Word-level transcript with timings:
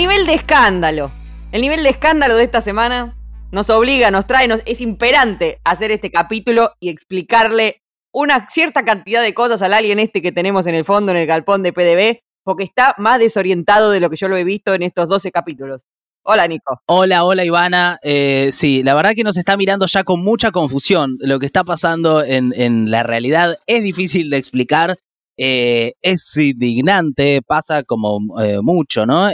nivel 0.00 0.24
de 0.24 0.32
escándalo, 0.32 1.10
el 1.52 1.60
nivel 1.60 1.82
de 1.82 1.90
escándalo 1.90 2.34
de 2.34 2.44
esta 2.44 2.62
semana 2.62 3.14
nos 3.52 3.68
obliga, 3.68 4.10
nos 4.10 4.26
trae, 4.26 4.48
nos, 4.48 4.62
es 4.64 4.80
imperante 4.80 5.60
hacer 5.62 5.92
este 5.92 6.10
capítulo 6.10 6.72
y 6.80 6.88
explicarle 6.88 7.82
una 8.10 8.48
cierta 8.48 8.82
cantidad 8.82 9.20
de 9.20 9.34
cosas 9.34 9.60
al 9.60 9.74
alien 9.74 9.98
este 9.98 10.22
que 10.22 10.32
tenemos 10.32 10.66
en 10.66 10.74
el 10.74 10.86
fondo, 10.86 11.12
en 11.12 11.18
el 11.18 11.26
galpón 11.26 11.62
de 11.62 11.74
PDB, 11.74 12.22
porque 12.44 12.64
está 12.64 12.94
más 12.96 13.18
desorientado 13.18 13.90
de 13.90 14.00
lo 14.00 14.08
que 14.08 14.16
yo 14.16 14.28
lo 14.28 14.38
he 14.38 14.44
visto 14.44 14.72
en 14.72 14.84
estos 14.84 15.06
12 15.06 15.30
capítulos. 15.32 15.82
Hola, 16.22 16.48
Nico. 16.48 16.80
Hola, 16.86 17.22
hola, 17.24 17.44
Ivana. 17.44 17.98
Eh, 18.02 18.48
sí, 18.52 18.82
la 18.82 18.94
verdad 18.94 19.12
que 19.14 19.22
nos 19.22 19.36
está 19.36 19.58
mirando 19.58 19.84
ya 19.84 20.02
con 20.02 20.24
mucha 20.24 20.50
confusión. 20.50 21.18
Lo 21.20 21.38
que 21.38 21.44
está 21.44 21.62
pasando 21.62 22.24
en, 22.24 22.90
la 22.90 23.02
realidad 23.02 23.58
es 23.66 23.82
difícil 23.82 24.30
de 24.30 24.38
explicar. 24.38 24.96
Eh, 25.36 25.92
es 26.00 26.34
indignante, 26.38 27.42
pasa 27.46 27.82
como 27.82 28.40
eh, 28.42 28.60
mucho, 28.62 29.04
¿no? 29.04 29.28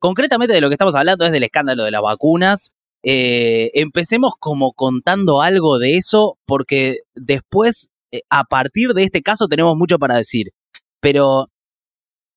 Concretamente 0.00 0.54
de 0.54 0.60
lo 0.60 0.68
que 0.68 0.74
estamos 0.74 0.96
hablando 0.96 1.24
es 1.24 1.32
del 1.32 1.44
escándalo 1.44 1.84
de 1.84 1.92
las 1.92 2.02
vacunas. 2.02 2.72
empecemos 3.02 4.32
como 4.38 4.72
contando 4.72 5.42
algo 5.42 5.78
de 5.78 5.96
eso, 5.96 6.38
porque 6.46 6.98
después, 7.14 7.90
a 8.28 8.44
partir 8.44 8.94
de 8.94 9.04
este 9.04 9.22
caso, 9.22 9.48
tenemos 9.48 9.76
mucho 9.76 9.98
para 9.98 10.16
decir. 10.16 10.48
Pero 11.00 11.48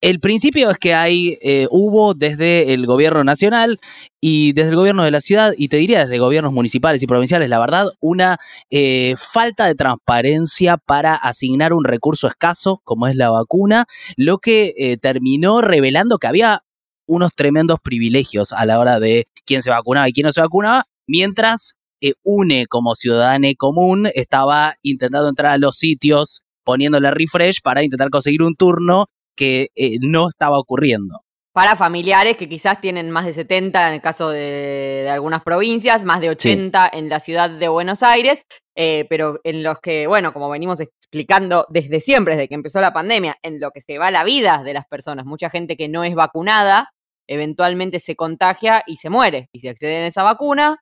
el 0.04 0.20
principio 0.20 0.68
es 0.68 0.76
que 0.76 0.92
hay, 0.92 1.38
eh, 1.40 1.66
hubo 1.70 2.12
desde 2.12 2.74
el 2.74 2.84
gobierno 2.84 3.24
nacional 3.24 3.80
y 4.20 4.52
desde 4.52 4.68
el 4.68 4.76
gobierno 4.76 5.02
de 5.02 5.10
la 5.10 5.22
ciudad, 5.22 5.54
y 5.56 5.68
te 5.68 5.78
diría 5.78 6.00
desde 6.00 6.18
gobiernos 6.18 6.52
municipales 6.52 7.02
y 7.02 7.06
provinciales, 7.06 7.48
la 7.48 7.58
verdad, 7.58 7.88
una 8.00 8.36
eh, 8.68 9.14
falta 9.16 9.64
de 9.64 9.74
transparencia 9.74 10.76
para 10.76 11.14
asignar 11.14 11.72
un 11.72 11.84
recurso 11.84 12.26
escaso, 12.26 12.82
como 12.84 13.06
es 13.06 13.16
la 13.16 13.30
vacuna, 13.30 13.86
lo 14.16 14.36
que 14.36 14.74
eh, 14.76 14.98
terminó 14.98 15.62
revelando 15.62 16.18
que 16.18 16.26
había 16.26 16.60
unos 17.06 17.32
tremendos 17.34 17.78
privilegios 17.82 18.52
a 18.52 18.66
la 18.66 18.78
hora 18.78 19.00
de 19.00 19.26
quién 19.44 19.62
se 19.62 19.70
vacunaba 19.70 20.08
y 20.08 20.12
quién 20.12 20.26
no 20.26 20.32
se 20.32 20.40
vacunaba, 20.40 20.84
mientras 21.06 21.76
UNE 22.22 22.66
como 22.66 22.94
ciudadano 22.94 23.48
común 23.56 24.08
estaba 24.14 24.74
intentando 24.82 25.28
entrar 25.28 25.52
a 25.52 25.58
los 25.58 25.76
sitios 25.76 26.44
poniéndole 26.64 27.10
refresh 27.10 27.60
para 27.62 27.82
intentar 27.82 28.10
conseguir 28.10 28.42
un 28.42 28.56
turno 28.56 29.06
que 29.36 29.68
eh, 29.74 29.98
no 30.00 30.28
estaba 30.28 30.58
ocurriendo. 30.58 31.23
Para 31.54 31.76
familiares 31.76 32.36
que 32.36 32.48
quizás 32.48 32.80
tienen 32.80 33.12
más 33.12 33.26
de 33.26 33.32
70 33.32 33.86
en 33.86 33.94
el 33.94 34.00
caso 34.00 34.30
de, 34.30 35.08
algunas 35.08 35.44
provincias, 35.44 36.02
más 36.02 36.20
de 36.20 36.30
80 36.30 36.90
en 36.92 37.08
la 37.08 37.20
ciudad 37.20 37.48
de 37.48 37.68
Buenos 37.68 38.02
Aires, 38.02 38.42
eh, 38.74 39.06
pero 39.08 39.38
en 39.44 39.62
los 39.62 39.78
que, 39.78 40.08
bueno, 40.08 40.32
como 40.32 40.50
venimos 40.50 40.80
explicando 40.80 41.64
desde 41.68 42.00
siempre, 42.00 42.34
desde 42.34 42.48
que 42.48 42.56
empezó 42.56 42.80
la 42.80 42.92
pandemia, 42.92 43.36
en 43.42 43.60
lo 43.60 43.70
que 43.70 43.80
se 43.80 43.98
va 43.98 44.10
la 44.10 44.24
vida 44.24 44.62
de 44.64 44.74
las 44.74 44.84
personas, 44.86 45.26
mucha 45.26 45.48
gente 45.48 45.76
que 45.76 45.88
no 45.88 46.02
es 46.02 46.16
vacunada, 46.16 46.90
eventualmente 47.28 48.00
se 48.00 48.16
contagia 48.16 48.82
y 48.84 48.96
se 48.96 49.08
muere. 49.08 49.48
Y 49.52 49.60
si 49.60 49.68
acceden 49.68 50.02
a 50.02 50.08
esa 50.08 50.24
vacuna, 50.24 50.78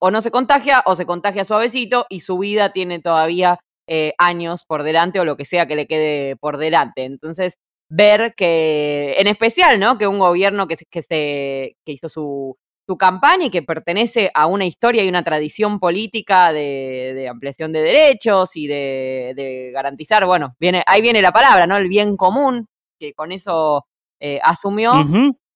o 0.00 0.10
no 0.10 0.22
se 0.22 0.32
contagia 0.32 0.82
o 0.86 0.96
se 0.96 1.06
contagia 1.06 1.44
suavecito 1.44 2.04
y 2.08 2.18
su 2.18 2.36
vida 2.38 2.72
tiene 2.72 2.98
todavía 2.98 3.60
eh, 3.86 4.12
años 4.18 4.64
por 4.66 4.82
delante 4.82 5.20
o 5.20 5.24
lo 5.24 5.36
que 5.36 5.44
sea 5.44 5.66
que 5.66 5.76
le 5.76 5.86
quede 5.86 6.34
por 6.34 6.58
delante. 6.58 7.04
Entonces, 7.04 7.58
ver 7.88 8.34
que, 8.36 9.16
en 9.18 9.26
especial, 9.26 9.78
¿no? 9.80 9.98
Que 9.98 10.06
un 10.06 10.18
gobierno 10.18 10.66
que, 10.66 10.76
que, 10.90 11.02
se, 11.02 11.76
que 11.84 11.92
hizo 11.92 12.08
su, 12.08 12.56
su 12.86 12.96
campaña 12.96 13.46
y 13.46 13.50
que 13.50 13.62
pertenece 13.62 14.30
a 14.32 14.46
una 14.46 14.64
historia 14.64 15.02
y 15.02 15.08
una 15.08 15.24
tradición 15.24 15.80
política 15.80 16.52
de, 16.52 17.26
ampliación 17.28 17.72
de 17.72 17.82
derechos 17.82 18.56
y 18.56 18.68
de, 18.68 19.70
garantizar, 19.74 20.24
bueno, 20.24 20.54
viene, 20.60 20.82
ahí 20.86 21.02
viene 21.02 21.20
la 21.20 21.32
palabra, 21.32 21.66
¿no? 21.66 21.76
El 21.76 21.88
bien 21.88 22.16
común, 22.16 22.68
que 22.98 23.12
con 23.12 23.32
eso 23.32 23.86
eh, 24.20 24.40
asumió. 24.42 24.92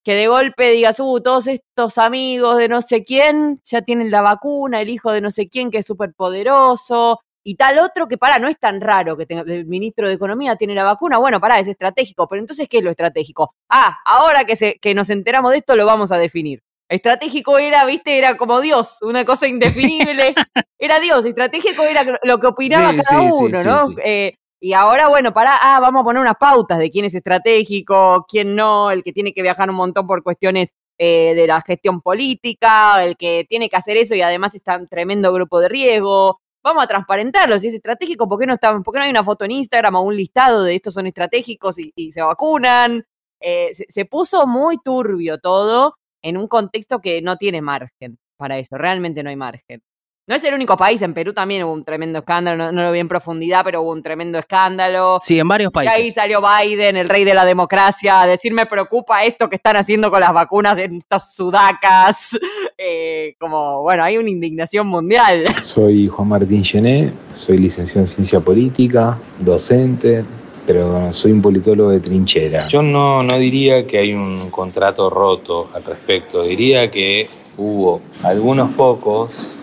Que 0.03 0.15
de 0.15 0.27
golpe 0.27 0.71
digas, 0.71 0.99
uh, 0.99 1.21
todos 1.21 1.45
estos 1.45 1.99
amigos 1.99 2.57
de 2.57 2.67
no 2.67 2.81
sé 2.81 3.03
quién 3.03 3.61
ya 3.63 3.83
tienen 3.83 4.09
la 4.09 4.23
vacuna, 4.23 4.81
el 4.81 4.89
hijo 4.89 5.11
de 5.11 5.21
no 5.21 5.29
sé 5.29 5.47
quién 5.47 5.69
que 5.69 5.77
es 5.77 5.85
súper 5.85 6.15
poderoso, 6.15 7.19
y 7.43 7.55
tal 7.55 7.79
otro 7.79 8.07
que 8.07 8.17
para, 8.17 8.39
no 8.39 8.47
es 8.47 8.59
tan 8.59 8.81
raro 8.81 9.17
que 9.17 9.25
tenga, 9.25 9.41
el 9.41 9.65
ministro 9.65 10.07
de 10.07 10.13
Economía 10.13 10.55
tiene 10.55 10.75
la 10.75 10.83
vacuna, 10.83 11.17
bueno, 11.17 11.39
para, 11.39 11.59
es 11.59 11.67
estratégico, 11.67 12.27
pero 12.27 12.41
entonces, 12.41 12.67
¿qué 12.69 12.77
es 12.77 12.83
lo 12.83 12.89
estratégico? 12.89 13.55
Ah, 13.69 13.97
ahora 14.05 14.45
que, 14.45 14.55
se, 14.55 14.75
que 14.79 14.93
nos 14.93 15.09
enteramos 15.09 15.51
de 15.51 15.57
esto, 15.57 15.75
lo 15.75 15.85
vamos 15.85 16.11
a 16.11 16.17
definir. 16.17 16.61
Estratégico 16.89 17.57
era, 17.57 17.85
viste, 17.85 18.17
era 18.17 18.35
como 18.35 18.59
Dios, 18.59 18.97
una 19.01 19.23
cosa 19.23 19.47
indefinible. 19.47 20.35
era 20.77 20.99
Dios, 20.99 21.25
estratégico 21.25 21.83
era 21.83 22.05
lo 22.23 22.39
que 22.39 22.47
opinaba 22.47 22.93
cada 22.93 23.21
uno, 23.21 23.63
¿no? 23.63 23.95
Eh, 24.03 24.35
y 24.59 24.73
ahora, 24.73 25.07
bueno, 25.07 25.33
para, 25.33 25.55
ah, 25.55 25.79
vamos 25.79 26.01
a 26.01 26.03
poner 26.03 26.21
unas 26.21 26.35
pautas 26.39 26.77
de 26.77 26.91
quién 26.91 27.05
es 27.05 27.15
estratégico, 27.15 28.25
quién 28.29 28.55
no, 28.55 28.91
el 28.91 29.03
que 29.03 29.13
tiene 29.13 29.33
que 29.33 29.41
viajar 29.41 29.69
un 29.69 29.75
montón 29.75 30.05
por 30.05 30.21
cuestiones 30.21 30.73
eh, 30.99 31.33
de 31.33 31.47
la 31.47 31.61
gestión 31.61 31.99
política, 32.01 33.03
el 33.03 33.17
que 33.17 33.43
tiene 33.49 33.69
que 33.69 33.77
hacer 33.77 33.97
eso 33.97 34.13
y 34.13 34.21
además 34.21 34.53
está 34.53 34.75
en 34.75 34.87
tremendo 34.87 35.33
grupo 35.33 35.59
de 35.59 35.67
riesgo, 35.67 36.41
vamos 36.63 36.83
a 36.83 36.87
transparentarlo, 36.87 37.59
si 37.59 37.67
es 37.67 37.73
estratégico, 37.73 38.27
¿por 38.27 38.39
qué 38.39 38.45
no, 38.45 38.53
está, 38.53 38.77
por 38.79 38.93
qué 38.93 38.99
no 38.99 39.05
hay 39.05 39.11
una 39.11 39.23
foto 39.23 39.45
en 39.45 39.51
Instagram 39.51 39.95
o 39.95 40.01
un 40.01 40.15
listado 40.15 40.63
de 40.63 40.75
estos 40.75 40.93
son 40.93 41.07
estratégicos 41.07 41.77
y, 41.77 42.11
se 42.11 42.21
vacunan? 42.21 43.05
Eh, 43.39 43.71
se, 43.73 44.05
puso 44.05 44.45
muy 44.45 44.77
turbio 44.77 45.39
todo 45.39 45.95
en 46.21 46.37
un 46.37 46.47
contexto 46.47 46.99
que 47.01 47.21
no 47.21 47.37
tiene 47.37 47.61
margen 47.61 48.19
para 48.37 48.59
eso, 48.59 48.77
realmente 48.77 49.23
no 49.23 49.29
hay 49.29 49.35
margen. 49.35 49.81
No 50.31 50.37
es 50.37 50.45
el 50.45 50.53
único 50.53 50.77
país, 50.77 51.01
en 51.01 51.13
Perú 51.13 51.33
también 51.33 51.61
hubo 51.65 51.73
un 51.73 51.83
tremendo 51.83 52.19
escándalo, 52.19 52.71
no, 52.71 52.83
lo 52.83 52.93
vi 52.93 52.99
en 52.99 53.09
profundidad, 53.09 53.65
pero 53.65 53.81
hubo 53.81 53.91
un 53.91 54.01
tremendo 54.01 54.39
escándalo. 54.39 55.19
Sí, 55.21 55.37
en 55.37 55.45
varios 55.45 55.73
países. 55.73 55.99
Y 55.99 56.01
ahí 56.03 56.11
salió 56.11 56.39
Biden, 56.41 56.95
el 56.95 57.09
rey 57.09 57.25
de 57.25 57.33
la 57.33 57.43
democracia, 57.43 58.21
a 58.21 58.27
decir 58.27 58.53
me 58.53 58.65
preocupa 58.65 59.25
esto 59.25 59.49
que 59.49 59.57
están 59.57 59.75
haciendo 59.75 60.09
con 60.09 60.21
las 60.21 60.31
vacunas 60.31 60.77
en 60.77 60.95
estos 60.95 61.33
sudacas. 61.35 62.39
Eh, 62.83 63.35
como, 63.39 63.83
bueno, 63.83 64.03
hay 64.03 64.17
una 64.17 64.31
indignación 64.31 64.87
mundial. 64.87 65.45
Soy 65.61 66.07
Juan 66.07 66.29
Martín 66.29 66.65
Gené, 66.65 67.13
soy 67.31 67.59
licenciado 67.59 68.01
en 68.01 68.07
ciencia 68.07 68.39
política, 68.39 69.19
docente, 69.37 70.25
pero 70.65 71.13
soy 71.13 71.31
un 71.31 71.43
politólogo 71.43 71.91
de 71.91 71.99
trinchera. 71.99 72.65
Yo 72.69 72.81
no, 72.81 73.21
no 73.21 73.37
diría 73.37 73.85
que 73.85 73.99
hay 73.99 74.15
un 74.15 74.49
contrato 74.49 75.11
roto 75.11 75.69
al 75.75 75.83
respecto, 75.83 76.41
diría 76.41 76.89
que 76.89 77.29
hubo 77.55 78.01
algunos 78.23 78.73
pocos 78.73 79.53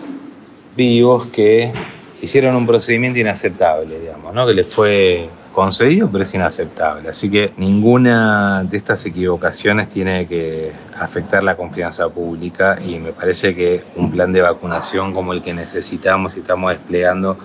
vivos 0.79 1.27
que 1.27 1.73
hicieron 2.21 2.55
un 2.55 2.65
procedimiento 2.65 3.19
inaceptable, 3.19 3.99
digamos, 3.99 4.33
¿no? 4.33 4.47
que 4.47 4.53
les 4.53 4.65
fue 4.65 5.27
concedido, 5.53 6.09
pero 6.11 6.23
es 6.23 6.33
inaceptable. 6.33 7.09
Así 7.09 7.29
que 7.29 7.53
ninguna 7.57 8.63
de 8.63 8.77
estas 8.77 9.05
equivocaciones 9.05 9.89
tiene 9.89 10.27
que 10.27 10.71
afectar 10.97 11.43
la 11.43 11.55
confianza 11.55 12.09
pública 12.09 12.77
y 12.85 12.99
me 12.99 13.11
parece 13.11 13.55
que 13.55 13.83
un 13.95 14.11
plan 14.11 14.31
de 14.31 14.41
vacunación 14.41 15.13
como 15.13 15.33
el 15.33 15.41
que 15.41 15.53
necesitamos 15.53 16.37
y 16.37 16.41
estamos 16.41 16.71
desplegando 16.71 17.37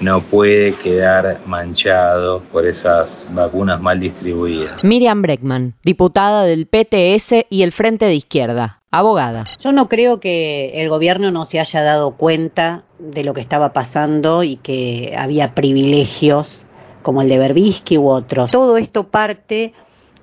no 0.00 0.20
puede 0.20 0.74
quedar 0.74 1.40
manchado 1.46 2.42
por 2.50 2.66
esas 2.66 3.26
vacunas 3.30 3.80
mal 3.80 4.00
distribuidas. 4.00 4.82
Miriam 4.82 5.22
Breckman, 5.22 5.74
diputada 5.84 6.42
del 6.42 6.66
PTS 6.66 7.46
y 7.48 7.62
el 7.62 7.70
Frente 7.70 8.06
de 8.06 8.14
Izquierda, 8.14 8.80
abogada. 8.90 9.44
Yo 9.60 9.70
no 9.70 9.88
creo 9.88 10.18
que 10.18 10.82
el 10.82 10.88
gobierno 10.88 11.30
no 11.30 11.44
se 11.44 11.60
haya 11.60 11.82
dado 11.82 12.12
cuenta 12.16 12.82
de 12.98 13.22
lo 13.22 13.32
que 13.32 13.40
estaba 13.40 13.72
pasando 13.72 14.42
y 14.42 14.56
que 14.56 15.14
había 15.16 15.54
privilegios 15.54 16.64
como 17.02 17.22
el 17.22 17.28
de 17.28 17.38
Berbisky 17.38 17.98
u 17.98 18.08
otros. 18.08 18.50
Todo 18.50 18.76
esto 18.76 19.08
parte 19.08 19.74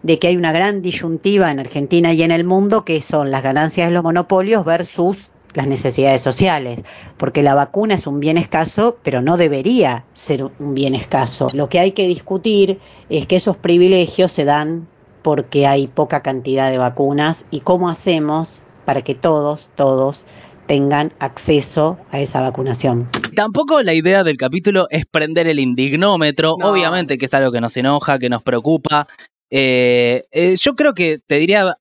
de 0.03 0.19
que 0.19 0.27
hay 0.27 0.37
una 0.37 0.51
gran 0.51 0.81
disyuntiva 0.81 1.51
en 1.51 1.59
Argentina 1.59 2.13
y 2.13 2.23
en 2.23 2.31
el 2.31 2.43
mundo 2.43 2.85
que 2.85 3.01
son 3.01 3.31
las 3.31 3.43
ganancias 3.43 3.89
de 3.89 3.93
los 3.93 4.03
monopolios 4.03 4.65
versus 4.65 5.29
las 5.53 5.67
necesidades 5.67 6.21
sociales, 6.21 6.83
porque 7.17 7.43
la 7.43 7.55
vacuna 7.55 7.95
es 7.95 8.07
un 8.07 8.19
bien 8.19 8.37
escaso, 8.37 8.97
pero 9.03 9.21
no 9.21 9.35
debería 9.35 10.05
ser 10.13 10.43
un 10.43 10.73
bien 10.73 10.95
escaso. 10.95 11.47
Lo 11.53 11.69
que 11.69 11.79
hay 11.79 11.91
que 11.91 12.07
discutir 12.07 12.79
es 13.09 13.25
que 13.25 13.37
esos 13.37 13.57
privilegios 13.57 14.31
se 14.31 14.45
dan 14.45 14.87
porque 15.21 15.67
hay 15.67 15.87
poca 15.87 16.21
cantidad 16.21 16.69
de 16.71 16.77
vacunas 16.77 17.45
y 17.51 17.61
cómo 17.61 17.89
hacemos 17.89 18.59
para 18.85 19.01
que 19.01 19.15
todos, 19.15 19.69
todos 19.75 20.25
tengan 20.69 21.11
acceso 21.17 21.97
a 22.11 22.19
esa 22.19 22.41
vacunación. 22.41 23.09
Tampoco 23.35 23.81
la 23.81 23.95
idea 23.95 24.23
del 24.23 24.37
capítulo 24.37 24.85
es 24.91 25.07
prender 25.07 25.47
el 25.47 25.57
indignómetro, 25.57 26.53
obviamente 26.53 27.17
que 27.17 27.25
es 27.25 27.33
algo 27.33 27.51
que 27.51 27.59
nos 27.59 27.75
enoja, 27.75 28.19
que 28.19 28.29
nos 28.29 28.43
preocupa. 28.43 29.07
Eh, 29.49 30.21
eh, 30.29 30.55
yo 30.57 30.75
creo 30.75 30.93
que 30.93 31.17
te 31.25 31.37
diría 31.37 31.75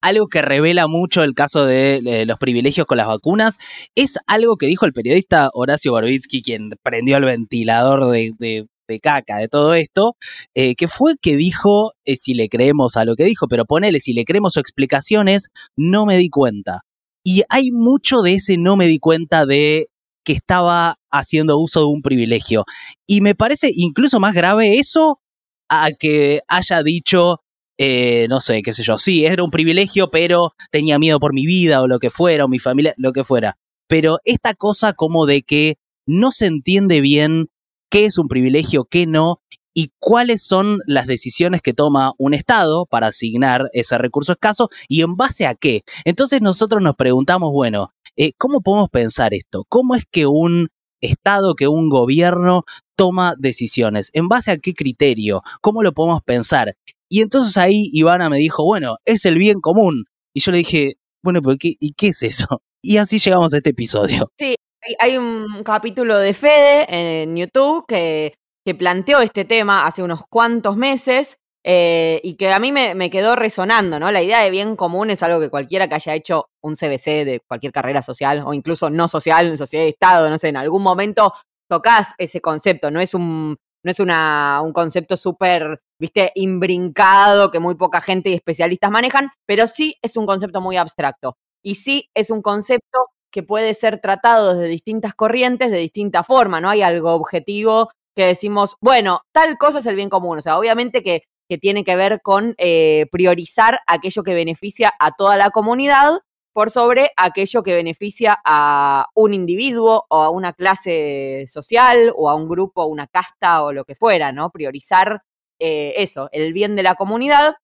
algo 0.00 0.26
que 0.26 0.42
revela 0.42 0.88
mucho 0.88 1.22
el 1.22 1.34
caso 1.34 1.64
de 1.64 2.02
eh, 2.04 2.26
los 2.26 2.38
privilegios 2.38 2.88
con 2.88 2.96
las 2.96 3.06
vacunas, 3.06 3.58
es 3.94 4.18
algo 4.26 4.56
que 4.56 4.66
dijo 4.66 4.84
el 4.84 4.92
periodista 4.92 5.50
Horacio 5.54 5.92
Borbitsky, 5.92 6.42
quien 6.42 6.70
prendió 6.82 7.18
el 7.18 7.24
ventilador 7.24 8.10
de, 8.10 8.66
caca 9.00 9.36
de 9.36 9.46
todo 9.46 9.74
esto, 9.74 10.16
eh, 10.56 10.74
que 10.74 10.88
fue 10.88 11.14
que 11.22 11.36
dijo, 11.36 11.92
eh, 12.04 12.16
si 12.16 12.34
le 12.34 12.48
creemos 12.48 12.96
a 12.96 13.04
lo 13.04 13.14
que 13.14 13.24
dijo, 13.24 13.46
pero 13.46 13.64
ponele, 13.64 14.00
si 14.00 14.12
le 14.12 14.24
creemos 14.24 14.54
sus 14.54 14.62
explicaciones, 14.62 15.50
no 15.76 16.04
me 16.04 16.16
di 16.16 16.30
cuenta. 16.30 16.80
Y 17.24 17.42
hay 17.48 17.70
mucho 17.72 18.22
de 18.22 18.34
ese 18.34 18.56
no 18.56 18.76
me 18.76 18.86
di 18.86 18.98
cuenta 18.98 19.46
de 19.46 19.88
que 20.24 20.32
estaba 20.34 20.98
haciendo 21.10 21.58
uso 21.58 21.80
de 21.80 21.86
un 21.86 22.02
privilegio. 22.02 22.64
Y 23.06 23.20
me 23.20 23.34
parece 23.34 23.70
incluso 23.74 24.20
más 24.20 24.34
grave 24.34 24.78
eso 24.78 25.20
a 25.68 25.92
que 25.92 26.42
haya 26.48 26.82
dicho, 26.82 27.40
eh, 27.78 28.26
no 28.28 28.40
sé, 28.40 28.62
qué 28.62 28.72
sé 28.72 28.82
yo, 28.82 28.98
sí, 28.98 29.24
era 29.24 29.42
un 29.42 29.50
privilegio, 29.50 30.10
pero 30.10 30.52
tenía 30.70 30.98
miedo 30.98 31.18
por 31.20 31.32
mi 31.32 31.46
vida 31.46 31.80
o 31.80 31.88
lo 31.88 31.98
que 31.98 32.10
fuera, 32.10 32.44
o 32.44 32.48
mi 32.48 32.58
familia, 32.58 32.94
lo 32.96 33.12
que 33.12 33.24
fuera. 33.24 33.58
Pero 33.86 34.18
esta 34.24 34.54
cosa 34.54 34.92
como 34.92 35.26
de 35.26 35.42
que 35.42 35.78
no 36.06 36.30
se 36.30 36.46
entiende 36.46 37.00
bien 37.00 37.48
qué 37.90 38.04
es 38.04 38.18
un 38.18 38.28
privilegio, 38.28 38.84
qué 38.84 39.06
no, 39.06 39.40
y 39.78 39.92
cuáles 40.00 40.42
son 40.42 40.80
las 40.86 41.06
decisiones 41.06 41.62
que 41.62 41.72
toma 41.72 42.12
un 42.18 42.34
Estado 42.34 42.84
para 42.84 43.06
asignar 43.06 43.70
ese 43.72 43.96
recurso 43.96 44.32
escaso 44.32 44.70
y 44.88 45.02
en 45.02 45.14
base 45.14 45.46
a 45.46 45.54
qué. 45.54 45.82
Entonces 46.04 46.42
nosotros 46.42 46.82
nos 46.82 46.96
preguntamos, 46.96 47.52
bueno, 47.52 47.92
eh, 48.16 48.32
¿cómo 48.36 48.60
podemos 48.60 48.90
pensar 48.90 49.34
esto? 49.34 49.64
¿Cómo 49.68 49.94
es 49.94 50.04
que 50.10 50.26
un 50.26 50.66
Estado, 51.00 51.54
que 51.54 51.68
un 51.68 51.90
gobierno 51.90 52.64
toma 52.96 53.36
decisiones? 53.38 54.10
¿En 54.14 54.26
base 54.26 54.50
a 54.50 54.58
qué 54.58 54.74
criterio? 54.74 55.42
¿Cómo 55.60 55.84
lo 55.84 55.92
podemos 55.92 56.22
pensar? 56.24 56.74
Y 57.08 57.20
entonces 57.20 57.56
ahí 57.56 57.88
Ivana 57.92 58.28
me 58.28 58.38
dijo, 58.38 58.64
bueno, 58.64 58.96
es 59.04 59.26
el 59.26 59.38
bien 59.38 59.60
común. 59.60 60.06
Y 60.34 60.40
yo 60.40 60.50
le 60.50 60.58
dije, 60.58 60.96
bueno, 61.22 61.40
pero 61.40 61.54
¿y 61.60 61.92
qué 61.92 62.08
es 62.08 62.24
eso? 62.24 62.46
Y 62.82 62.96
así 62.96 63.18
llegamos 63.18 63.54
a 63.54 63.58
este 63.58 63.70
episodio. 63.70 64.30
Sí, 64.38 64.54
hay 64.98 65.16
un 65.16 65.62
capítulo 65.64 66.16
de 66.18 66.32
Fede 66.32 66.86
en 67.22 67.36
YouTube 67.36 67.84
que 67.88 68.34
que 68.68 68.74
planteó 68.74 69.20
este 69.20 69.46
tema 69.46 69.86
hace 69.86 70.02
unos 70.02 70.26
cuantos 70.28 70.76
meses 70.76 71.38
eh, 71.64 72.20
y 72.22 72.34
que 72.34 72.52
a 72.52 72.58
mí 72.58 72.70
me, 72.70 73.08
quedó 73.08 73.34
resonando, 73.34 73.98
¿no? 73.98 74.12
La 74.12 74.20
idea 74.20 74.40
de 74.40 74.50
bien 74.50 74.76
común 74.76 75.08
es 75.08 75.22
algo 75.22 75.40
que 75.40 75.48
cualquiera 75.48 75.88
que 75.88 75.94
haya 75.94 76.14
hecho 76.14 76.50
un 76.62 76.76
CBC 76.76 77.24
de 77.24 77.40
cualquier 77.48 77.72
carrera 77.72 78.02
social 78.02 78.42
o 78.44 78.52
incluso 78.52 78.90
no 78.90 79.08
social, 79.08 79.46
en 79.46 79.56
sociedad 79.56 79.84
de 79.84 79.88
Estado, 79.88 80.28
no 80.28 80.36
sé, 80.36 80.48
en 80.48 80.58
algún 80.58 80.82
momento 80.82 81.32
tocas 81.66 82.08
ese 82.18 82.42
concepto, 82.42 82.90
no 82.90 83.00
es 83.00 83.14
un, 83.14 83.56
no 83.82 83.90
es 83.90 84.00
una, 84.00 84.60
un 84.62 84.74
concepto 84.74 85.16
súper, 85.16 85.80
viste, 85.98 86.30
imbrincado 86.34 87.50
que 87.50 87.60
muy 87.60 87.74
poca 87.74 88.02
gente 88.02 88.28
y 88.28 88.34
especialistas 88.34 88.90
manejan, 88.90 89.30
pero 89.46 89.66
sí 89.66 89.96
es 90.02 90.14
un 90.18 90.26
concepto 90.26 90.60
muy 90.60 90.76
abstracto. 90.76 91.38
Y 91.62 91.76
sí 91.76 92.10
es 92.14 92.28
un 92.28 92.42
concepto 92.42 92.98
que 93.32 93.42
puede 93.42 93.72
ser 93.72 93.98
tratado 93.98 94.52
desde 94.52 94.68
distintas 94.68 95.14
corrientes, 95.14 95.70
de 95.70 95.78
distinta 95.78 96.22
forma, 96.22 96.60
no 96.60 96.68
hay 96.68 96.82
algo 96.82 97.14
objetivo 97.14 97.88
que 98.18 98.24
decimos, 98.24 98.76
bueno, 98.80 99.20
tal 99.30 99.56
cosa 99.58 99.78
es 99.78 99.86
el 99.86 99.94
bien 99.94 100.10
común. 100.10 100.38
O 100.38 100.42
sea, 100.42 100.58
obviamente 100.58 101.04
que, 101.04 101.22
tiene 101.62 101.82
que 101.82 101.96
ver 101.96 102.20
con 102.20 102.54
eh, 102.58 103.06
priorizar 103.10 103.80
aquello 103.86 104.22
que 104.22 104.34
beneficia 104.34 104.92
a 104.98 105.12
toda 105.12 105.38
la 105.38 105.48
comunidad 105.48 106.18
por 106.52 106.68
sobre 106.68 107.12
aquello 107.16 107.62
que 107.62 107.74
beneficia 107.74 108.38
a 108.44 109.06
un 109.14 109.32
individuo 109.32 110.04
o 110.10 110.22
a 110.22 110.28
una 110.28 110.52
clase 110.52 111.46
social 111.48 112.12
o 112.14 112.28
a 112.28 112.34
un 112.34 112.48
grupo, 112.48 112.84
una 112.84 113.06
casta 113.06 113.62
o 113.62 113.72
lo 113.72 113.84
que 113.84 113.94
fuera, 113.94 114.30
¿no? 114.30 114.50
Priorizar 114.50 115.22
eh, 115.58 115.94
eso, 115.96 116.28
el 116.32 116.52
bien 116.52 116.76
de 116.76 116.82
la 116.82 116.96
comunidad 116.96 117.54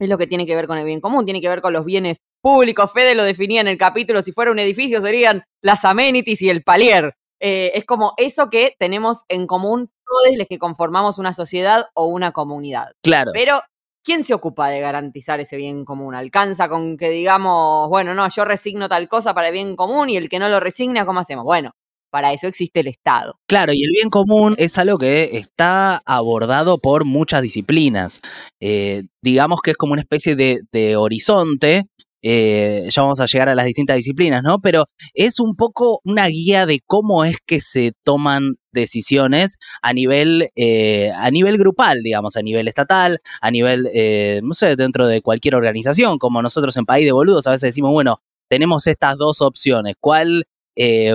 es 0.00 0.08
lo 0.08 0.18
que 0.18 0.26
tiene 0.26 0.46
que 0.46 0.56
ver 0.56 0.66
con 0.66 0.78
el 0.78 0.84
bien 0.84 1.00
común, 1.00 1.24
tiene 1.24 1.40
que 1.40 1.48
ver 1.48 1.60
con 1.60 1.74
los 1.74 1.84
bienes 1.84 2.22
públicos. 2.40 2.90
Fede 2.92 3.14
lo 3.14 3.22
definía 3.22 3.60
en 3.60 3.68
el 3.68 3.78
capítulo, 3.78 4.22
si 4.22 4.32
fuera 4.32 4.50
un 4.50 4.58
edificio 4.58 5.00
serían 5.00 5.44
las 5.60 5.84
amenities 5.84 6.42
y 6.42 6.48
el 6.48 6.64
palier. 6.64 7.14
Eh, 7.44 7.72
es 7.74 7.84
como 7.84 8.14
eso 8.18 8.48
que 8.50 8.76
tenemos 8.78 9.24
en 9.28 9.48
común 9.48 9.90
todos 10.06 10.38
los 10.38 10.46
que 10.46 10.60
conformamos 10.60 11.18
una 11.18 11.32
sociedad 11.32 11.86
o 11.94 12.06
una 12.06 12.30
comunidad. 12.30 12.92
Claro. 13.02 13.32
Pero, 13.34 13.60
¿quién 14.04 14.22
se 14.22 14.32
ocupa 14.32 14.68
de 14.68 14.80
garantizar 14.80 15.40
ese 15.40 15.56
bien 15.56 15.84
común? 15.84 16.14
¿Alcanza 16.14 16.68
con 16.68 16.96
que 16.96 17.10
digamos, 17.10 17.88
bueno, 17.88 18.14
no, 18.14 18.28
yo 18.28 18.44
resigno 18.44 18.88
tal 18.88 19.08
cosa 19.08 19.34
para 19.34 19.48
el 19.48 19.54
bien 19.54 19.74
común 19.74 20.08
y 20.08 20.16
el 20.16 20.28
que 20.28 20.38
no 20.38 20.48
lo 20.48 20.60
resigna, 20.60 21.04
¿cómo 21.04 21.18
hacemos? 21.18 21.44
Bueno, 21.44 21.72
para 22.10 22.32
eso 22.32 22.46
existe 22.46 22.78
el 22.78 22.86
Estado. 22.86 23.40
Claro, 23.48 23.72
y 23.72 23.82
el 23.82 23.90
bien 23.90 24.08
común 24.08 24.54
es 24.56 24.78
algo 24.78 24.98
que 24.98 25.30
está 25.32 26.00
abordado 26.06 26.78
por 26.78 27.04
muchas 27.04 27.42
disciplinas. 27.42 28.20
Eh, 28.60 29.04
digamos 29.20 29.62
que 29.62 29.72
es 29.72 29.76
como 29.76 29.94
una 29.94 30.02
especie 30.02 30.36
de 30.36 30.96
horizonte 30.96 31.88
eh, 32.22 32.88
ya 32.90 33.02
vamos 33.02 33.20
a 33.20 33.26
llegar 33.26 33.48
a 33.48 33.54
las 33.54 33.66
distintas 33.66 33.96
disciplinas, 33.96 34.42
¿no? 34.42 34.60
Pero 34.60 34.86
es 35.12 35.40
un 35.40 35.56
poco 35.56 36.00
una 36.04 36.26
guía 36.28 36.66
de 36.66 36.80
cómo 36.86 37.24
es 37.24 37.38
que 37.44 37.60
se 37.60 37.92
toman 38.04 38.56
decisiones 38.72 39.58
a 39.82 39.92
nivel, 39.92 40.48
eh, 40.56 41.12
a 41.16 41.30
nivel 41.30 41.58
grupal, 41.58 42.02
digamos, 42.02 42.36
a 42.36 42.42
nivel 42.42 42.68
estatal, 42.68 43.20
a 43.40 43.50
nivel, 43.50 43.88
eh, 43.92 44.40
no 44.42 44.54
sé, 44.54 44.76
dentro 44.76 45.06
de 45.06 45.20
cualquier 45.20 45.56
organización, 45.56 46.18
como 46.18 46.40
nosotros 46.42 46.76
en 46.76 46.86
País 46.86 47.04
de 47.04 47.12
Boludos 47.12 47.46
a 47.46 47.50
veces 47.50 47.68
decimos, 47.68 47.90
bueno, 47.92 48.22
tenemos 48.48 48.86
estas 48.86 49.18
dos 49.18 49.42
opciones, 49.42 49.96
¿cuál 50.00 50.44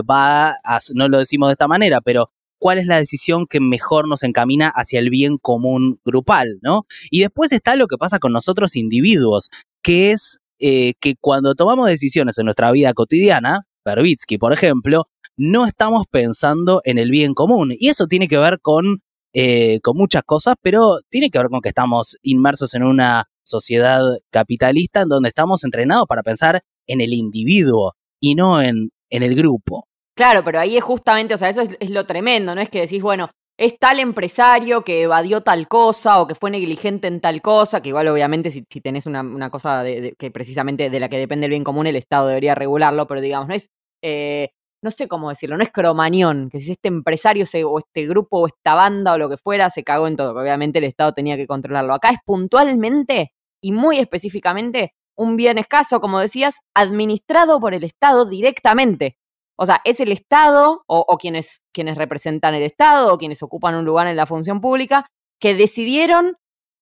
va 0.07 0.51
a, 0.63 0.79
no 0.93 1.07
lo 1.09 1.17
decimos 1.17 1.49
de 1.49 1.53
esta 1.53 1.67
manera, 1.67 1.99
pero 2.01 2.29
cuál 2.59 2.77
es 2.77 2.87
la 2.87 2.97
decisión 2.97 3.47
que 3.47 3.59
mejor 3.59 4.07
nos 4.07 4.23
encamina 4.23 4.69
hacia 4.69 4.99
el 4.99 5.09
bien 5.09 5.37
común 5.37 5.99
grupal, 6.05 6.59
¿no? 6.61 6.85
Y 7.09 7.21
después 7.21 7.51
está 7.51 7.75
lo 7.75 7.87
que 7.87 7.97
pasa 7.97 8.19
con 8.19 8.33
nosotros 8.33 8.75
individuos, 8.75 9.49
que 9.81 10.11
es 10.11 10.41
eh, 10.59 10.93
que 10.99 11.15
cuando 11.19 11.55
tomamos 11.55 11.87
decisiones 11.87 12.37
en 12.37 12.45
nuestra 12.45 12.71
vida 12.71 12.93
cotidiana, 12.93 13.63
Berbitsky, 13.85 14.37
por 14.37 14.53
ejemplo, 14.53 15.07
no 15.37 15.65
estamos 15.65 16.05
pensando 16.09 16.81
en 16.83 16.97
el 16.97 17.11
bien 17.11 17.33
común. 17.33 17.73
Y 17.77 17.89
eso 17.89 18.07
tiene 18.07 18.27
que 18.27 18.37
ver 18.37 18.59
con, 18.61 19.01
eh, 19.33 19.79
con 19.81 19.95
muchas 19.95 20.23
cosas, 20.23 20.55
pero 20.61 20.97
tiene 21.09 21.29
que 21.29 21.37
ver 21.37 21.47
con 21.49 21.61
que 21.61 21.69
estamos 21.69 22.17
inmersos 22.23 22.73
en 22.73 22.83
una 22.83 23.25
sociedad 23.43 24.01
capitalista 24.31 25.01
en 25.01 25.09
donde 25.09 25.29
estamos 25.29 25.63
entrenados 25.63 26.05
para 26.07 26.23
pensar 26.23 26.61
en 26.87 27.01
el 27.01 27.13
individuo 27.13 27.93
y 28.19 28.35
no 28.35 28.61
en, 28.61 28.89
en 29.09 29.23
el 29.23 29.35
grupo. 29.35 29.87
Claro, 30.17 30.43
pero 30.43 30.59
ahí 30.59 30.75
es 30.75 30.83
justamente, 30.83 31.35
o 31.35 31.37
sea, 31.37 31.49
eso 31.49 31.61
es, 31.61 31.89
lo 31.91 32.07
tremendo, 32.07 32.55
¿no? 32.55 32.61
Es 32.61 32.69
que 32.69 32.81
decís, 32.81 33.03
bueno, 33.03 33.29
es 33.57 33.79
tal 33.79 33.99
empresario 33.99 34.83
que 34.83 35.01
evadió 35.01 35.41
tal 35.41 35.67
cosa 35.67 36.21
o 36.21 36.27
que 36.27 36.35
fue 36.35 36.51
negligente 36.51 37.07
en 37.07 37.19
tal 37.19 37.41
cosa, 37.41 37.81
que 37.81 37.89
igual 37.89 38.07
obviamente 38.07 38.51
si, 38.51 38.61
tenés 38.63 39.07
una, 39.07 39.49
cosa 39.49 39.83
que 39.83 40.31
precisamente 40.31 40.89
de 40.91 40.99
la 40.99 41.09
que 41.09 41.17
depende 41.17 41.47
el 41.47 41.51
bien 41.51 41.63
común, 41.63 41.87
el 41.87 41.95
Estado 41.95 42.27
debería 42.27 42.53
regularlo, 42.53 43.07
pero 43.07 43.19
digamos, 43.19 43.47
no 43.47 43.55
es, 43.55 43.71
eh, 44.03 44.49
no 44.83 44.91
sé 44.91 45.07
cómo 45.07 45.29
decirlo, 45.29 45.57
no 45.57 45.63
es 45.63 45.71
cromañón, 45.71 46.49
que 46.49 46.59
si 46.59 46.71
este 46.71 46.87
empresario 46.87 47.45
o 47.65 47.79
este 47.79 48.05
grupo 48.05 48.41
o 48.41 48.47
esta 48.47 48.75
banda 48.75 49.13
o 49.13 49.17
lo 49.17 49.27
que 49.29 49.37
fuera 49.37 49.71
se 49.71 49.83
cagó 49.83 50.07
en 50.07 50.15
todo, 50.15 50.35
que 50.35 50.41
obviamente 50.41 50.77
el 50.77 50.85
Estado 50.85 51.13
tenía 51.13 51.35
que 51.35 51.47
controlarlo. 51.47 51.95
Acá 51.95 52.09
es 52.09 52.19
puntualmente 52.23 53.31
y 53.59 53.71
muy 53.71 53.97
específicamente 53.97 54.93
un 55.15 55.35
bien 55.35 55.57
escaso, 55.57 55.99
como 55.99 56.19
decías, 56.19 56.57
administrado 56.75 57.59
por 57.59 57.73
el 57.73 57.83
Estado 57.83 58.25
directamente. 58.25 59.17
O 59.59 59.65
sea, 59.65 59.81
es 59.85 59.99
el 59.99 60.11
Estado 60.11 60.83
o, 60.87 61.17
quienes, 61.17 61.61
quienes 61.73 61.97
representan 61.97 62.53
el 62.53 62.63
Estado 62.63 63.13
o 63.13 63.17
quienes 63.17 63.41
ocupan 63.41 63.75
un 63.75 63.85
lugar 63.85 64.07
en 64.07 64.15
la 64.15 64.27
función 64.27 64.61
pública 64.61 65.07
que 65.39 65.55
decidieron 65.55 66.35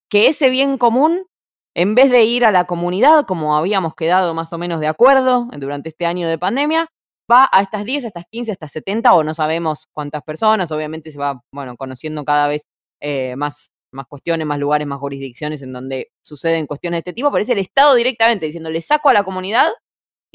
que 0.10 0.28
ese 0.28 0.50
bien 0.50 0.78
común, 0.78 1.26
en 1.74 1.96
vez 1.96 2.12
de 2.12 2.24
ir 2.24 2.46
a 2.46 2.52
la 2.52 2.66
comunidad, 2.66 3.26
como 3.26 3.56
habíamos 3.56 3.96
quedado 3.96 4.34
más 4.34 4.52
o 4.54 4.58
menos 4.58 4.82
de 4.82 4.88
acuerdo 4.88 5.48
durante 5.58 5.90
este 5.90 6.06
año 6.06 6.28
de 6.28 6.38
pandemia, 6.38 6.88
va 7.32 7.50
a 7.52 7.62
estas 7.62 7.86
10, 7.86 8.06
a 8.06 8.08
estas 8.08 8.26
15, 8.30 8.52
a 8.52 8.54
estas 8.54 8.72
70 8.72 9.14
o 9.14 9.24
no 9.24 9.34
sabemos 9.34 9.88
cuántas 9.94 10.22
personas. 10.24 10.72
Obviamente 10.72 11.12
se 11.12 11.18
va, 11.18 11.42
bueno, 11.52 11.76
conociendo 11.78 12.26
cada 12.26 12.48
vez 12.48 12.68
eh, 13.00 13.36
más, 13.38 13.72
más 13.92 14.06
cuestiones, 14.08 14.46
más 14.46 14.60
lugares, 14.60 14.86
más 14.86 15.00
jurisdicciones 15.00 15.62
en 15.62 15.72
donde 15.72 16.12
suceden 16.22 16.68
cuestiones 16.68 16.98
de 16.98 17.00
este 17.00 17.14
tipo, 17.14 17.32
pero 17.32 17.42
es 17.42 17.50
el 17.50 17.60
Estado 17.60 17.96
directamente 17.96 18.46
diciendo, 18.46 18.70
le 18.70 18.82
saco 18.82 19.10
a 19.10 19.14
la 19.14 19.24
comunidad 19.24 19.72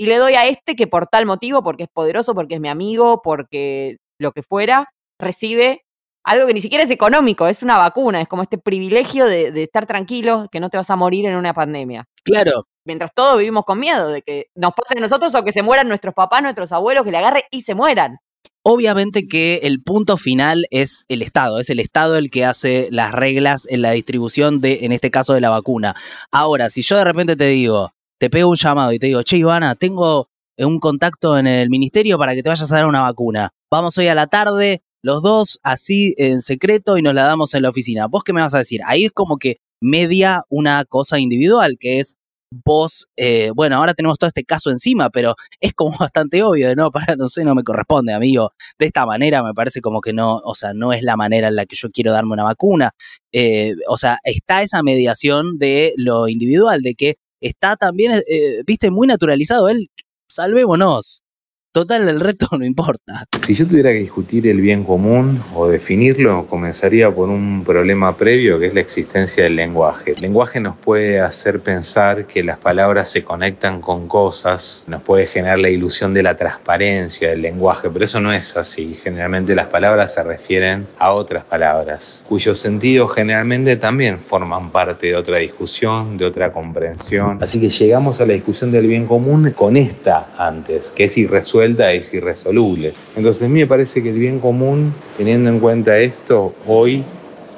y 0.01 0.07
le 0.07 0.17
doy 0.17 0.33
a 0.33 0.47
este 0.47 0.77
que 0.77 0.87
por 0.87 1.09
tal 1.09 1.27
motivo, 1.27 1.63
porque 1.63 1.83
es 1.83 1.91
poderoso, 1.93 2.35
porque 2.35 2.55
es 2.55 2.61
mi 2.61 2.71
amigo, 2.71 3.21
porque 3.23 3.99
lo 4.19 4.33
que 4.33 4.43
fuera, 4.43 4.87
recibe 5.19 5.83
algo 6.25 6.47
que 6.47 6.55
ni 6.55 6.63
siquiera 6.63 6.83
es 6.83 6.91
económico, 6.91 7.47
es 7.47 7.63
una 7.63 7.77
vacuna, 7.77 8.23
es 8.23 8.27
como 8.27 8.41
este 8.41 8.57
privilegio 8.57 9.27
de, 9.27 9.53
estar 9.63 9.85
tranquilo, 9.85 10.47
que 10.51 10.59
no 10.59 10.71
te 10.71 10.79
vas 10.79 10.89
a 10.89 10.97
morir 10.97 11.27
en 11.27 11.37
una 11.37 11.53
pandemia. 11.53 12.07
Claro. 12.25 12.67
Mientras 12.87 13.13
todos 13.15 13.37
vivimos 13.37 13.65
con 13.67 13.79
miedo 13.79 14.09
de 14.09 14.23
que 14.23 14.47
nos 14.55 14.73
pase 14.73 14.95
a 14.97 15.03
nosotros 15.03 15.35
o 15.35 15.45
que 15.45 15.53
se 15.53 15.61
mueran 15.61 15.87
nuestros 15.87 16.15
papás, 16.15 16.43
nuestros 16.43 16.73
abuelos, 16.73 17.05
que 17.05 17.11
le 17.11 17.19
agarre 17.19 17.45
y 17.51 17.61
se 17.61 17.75
mueran. 17.75 18.17
Obviamente 18.63 19.29
que 19.29 19.61
el 19.65 19.83
punto 19.83 20.17
final 20.17 20.65
es 20.71 21.05
el 21.09 21.21
Estado, 21.21 21.61
es 21.61 21.69
el 21.69 21.79
Estado 21.79 22.17
el 22.17 22.31
que 22.31 22.47
hace 22.47 22.89
las 22.91 23.13
reglas 23.13 23.67
en 23.69 23.83
la 23.83 23.91
distribución 23.91 24.63
de, 24.63 24.79
en 24.81 24.93
este 24.93 25.11
caso, 25.11 25.35
de 25.35 25.43
la 25.43 25.51
vacuna. 25.51 25.95
Ahora, 26.33 26.71
si 26.71 26.81
yo 26.81 26.97
de 26.97 27.05
repente 27.05 27.37
te 27.37 27.49
digo, 27.49 27.93
te 28.21 28.29
pego 28.29 28.51
un 28.51 28.57
llamado 28.57 28.93
y 28.93 28.99
te 28.99 29.07
digo, 29.07 29.23
che, 29.23 29.39
Ivana, 29.39 29.75
tengo 29.75 30.29
eh, 30.59 30.67
un 30.67 30.79
contacto 30.79 31.39
en 31.39 31.47
el 31.47 31.71
ministerio 31.71 32.19
para 32.19 32.35
que 32.35 32.43
te 32.43 32.51
vayas 32.51 32.71
a 32.71 32.77
dar 32.77 32.87
una 32.87 33.01
vacuna. 33.01 33.51
Vamos 33.71 33.97
hoy 33.97 34.09
a 34.09 34.15
la 34.15 34.27
tarde, 34.27 34.83
los 35.03 35.23
dos, 35.23 35.59
así 35.63 36.15
en 36.19 36.43
secreto, 36.43 36.99
y 36.99 37.03
nos 37.03 37.15
la 37.15 37.25
damos 37.25 37.55
en 37.55 37.63
la 37.63 37.71
oficina. 37.71 38.07
¿Vos 38.09 38.23
qué 38.23 38.35
me 38.35 38.43
vas 38.43 38.55
a 38.55 38.59
decir? 38.59 38.83
Ahí 38.85 39.07
es 39.07 39.13
como 39.13 39.39
que 39.39 39.57
media 39.81 40.43
una 40.51 40.85
cosa 40.85 41.19
individual, 41.19 41.79
que 41.81 41.99
es 41.99 42.19
vos, 42.65 43.09
eh, 43.17 43.53
bueno, 43.55 43.77
ahora 43.77 43.95
tenemos 43.95 44.19
todo 44.19 44.29
este 44.29 44.45
caso 44.45 44.71
encima, 44.71 45.09
pero 45.09 45.35
es 45.61 45.73
como 45.73 45.97
bastante 45.99 46.43
obvio, 46.43 46.75
¿no? 46.77 46.91
Para, 46.91 47.17
no 47.17 47.29
sé, 47.29 47.45
no 47.45 47.55
me 47.55 47.65
corresponde, 47.65 48.13
amigo. 48.13 48.53
De 48.79 48.85
esta 48.85 49.07
manera 49.07 49.43
me 49.43 49.55
parece 49.55 49.81
como 49.81 50.03
que 50.03 50.13
no, 50.13 50.37
o 50.45 50.55
sea, 50.55 50.75
no 50.75 50.93
es 50.93 51.03
la 51.03 51.17
manera 51.17 51.49
en 51.49 51.57
la 51.57 51.65
que 51.65 51.77
yo 51.77 51.89
quiero 51.91 52.13
darme 52.13 52.35
una 52.35 52.45
vacuna. 52.45 52.91
Eh, 53.33 53.77
o 53.89 53.97
sea, 53.97 54.19
está 54.25 54.61
esa 54.61 54.83
mediación 54.83 55.59
de 55.59 55.95
lo 55.97 56.29
individual, 56.29 56.83
de 56.83 56.95
que 56.95 57.17
está 57.41 57.77
también, 57.77 58.13
eh, 58.29 58.63
viste, 58.67 58.91
muy 58.91 59.07
naturalizado. 59.07 59.69
Él, 59.69 59.91
salvémonos. 60.29 61.23
Total 61.73 62.09
el 62.09 62.21
resto 62.21 62.49
no 62.59 62.65
importa. 62.65 63.27
Si 63.43 63.55
yo 63.55 63.67
tuviera 63.67 63.91
que 63.91 63.99
discutir 63.99 64.47
el 64.49 64.61
bien 64.61 64.85
común 64.85 65.41
o 65.55 65.69
definirlo, 65.69 66.47
comenzaría 66.47 67.11
por 67.11 67.29
un 67.29 67.63
problema 67.65 68.17
previo 68.17 68.59
que 68.59 68.67
es 68.67 68.75
la 68.75 68.81
existencia 68.81 69.45
del 69.45 69.57
lenguaje. 69.57 70.13
El 70.13 70.23
lenguaje 70.23 70.61
nos 70.61 70.77
puede 70.77 71.21
hacer 71.21 71.61
pensar 71.61 72.27
que 72.27 72.43
las 72.43 72.59
palabras 72.59 73.11
se 73.11 73.23
conectan 73.23 73.81
con 73.81 74.09
cosas, 74.09 74.85
nos 74.89 75.03
puede 75.03 75.27
generar 75.27 75.59
la 75.59 75.71
ilusión 75.71 76.13
de 76.13 76.23
la 76.23 76.37
transparencia 76.37 77.31
del 77.31 77.43
lenguaje, 77.43 77.89
pero 77.91 78.05
eso 78.05 78.21
no 78.21 78.33
es 78.33 78.57
así. 78.57 78.95
Generalmente 78.95 79.55
las 79.55 79.67
palabras 79.67 80.15
se 80.15 80.23
refieren 80.23 80.87
a 80.99 81.13
otras 81.13 81.45
palabras, 81.45 82.27
cuyos 82.29 82.59
sentidos 82.59 83.13
generalmente 83.15 83.77
también 83.77 84.19
forman 84.19 84.71
parte 84.71 85.09
de 85.09 85.17
otra 85.17 85.39
discusión, 85.39 86.19
de 86.19 86.27
otra 86.27 86.53
comprensión. 86.53 87.39
Así 87.41 87.61
que 87.61 87.71
llegamos 87.71 88.21
a 88.21 88.27
la 88.27 88.35
discusión 88.35 88.73
del 88.73 88.87
bien 88.87 89.07
común 89.07 89.53
con 89.53 89.77
esta 89.77 90.29
antes, 90.37 90.91
que 90.91 91.05
es 91.05 91.17
irresuelta, 91.17 91.60
es 91.65 92.15
irresoluble. 92.15 92.93
Entonces 93.17 93.43
a 93.43 93.49
mí 93.49 93.61
me 93.61 93.67
parece 93.67 94.03
que 94.03 94.11
el 94.11 94.19
bien 94.19 94.39
común, 94.41 94.93
teniendo 95.17 95.51
en 95.51 95.61
cuenta 95.61 95.99
esto, 95.99 96.53
hoy 96.67 97.05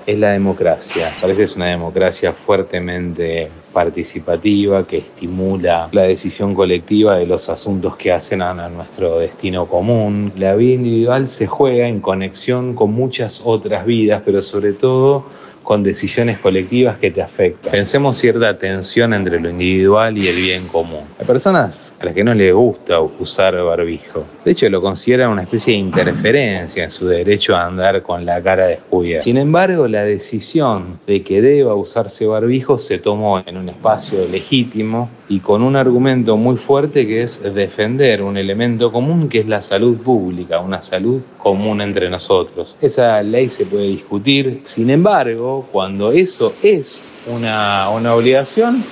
es 0.06 0.18
la 0.18 0.32
democracia. 0.32 1.12
Parece 1.21 1.38
que 1.38 1.44
es 1.44 1.56
una 1.56 1.68
democracia 1.68 2.32
fuertemente 2.32 3.49
participativa 3.73 4.85
que 4.85 4.99
estimula 4.99 5.88
la 5.92 6.02
decisión 6.02 6.54
colectiva 6.54 7.16
de 7.16 7.26
los 7.26 7.49
asuntos 7.49 7.97
que 7.97 8.12
hacen 8.12 8.42
a 8.42 8.68
nuestro 8.68 9.18
destino 9.18 9.66
común. 9.66 10.32
La 10.37 10.56
vida 10.56 10.75
individual 10.75 11.28
se 11.28 11.47
juega 11.47 11.87
en 11.87 12.00
conexión 12.00 12.75
con 12.75 12.92
muchas 12.92 13.40
otras 13.44 13.87
vidas, 13.87 14.23
pero 14.25 14.42
sobre 14.42 14.73
todo 14.73 15.25
con 15.62 15.83
decisiones 15.83 16.38
colectivas 16.38 16.99
que 16.99 17.11
te 17.11 17.23
afectan. 17.23 17.73
Pensemos 17.73 18.19
cierta 18.19 18.57
tensión 18.59 19.14
entre 19.14 19.40
lo 19.40 19.50
individual 19.50 20.19
y 20.19 20.28
el 20.28 20.37
bien 20.37 20.69
común. 20.69 21.04
Hay 21.19 21.26
personas 21.26 21.95
a 22.00 22.04
las 22.07 22.14
que 22.14 22.25
no 22.25 22.35
les 22.35 22.52
gusta 22.52 23.00
usar 23.00 23.54
barbijo. 23.62 24.25
De 24.45 24.52
hecho, 24.52 24.69
lo 24.69 24.81
consideran 24.81 25.31
una 25.31 25.42
especie 25.42 25.75
de 25.75 25.81
interferencia 25.81 26.85
en 26.85 26.90
su 26.90 27.07
derecho 27.07 27.54
a 27.57 27.66
andar 27.66 28.02
con 28.02 28.25
la 28.25 28.42
cara 28.42 28.66
descubierta. 28.66 29.25
Sin 29.25 29.37
embargo, 29.37 29.87
la 29.87 30.04
decisión 30.04 30.99
de 31.07 31.23
que 31.23 31.40
deba 31.40 31.75
usarse 31.75 32.26
barbijo 32.26 32.78
se 32.78 32.99
tomó 32.99 33.42
en 33.47 33.57
un 33.57 33.69
espacio 33.69 34.26
legítimo 34.28 35.09
y 35.28 35.40
con 35.40 35.62
un 35.62 35.76
argumento 35.76 36.37
muy 36.37 36.57
fuerte 36.57 37.07
que 37.07 37.23
es 37.23 37.42
defender 37.54 38.23
un 38.23 38.37
elemento 38.37 38.92
común 38.92 39.28
que 39.28 39.40
es 39.40 39.47
la 39.47 39.62
salud 39.62 39.97
pública, 39.97 40.61
una 40.61 40.83
salud 40.83 41.23
común 41.38 41.81
entre 41.81 42.11
nosotros. 42.11 42.76
Esa 42.81 43.23
ley 43.23 43.49
se 43.49 43.66
puede 43.66 43.88
discutir, 43.88 44.61
sin 44.64 44.90
embargo, 44.90 45.51
cuando 45.61 46.12
eso 46.12 46.54
es 46.62 47.00
una, 47.26 47.90
una 47.90 48.14
obligación, 48.14 48.82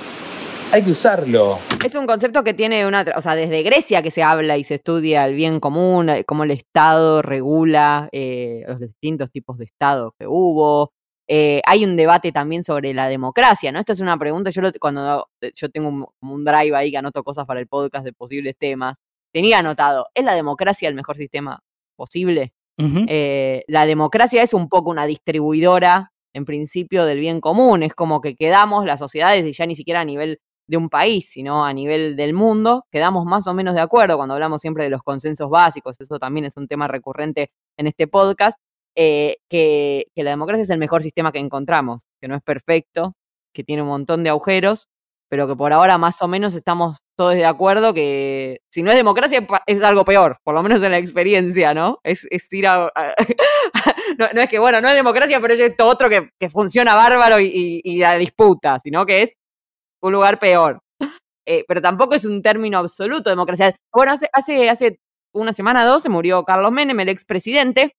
hay 0.71 0.83
que 0.83 0.91
usarlo. 0.91 1.59
Es 1.83 1.95
un 1.95 2.05
concepto 2.05 2.43
que 2.43 2.53
tiene 2.53 2.87
una, 2.87 3.05
o 3.15 3.21
sea, 3.21 3.35
desde 3.35 3.61
Grecia 3.63 4.01
que 4.01 4.11
se 4.11 4.23
habla 4.23 4.57
y 4.57 4.63
se 4.63 4.75
estudia 4.75 5.25
el 5.25 5.35
bien 5.35 5.59
común, 5.59 6.09
eh, 6.09 6.23
cómo 6.23 6.43
el 6.43 6.51
Estado 6.51 7.21
regula 7.21 8.07
eh, 8.11 8.63
los 8.67 8.79
distintos 8.79 9.31
tipos 9.31 9.57
de 9.57 9.65
Estado 9.65 10.15
que 10.17 10.27
hubo. 10.27 10.93
Eh, 11.27 11.61
hay 11.65 11.83
un 11.83 11.95
debate 11.95 12.31
también 12.31 12.63
sobre 12.63 12.93
la 12.93 13.07
democracia, 13.07 13.71
¿no? 13.71 13.79
Esta 13.79 13.93
es 13.93 13.99
una 13.99 14.17
pregunta, 14.17 14.49
yo 14.49 14.61
cuando 14.79 15.27
yo 15.55 15.69
tengo 15.69 15.89
un, 15.89 16.05
un 16.21 16.45
drive 16.45 16.75
ahí 16.75 16.91
que 16.91 16.97
anoto 16.97 17.23
cosas 17.23 17.45
para 17.45 17.59
el 17.59 17.67
podcast 17.67 18.05
de 18.05 18.13
posibles 18.13 18.55
temas, 18.57 18.97
tenía 19.33 19.59
anotado, 19.59 20.07
¿es 20.13 20.23
la 20.23 20.33
democracia 20.33 20.87
el 20.89 20.95
mejor 20.95 21.17
sistema 21.17 21.61
posible? 21.95 22.53
la 23.67 23.85
democracia 23.85 24.41
es 24.41 24.55
un 24.55 24.67
poco 24.67 24.89
una 24.89 25.05
distribuidora 25.05 26.10
en 26.33 26.45
principio 26.45 27.05
del 27.05 27.19
bien 27.19 27.41
común. 27.41 27.83
Es 27.83 27.93
como 27.93 28.21
que 28.21 28.35
quedamos 28.35 28.85
las 28.85 28.99
sociedades, 28.99 29.45
y 29.45 29.53
ya 29.53 29.65
ni 29.65 29.75
siquiera 29.75 30.01
a 30.01 30.05
nivel 30.05 30.39
de 30.67 30.77
un 30.77 30.89
país, 30.89 31.29
sino 31.29 31.65
a 31.65 31.73
nivel 31.73 32.15
del 32.15 32.33
mundo, 32.33 32.85
quedamos 32.91 33.25
más 33.25 33.45
o 33.47 33.53
menos 33.53 33.75
de 33.75 33.81
acuerdo 33.81 34.15
cuando 34.15 34.35
hablamos 34.35 34.61
siempre 34.61 34.85
de 34.85 34.89
los 34.89 35.01
consensos 35.01 35.49
básicos, 35.49 35.99
eso 35.99 36.17
también 36.17 36.45
es 36.45 36.55
un 36.55 36.67
tema 36.67 36.87
recurrente 36.87 37.51
en 37.77 37.87
este 37.87 38.07
podcast, 38.07 38.57
eh, 38.95 39.37
que, 39.49 40.07
que 40.15 40.23
la 40.23 40.29
democracia 40.31 40.63
es 40.63 40.69
el 40.69 40.77
mejor 40.77 41.03
sistema 41.03 41.31
que 41.31 41.39
encontramos, 41.39 42.07
que 42.21 42.27
no 42.27 42.35
es 42.35 42.41
perfecto, 42.41 43.15
que 43.53 43.63
tiene 43.63 43.81
un 43.81 43.89
montón 43.89 44.23
de 44.23 44.29
agujeros, 44.29 44.87
pero 45.29 45.47
que 45.47 45.55
por 45.55 45.73
ahora 45.73 45.97
más 45.97 46.21
o 46.21 46.27
menos 46.27 46.53
estamos 46.55 46.99
todos 47.21 47.35
de 47.35 47.45
acuerdo 47.45 47.93
que 47.93 48.61
si 48.71 48.81
no 48.81 48.89
es 48.89 48.97
democracia 48.97 49.45
es 49.67 49.81
algo 49.83 50.03
peor, 50.03 50.39
por 50.43 50.55
lo 50.55 50.63
menos 50.63 50.81
en 50.81 50.89
la 50.89 50.97
experiencia, 50.97 51.71
¿no? 51.71 51.99
Es, 52.03 52.25
ir 52.51 52.65
a... 52.65 52.91
no, 54.17 54.41
es 54.41 54.49
que, 54.49 54.57
bueno, 54.57 54.81
no 54.81 54.89
es 54.89 54.95
democracia, 54.95 55.39
pero 55.39 55.53
es 55.53 55.59
esto 55.59 55.85
otro 55.85 56.09
que, 56.09 56.49
funciona 56.49 56.95
bárbaro 56.95 57.39
y, 57.39 57.99
la 57.99 58.17
disputa, 58.17 58.79
sino 58.79 59.05
que 59.05 59.21
es 59.21 59.33
un 60.01 60.13
lugar 60.13 60.39
peor. 60.39 60.79
Eh, 61.47 61.63
pero 61.67 61.79
tampoco 61.79 62.15
es 62.15 62.25
un 62.25 62.41
término 62.41 62.79
absoluto 62.79 63.29
democracia. 63.29 63.75
Bueno, 63.93 64.13
hace, 64.13 64.27
hace, 64.33 64.67
hace 64.67 64.99
una 65.35 65.53
semana 65.53 65.83
o 65.83 65.87
dos 65.87 66.01
se 66.01 66.09
murió 66.09 66.43
Carlos 66.43 66.71
Menem, 66.71 66.99
el 67.01 67.09
expresidente, 67.09 67.93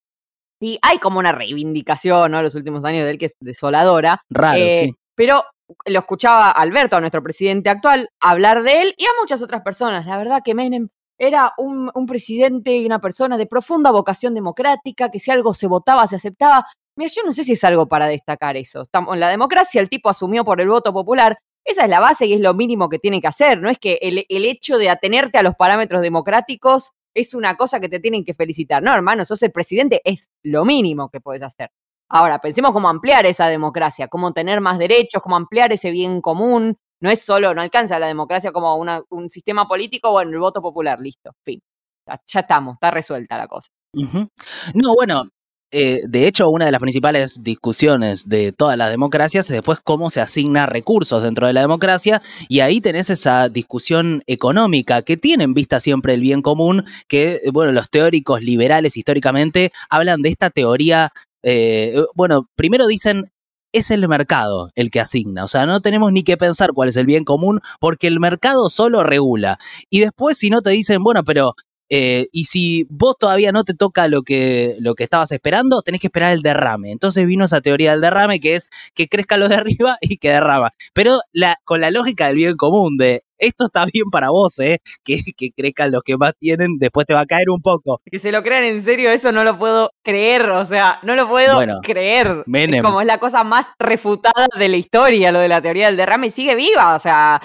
y 0.61 0.81
hay 0.83 0.99
como 0.99 1.21
una 1.21 1.31
reivindicación, 1.31 2.33
¿no? 2.33 2.39
En 2.39 2.45
los 2.45 2.57
últimos 2.57 2.85
años 2.85 3.05
de 3.05 3.11
él 3.11 3.19
que 3.19 3.27
es 3.27 3.37
desoladora. 3.41 4.21
Raro, 4.31 4.59
eh, 4.59 4.81
sí. 4.87 4.97
Pero 5.15 5.45
lo 5.87 5.99
escuchaba 5.99 6.51
Alberto, 6.51 6.97
a 6.97 7.01
nuestro 7.01 7.23
presidente 7.23 7.71
actual, 7.71 8.11
hablar 8.21 8.63
de 8.63 8.83
él 8.83 8.95
y 8.97 9.05
a 9.05 9.11
muchas 9.21 9.43
otras 9.43 9.63
personas. 9.63 10.07
La 10.07 10.17
verdad 10.17 10.43
que 10.45 10.55
Menem 10.55 10.89
era 11.19 11.53
un, 11.57 11.91
presidente 12.07 12.77
y 12.77 12.87
una 12.87 13.01
persona 13.01 13.37
de 13.37 13.47
profunda 13.47 13.91
vocación 13.91 14.35
democrática, 14.35 15.11
que 15.11 15.19
si 15.19 15.31
algo 15.31 15.55
se 15.55 15.67
votaba, 15.67 16.07
se 16.07 16.17
aceptaba. 16.17 16.67
Mira, 16.97 17.11
yo 17.15 17.23
no 17.25 17.33
sé 17.33 17.45
si 17.45 17.53
es 17.53 17.65
algo 17.65 17.87
para 17.87 18.07
destacar 18.09 18.57
eso. 18.57 18.83
Estamos 18.83 19.15
en 19.15 19.21
la 19.21 19.29
democracia, 19.29 19.81
el 19.81 19.89
tipo 19.89 20.09
asumió 20.09 20.45
por 20.45 20.61
el 20.61 20.69
voto 20.69 20.93
popular. 20.93 21.39
Esa 21.65 21.85
es 21.85 21.91
la 21.91 22.01
base 22.01 22.27
y 22.27 22.33
es 22.33 22.41
lo 22.41 22.55
mínimo 22.55 22.89
que 22.89 22.99
tiene 22.99 23.21
que 23.21 23.29
hacer. 23.29 23.61
No 23.61 23.71
es 23.71 23.79
que 23.79 23.99
el, 24.03 24.27
el 24.29 24.45
hecho 24.47 24.79
de 24.79 24.91
atenerte 24.91 25.39
a 25.39 25.43
los 25.43 25.55
parámetros 25.55 26.03
democráticos 26.03 26.91
es 27.15 27.35
una 27.35 27.57
cosa 27.57 27.79
que 27.79 27.89
te 27.89 28.01
tienen 28.01 28.25
que 28.25 28.35
felicitar. 28.35 28.83
No, 28.83 28.93
hermano, 28.93 29.25
sos 29.25 29.43
el 29.43 29.53
presidente, 29.53 30.01
es 30.05 30.29
lo 30.43 30.65
mínimo 30.65 31.09
que 31.09 31.21
puedes 31.21 31.43
hacer. 31.43 31.71
Ahora, 32.15 32.39
pensemos 32.41 32.73
cómo 32.73 32.91
ampliar 32.91 33.25
esa 33.25 33.49
democracia, 33.49 34.07
cómo 34.07 34.33
tener 34.33 34.61
más 34.61 34.79
derechos, 34.79 35.23
cómo 35.23 35.35
ampliar 35.35 35.73
ese 35.73 35.91
bien 35.91 36.21
común. 36.21 36.77
No 37.01 37.11
es 37.11 37.21
solo, 37.21 37.55
no 37.55 37.63
alcanza 37.63 37.99
la 37.99 38.07
democracia 38.07 38.53
como 38.53 38.77
un 38.77 39.31
sistema 39.31 39.67
político, 39.67 40.13
bueno, 40.13 40.31
el 40.31 40.39
voto 40.39 40.61
popular, 40.61 41.01
listo, 41.01 41.31
fin. 41.43 41.59
Ya, 42.07 42.21
estamos, 42.41 42.75
está 42.75 42.91
resuelta 42.91 43.39
la 43.39 43.49
cosa. 43.49 43.69
No, 43.95 44.95
bueno, 44.95 45.25
eh, 45.71 46.01
de 46.07 46.27
hecho, 46.27 46.51
una 46.51 46.67
de 46.67 46.73
las 46.73 46.83
principales 46.83 47.43
discusiones 47.43 48.29
de 48.29 48.53
todas 48.53 48.77
las 48.77 48.91
democracias 48.91 49.47
es 49.47 49.55
después 49.55 49.79
cómo 49.83 50.11
se 50.11 50.21
asigna 50.21 50.67
recursos 50.67 51.23
dentro 51.23 51.47
de 51.47 51.55
la 51.55 51.63
democracia 51.63 52.21
y 52.47 52.61
ahí 52.61 52.83
tenés 52.83 53.09
esa 53.09 53.49
discusión 53.49 54.23
económica 54.27 55.01
que 55.01 55.17
tiene 55.17 55.45
en 55.45 55.55
vista 55.55 55.81
siempre 55.81 56.13
el 56.13 56.21
bien 56.21 56.43
común, 56.43 56.85
que, 57.09 57.41
bueno, 57.55 57.73
los 57.73 57.89
teóricos 57.89 58.43
liberales 58.43 58.99
históricamente 58.99 59.73
hablan 59.89 60.21
de 60.21 60.29
esta 60.29 60.51
teoría 60.51 61.11
eh, 61.43 62.05
bueno, 62.15 62.49
primero 62.57 62.87
dicen, 62.87 63.27
es 63.73 63.91
el 63.91 64.07
mercado 64.07 64.71
el 64.75 64.91
que 64.91 65.01
asigna, 65.01 65.45
o 65.45 65.49
sea, 65.49 65.67
no 65.67 65.81
tenemos 65.81 66.13
ni 66.13 66.25
que 66.25 66.37
pensar 66.37 66.73
cuál 66.75 66.91
es 66.91 66.97
el 66.97 67.07
bien 67.07 67.25
común 67.25 67.61
porque 67.81 68.07
el 68.07 68.21
mercado 68.21 68.69
solo 68.69 69.03
regula. 69.03 69.59
Y 69.91 70.01
después 70.01 70.37
si 70.37 70.51
no 70.51 70.61
te 70.63 70.71
dicen, 70.71 71.03
bueno, 71.03 71.25
pero 71.25 71.55
eh, 71.95 72.29
y 72.33 72.47
si 72.47 72.87
vos 72.89 73.19
todavía 73.19 73.53
no 73.53 73.65
te 73.65 73.75
toca 73.75 74.09
lo 74.09 74.23
que, 74.23 74.77
lo 74.81 74.95
que 74.95 75.05
estabas 75.05 75.31
esperando, 75.31 75.83
tenés 75.83 76.01
que 76.01 76.07
esperar 76.07 76.33
el 76.33 76.41
derrame. 76.41 76.91
Entonces 76.91 77.27
vino 77.27 77.45
esa 77.45 77.61
teoría 77.61 77.93
del 77.93 78.01
derrame 78.01 78.41
que 78.41 78.55
es 78.55 78.71
que 78.95 79.09
crezca 79.09 79.37
lo 79.37 79.47
de 79.51 79.57
arriba 79.57 79.99
y 80.01 80.17
que 80.17 80.31
derrama. 80.31 80.73
Pero 80.95 81.21
la, 81.33 81.57
con 81.65 81.83
la 81.83 81.91
lógica 81.91 82.29
del 82.29 82.37
bien 82.37 82.57
común 82.57 82.97
de 82.97 83.25
esto 83.43 83.65
está 83.65 83.85
bien 83.93 84.09
para 84.11 84.31
vos, 84.31 84.59
¿eh? 84.61 84.79
Que, 85.05 85.21
que 85.37 85.51
crezcan 85.51 85.91
los 85.91 86.03
que 86.03 86.17
más 86.17 86.33
tienen, 86.39 86.79
después 86.79 87.07
te 87.07 87.15
va 87.15 87.21
a 87.21 87.27
caer 87.27 87.51
un 87.51 87.61
poco. 87.61 88.01
Que 88.11 88.19
se 88.19 88.31
lo 88.33 88.43
crean 88.43 88.65
en 88.65 88.83
serio, 88.83 89.11
eso 89.11 89.33
no 89.33 89.43
lo 89.45 89.59
puedo 89.59 89.91
creer, 90.03 90.49
o 90.51 90.65
sea, 90.65 91.01
no 91.03 91.17
lo 91.17 91.29
puedo 91.29 91.61
creer. 91.83 92.45
Es 92.47 92.83
como 92.83 93.01
es 93.01 93.07
la 93.07 93.19
cosa 93.19 93.43
más 93.45 93.73
refutada 93.79 94.47
de 94.57 94.69
la 94.69 94.77
historia, 94.77 95.33
lo 95.33 95.41
de 95.41 95.49
la 95.49 95.61
teoría 95.61 95.87
del 95.87 95.97
derrame, 95.97 96.29
y 96.29 96.31
sigue 96.31 96.55
viva, 96.55 96.95
o 96.95 96.99
sea, 96.99 97.41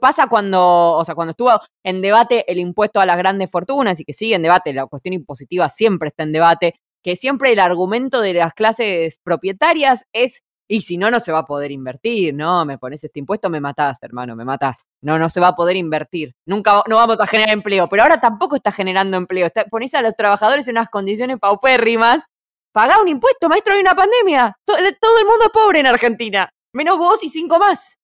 pasa 0.00 0.26
cuando, 0.26 0.92
o 0.92 1.04
sea, 1.04 1.14
cuando 1.14 1.30
estuvo 1.30 1.58
en 1.82 2.02
debate 2.02 2.44
el 2.50 2.58
impuesto 2.58 3.00
a 3.00 3.06
las 3.06 3.16
grandes 3.16 3.50
fortunas 3.50 3.98
y 4.00 4.04
que 4.04 4.12
sigue 4.12 4.34
en 4.34 4.42
debate, 4.42 4.72
la 4.74 4.86
cuestión 4.86 5.14
impositiva 5.14 5.68
siempre 5.70 6.08
está 6.08 6.24
en 6.24 6.32
debate, 6.32 6.74
que 7.02 7.16
siempre 7.16 7.52
el 7.52 7.60
argumento 7.60 8.20
de 8.20 8.34
las 8.34 8.52
clases 8.52 9.20
propietarias 9.22 10.04
es 10.12 10.42
y 10.68 10.82
si 10.82 10.98
no, 10.98 11.10
no 11.10 11.18
se 11.18 11.32
va 11.32 11.40
a 11.40 11.46
poder 11.46 11.72
invertir, 11.72 12.34
¿no? 12.34 12.64
Me 12.66 12.76
pones 12.76 13.02
este 13.02 13.18
impuesto, 13.18 13.48
me 13.48 13.58
matás, 13.58 13.98
hermano, 14.02 14.36
me 14.36 14.44
matás. 14.44 14.86
No, 15.00 15.18
no 15.18 15.30
se 15.30 15.40
va 15.40 15.48
a 15.48 15.56
poder 15.56 15.76
invertir. 15.76 16.34
Nunca, 16.44 16.82
no 16.86 16.96
vamos 16.96 17.20
a 17.20 17.26
generar 17.26 17.54
empleo, 17.54 17.88
pero 17.88 18.02
ahora 18.02 18.20
tampoco 18.20 18.56
está 18.56 18.70
generando 18.70 19.16
empleo. 19.16 19.46
Está, 19.46 19.64
ponés 19.64 19.94
a 19.94 20.02
los 20.02 20.14
trabajadores 20.14 20.68
en 20.68 20.74
unas 20.74 20.90
condiciones 20.90 21.38
paupérrimas. 21.38 22.24
Pagá 22.72 23.00
un 23.00 23.08
impuesto, 23.08 23.48
maestro, 23.48 23.72
hay 23.72 23.80
una 23.80 23.94
pandemia. 23.94 24.58
Todo, 24.66 24.76
el 24.76 24.84
mundo 25.26 25.46
es 25.46 25.50
pobre 25.50 25.80
en 25.80 25.86
Argentina. 25.86 26.50
Menos 26.74 26.98
vos 26.98 27.24
y 27.24 27.30
cinco 27.30 27.58
más. 27.58 27.96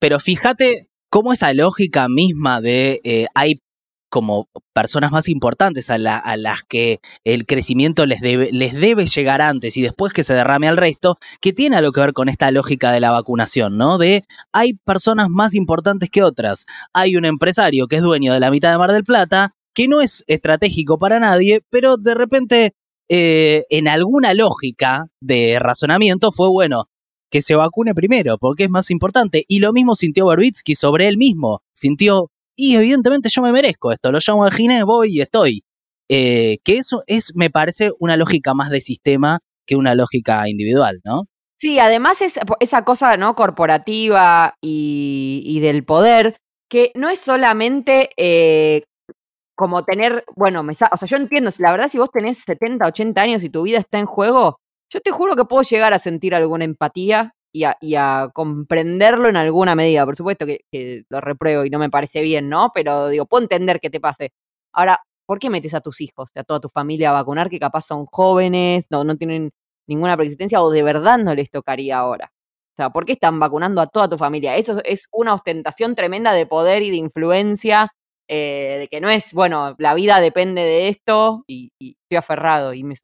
Pero 0.00 0.18
fíjate 0.18 0.90
cómo 1.08 1.32
esa 1.32 1.52
lógica 1.52 2.08
misma 2.08 2.60
de 2.60 3.00
eh, 3.04 3.26
hay 3.34 3.62
como 4.08 4.48
personas 4.72 5.12
más 5.12 5.28
importantes 5.28 5.90
a, 5.90 5.98
las 5.98 6.62
que 6.62 7.00
el 7.24 7.46
crecimiento 7.46 8.06
les 8.06 8.20
debe, 8.20 8.50
les 8.52 8.74
debe 8.74 9.06
llegar 9.06 9.42
antes 9.42 9.76
y 9.76 9.82
después 9.82 10.12
que 10.12 10.22
se 10.22 10.34
derrame 10.34 10.68
al 10.68 10.76
resto, 10.76 11.18
que 11.40 11.52
tiene 11.52 11.76
algo 11.76 11.92
que 11.92 12.00
ver 12.00 12.12
con 12.12 12.28
esta 12.28 12.50
lógica 12.50 12.92
de 12.92 13.00
la 13.00 13.10
vacunación, 13.10 13.76
¿no? 13.76 13.98
De 13.98 14.24
hay 14.52 14.74
personas 14.74 15.28
más 15.28 15.54
importantes 15.54 16.10
que 16.10 16.22
otras. 16.22 16.64
Hay 16.92 17.16
un 17.16 17.24
empresario 17.24 17.86
que 17.86 17.96
es 17.96 18.02
dueño 18.02 18.32
de 18.32 18.40
la 18.40 18.50
mitad 18.50 18.70
de 18.72 18.78
Mar 18.78 18.92
del 18.92 19.04
Plata 19.04 19.50
que 19.74 19.88
no 19.88 20.00
es 20.00 20.24
estratégico 20.26 20.98
para 20.98 21.20
nadie, 21.20 21.60
pero 21.70 21.96
de 21.96 22.14
repente 22.14 22.74
eh, 23.08 23.64
en 23.70 23.88
alguna 23.88 24.34
lógica 24.34 25.06
de 25.20 25.58
razonamiento 25.60 26.32
fue 26.32 26.48
bueno 26.48 26.88
que 27.30 27.42
se 27.42 27.54
vacune 27.54 27.94
primero, 27.94 28.38
porque 28.38 28.64
es 28.64 28.70
más 28.70 28.90
importante. 28.90 29.44
Y 29.48 29.60
lo 29.60 29.72
mismo 29.72 29.94
sintió 29.94 30.26
Berbitsky 30.26 30.74
sobre 30.74 31.08
él 31.08 31.16
mismo. 31.16 31.62
Sintió, 31.74 32.30
y 32.58 32.74
evidentemente 32.74 33.28
yo 33.28 33.40
me 33.40 33.52
merezco 33.52 33.92
esto, 33.92 34.10
lo 34.10 34.18
llamo 34.18 34.44
al 34.44 34.52
Ginés, 34.52 34.84
voy 34.84 35.16
y 35.16 35.20
estoy. 35.20 35.62
Eh, 36.10 36.58
que 36.64 36.78
eso 36.78 37.02
es, 37.06 37.36
me 37.36 37.50
parece, 37.50 37.92
una 38.00 38.16
lógica 38.16 38.52
más 38.52 38.70
de 38.70 38.80
sistema 38.80 39.38
que 39.64 39.76
una 39.76 39.94
lógica 39.94 40.48
individual, 40.48 41.00
¿no? 41.04 41.26
Sí, 41.60 41.78
además 41.78 42.20
es 42.20 42.38
esa 42.60 42.84
cosa 42.84 43.16
¿no? 43.16 43.34
corporativa 43.34 44.54
y, 44.60 45.58
del 45.60 45.84
poder, 45.84 46.36
que 46.68 46.90
no 46.94 47.10
es 47.10 47.20
solamente 47.20 48.10
eh, 48.16 48.82
como 49.56 49.84
tener, 49.84 50.24
bueno, 50.34 50.64
o 50.66 50.74
sea, 50.74 50.90
yo 51.06 51.16
entiendo, 51.16 51.50
la 51.58 51.70
verdad 51.70 51.88
si 51.88 51.98
vos 51.98 52.10
tenés 52.12 52.38
70, 52.38 52.86
80 52.86 53.20
años 53.20 53.44
y 53.44 53.50
tu 53.50 53.62
vida 53.62 53.78
está 53.78 53.98
en 53.98 54.06
juego, 54.06 54.58
yo 54.92 55.00
te 55.00 55.10
juro 55.10 55.36
que 55.36 55.44
puedo 55.44 55.62
llegar 55.62 55.92
a 55.92 55.98
sentir 55.98 56.34
alguna 56.34 56.64
empatía 56.64 57.34
y 57.52 57.64
a, 57.64 58.30
comprenderlo 58.32 59.28
en 59.28 59.36
alguna 59.36 59.74
medida. 59.74 60.04
Por 60.04 60.16
supuesto 60.16 60.46
que, 60.46 61.04
lo 61.08 61.20
repruebo 61.20 61.64
y 61.64 61.70
no 61.70 61.78
me 61.78 61.90
parece 61.90 62.22
bien, 62.22 62.48
¿no? 62.48 62.70
Pero 62.74 63.08
digo, 63.08 63.26
puedo 63.26 63.42
entender 63.42 63.80
que 63.80 63.90
te 63.90 64.00
pase. 64.00 64.32
Ahora, 64.72 65.00
¿por 65.26 65.38
qué 65.38 65.50
metes 65.50 65.74
a 65.74 65.80
tus 65.80 66.00
hijos, 66.00 66.30
a 66.34 66.44
toda 66.44 66.60
tu 66.60 66.68
familia 66.68 67.10
a 67.10 67.12
vacunar 67.14 67.50
que 67.50 67.58
capaz 67.58 67.82
son 67.86 68.06
jóvenes, 68.06 68.86
no, 68.90 69.04
no 69.04 69.16
tienen 69.16 69.50
ninguna 69.86 70.16
preexistencia 70.16 70.62
o 70.62 70.70
de 70.70 70.82
verdad 70.82 71.18
no 71.18 71.34
les 71.34 71.50
tocaría 71.50 71.98
ahora? 71.98 72.32
O 72.72 72.76
sea, 72.76 72.90
¿por 72.90 73.04
qué 73.04 73.12
están 73.14 73.40
vacunando 73.40 73.80
a 73.80 73.88
toda 73.88 74.08
tu 74.08 74.18
familia? 74.18 74.56
Eso 74.56 74.80
es 74.84 75.08
una 75.12 75.34
ostentación 75.34 75.94
tremenda 75.96 76.32
de 76.32 76.46
poder 76.46 76.82
y 76.82 76.90
de 76.90 76.96
influencia, 76.96 77.92
eh, 78.28 78.76
de 78.80 78.88
que 78.88 79.00
no 79.00 79.10
es, 79.10 79.32
bueno, 79.32 79.74
la 79.78 79.94
vida 79.94 80.20
depende 80.20 80.62
de 80.62 80.88
esto 80.88 81.44
y, 81.48 81.72
estoy 81.80 82.18
aferrado 82.18 82.74
y 82.74 82.84
me 82.84 82.94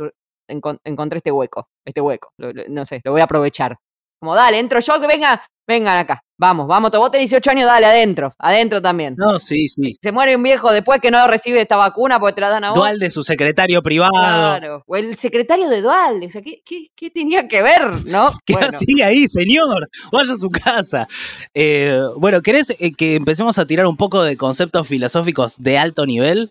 encontré 0.84 1.16
este 1.16 1.32
hueco, 1.32 1.68
este 1.84 2.00
hueco, 2.00 2.30
no 2.68 2.84
sé, 2.84 3.00
lo 3.04 3.12
voy 3.12 3.22
a 3.22 3.24
aprovechar. 3.24 3.78
Como 4.25 4.37
dale, 4.37 4.59
entro 4.59 4.81
yo, 4.81 4.99
que 5.02 5.07
venga, 5.07 5.43
vengan 5.69 5.99
acá. 5.99 6.23
Vamos, 6.38 6.66
vamos, 6.66 6.90
vos 6.90 7.11
tenés 7.11 7.28
18 7.28 7.50
años, 7.50 7.66
dale, 7.66 7.85
adentro, 7.85 8.33
adentro 8.38 8.81
también. 8.81 9.14
No, 9.19 9.38
sí, 9.38 9.69
sí. 9.69 9.99
Se 10.02 10.12
muere 10.12 10.35
un 10.35 10.43
viejo 10.43 10.73
después 10.73 10.99
que 10.99 11.11
no 11.11 11.28
recibe 11.28 11.61
esta 11.61 11.76
vacuna 11.76 12.19
porque 12.19 12.37
te 12.37 12.40
la 12.40 12.49
dan 12.49 12.64
a 12.64 12.69
vos. 12.71 12.78
Dual 12.78 12.99
de 12.99 13.11
su 13.11 13.23
secretario 13.23 13.83
privado. 13.83 14.11
Claro, 14.14 14.83
o 14.87 14.97
el 14.97 15.19
secretario 15.19 15.69
de 15.69 15.83
Dual, 15.83 16.23
o 16.25 16.31
sea, 16.31 16.40
¿qué, 16.40 16.62
qué, 16.64 17.11
tenía 17.11 17.47
que 17.47 17.61
ver, 17.61 18.07
no? 18.07 18.33
¿Qué 18.47 18.54
hacía 18.54 19.09
ahí, 19.09 19.28
señor? 19.28 19.90
Vaya 20.11 20.33
a 20.33 20.37
su 20.37 20.49
casa. 20.49 21.07
Eh, 21.52 22.00
bueno, 22.16 22.40
¿querés 22.40 22.71
eh, 22.78 22.93
que 22.97 23.16
empecemos 23.16 23.59
a 23.59 23.66
tirar 23.66 23.85
un 23.85 23.99
poco 23.99 24.23
de 24.23 24.38
conceptos 24.38 24.88
filosóficos 24.88 25.57
de 25.59 25.76
alto 25.76 26.07
nivel? 26.07 26.50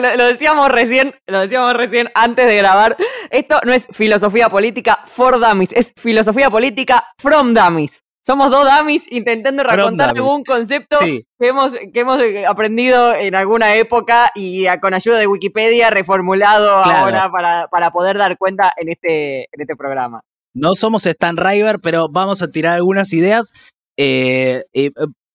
Lo, 0.00 0.26
decíamos 0.26 0.70
recién, 0.70 1.14
lo 1.26 1.40
decíamos 1.40 1.74
recién 1.74 2.10
antes 2.14 2.46
de 2.46 2.56
grabar. 2.56 2.96
Esto 3.30 3.60
no 3.64 3.72
es 3.72 3.86
filosofía 3.90 4.48
política 4.48 5.00
for 5.06 5.40
dummies, 5.40 5.72
es 5.72 5.92
filosofía 5.96 6.50
política 6.50 7.04
from 7.18 7.54
dummies. 7.54 8.02
Somos 8.28 8.50
dos 8.50 8.68
dummies 8.70 9.10
intentando 9.10 9.62
recontar 9.62 10.10
algún 10.10 10.44
concepto 10.44 10.98
que, 10.98 11.24
hemos, 11.40 11.72
que 11.72 12.00
hemos 12.00 12.20
eh, 12.20 12.44
aprendido 12.44 13.14
en 13.14 13.34
alguna 13.34 13.74
época 13.76 14.30
y 14.34 14.66
con 14.82 14.92
ayuda 14.92 15.18
de 15.18 15.26
Wikipedia 15.26 15.88
reformulado 15.88 16.70
ahora 16.70 17.30
para, 17.30 17.68
para, 17.68 17.90
poder 17.90 18.18
dar 18.18 18.36
cuenta 18.36 18.70
en 18.76 18.90
este, 18.90 19.44
en 19.44 19.60
este 19.60 19.76
programa. 19.76 20.20
No 20.52 20.74
somos 20.74 21.06
Stan 21.06 21.38
River, 21.38 21.78
pero 21.80 22.08
vamos 22.10 22.42
a 22.42 22.50
tirar 22.50 22.74
algunas 22.74 23.14
ideas. 23.14 23.50
Eh, 23.96 24.62
eh, 24.74 24.90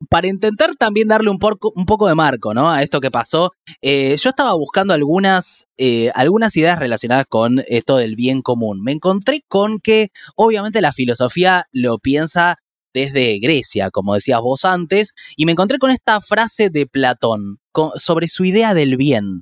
para 0.10 0.28
intentar 0.28 0.76
también 0.76 1.08
darle 1.08 1.30
un, 1.30 1.40
un, 1.76 1.86
poco 1.86 2.08
de 2.08 2.16
marco 2.16 2.54
¿no? 2.54 2.72
a 2.72 2.84
esto 2.84 3.00
que 3.00 3.12
pasó, 3.12 3.52
eh, 3.82 4.16
yo 4.18 4.30
estaba 4.30 4.54
buscando 4.54 4.94
algunas, 4.94 5.68
eh, 5.78 6.12
algunas 6.16 6.56
ideas 6.58 6.80
relacionadas 6.80 7.26
con 7.28 7.64
esto 7.68 7.98
del 7.98 8.16
bien 8.16 8.42
común. 8.42 8.82
Me 8.84 8.92
encontré 8.92 9.44
con 9.48 9.80
que 9.80 10.10
obviamente 10.36 10.82
la 10.82 10.94
filosofía 10.94 11.66
lo 11.72 12.00
piensa 12.00 12.58
desde 12.94 13.40
Grecia, 13.40 13.90
como 13.90 14.14
decías 14.14 14.42
vos 14.42 14.66
antes, 14.66 15.14
y 15.36 15.46
me 15.46 15.54
encontré 15.54 15.80
con 15.80 15.92
esta 15.92 16.22
frase 16.22 16.70
de 16.70 16.86
Platón 16.86 17.58
sobre 17.96 18.28
su 18.28 18.46
idea 18.46 18.74
del 18.74 18.98
bien. 18.98 19.42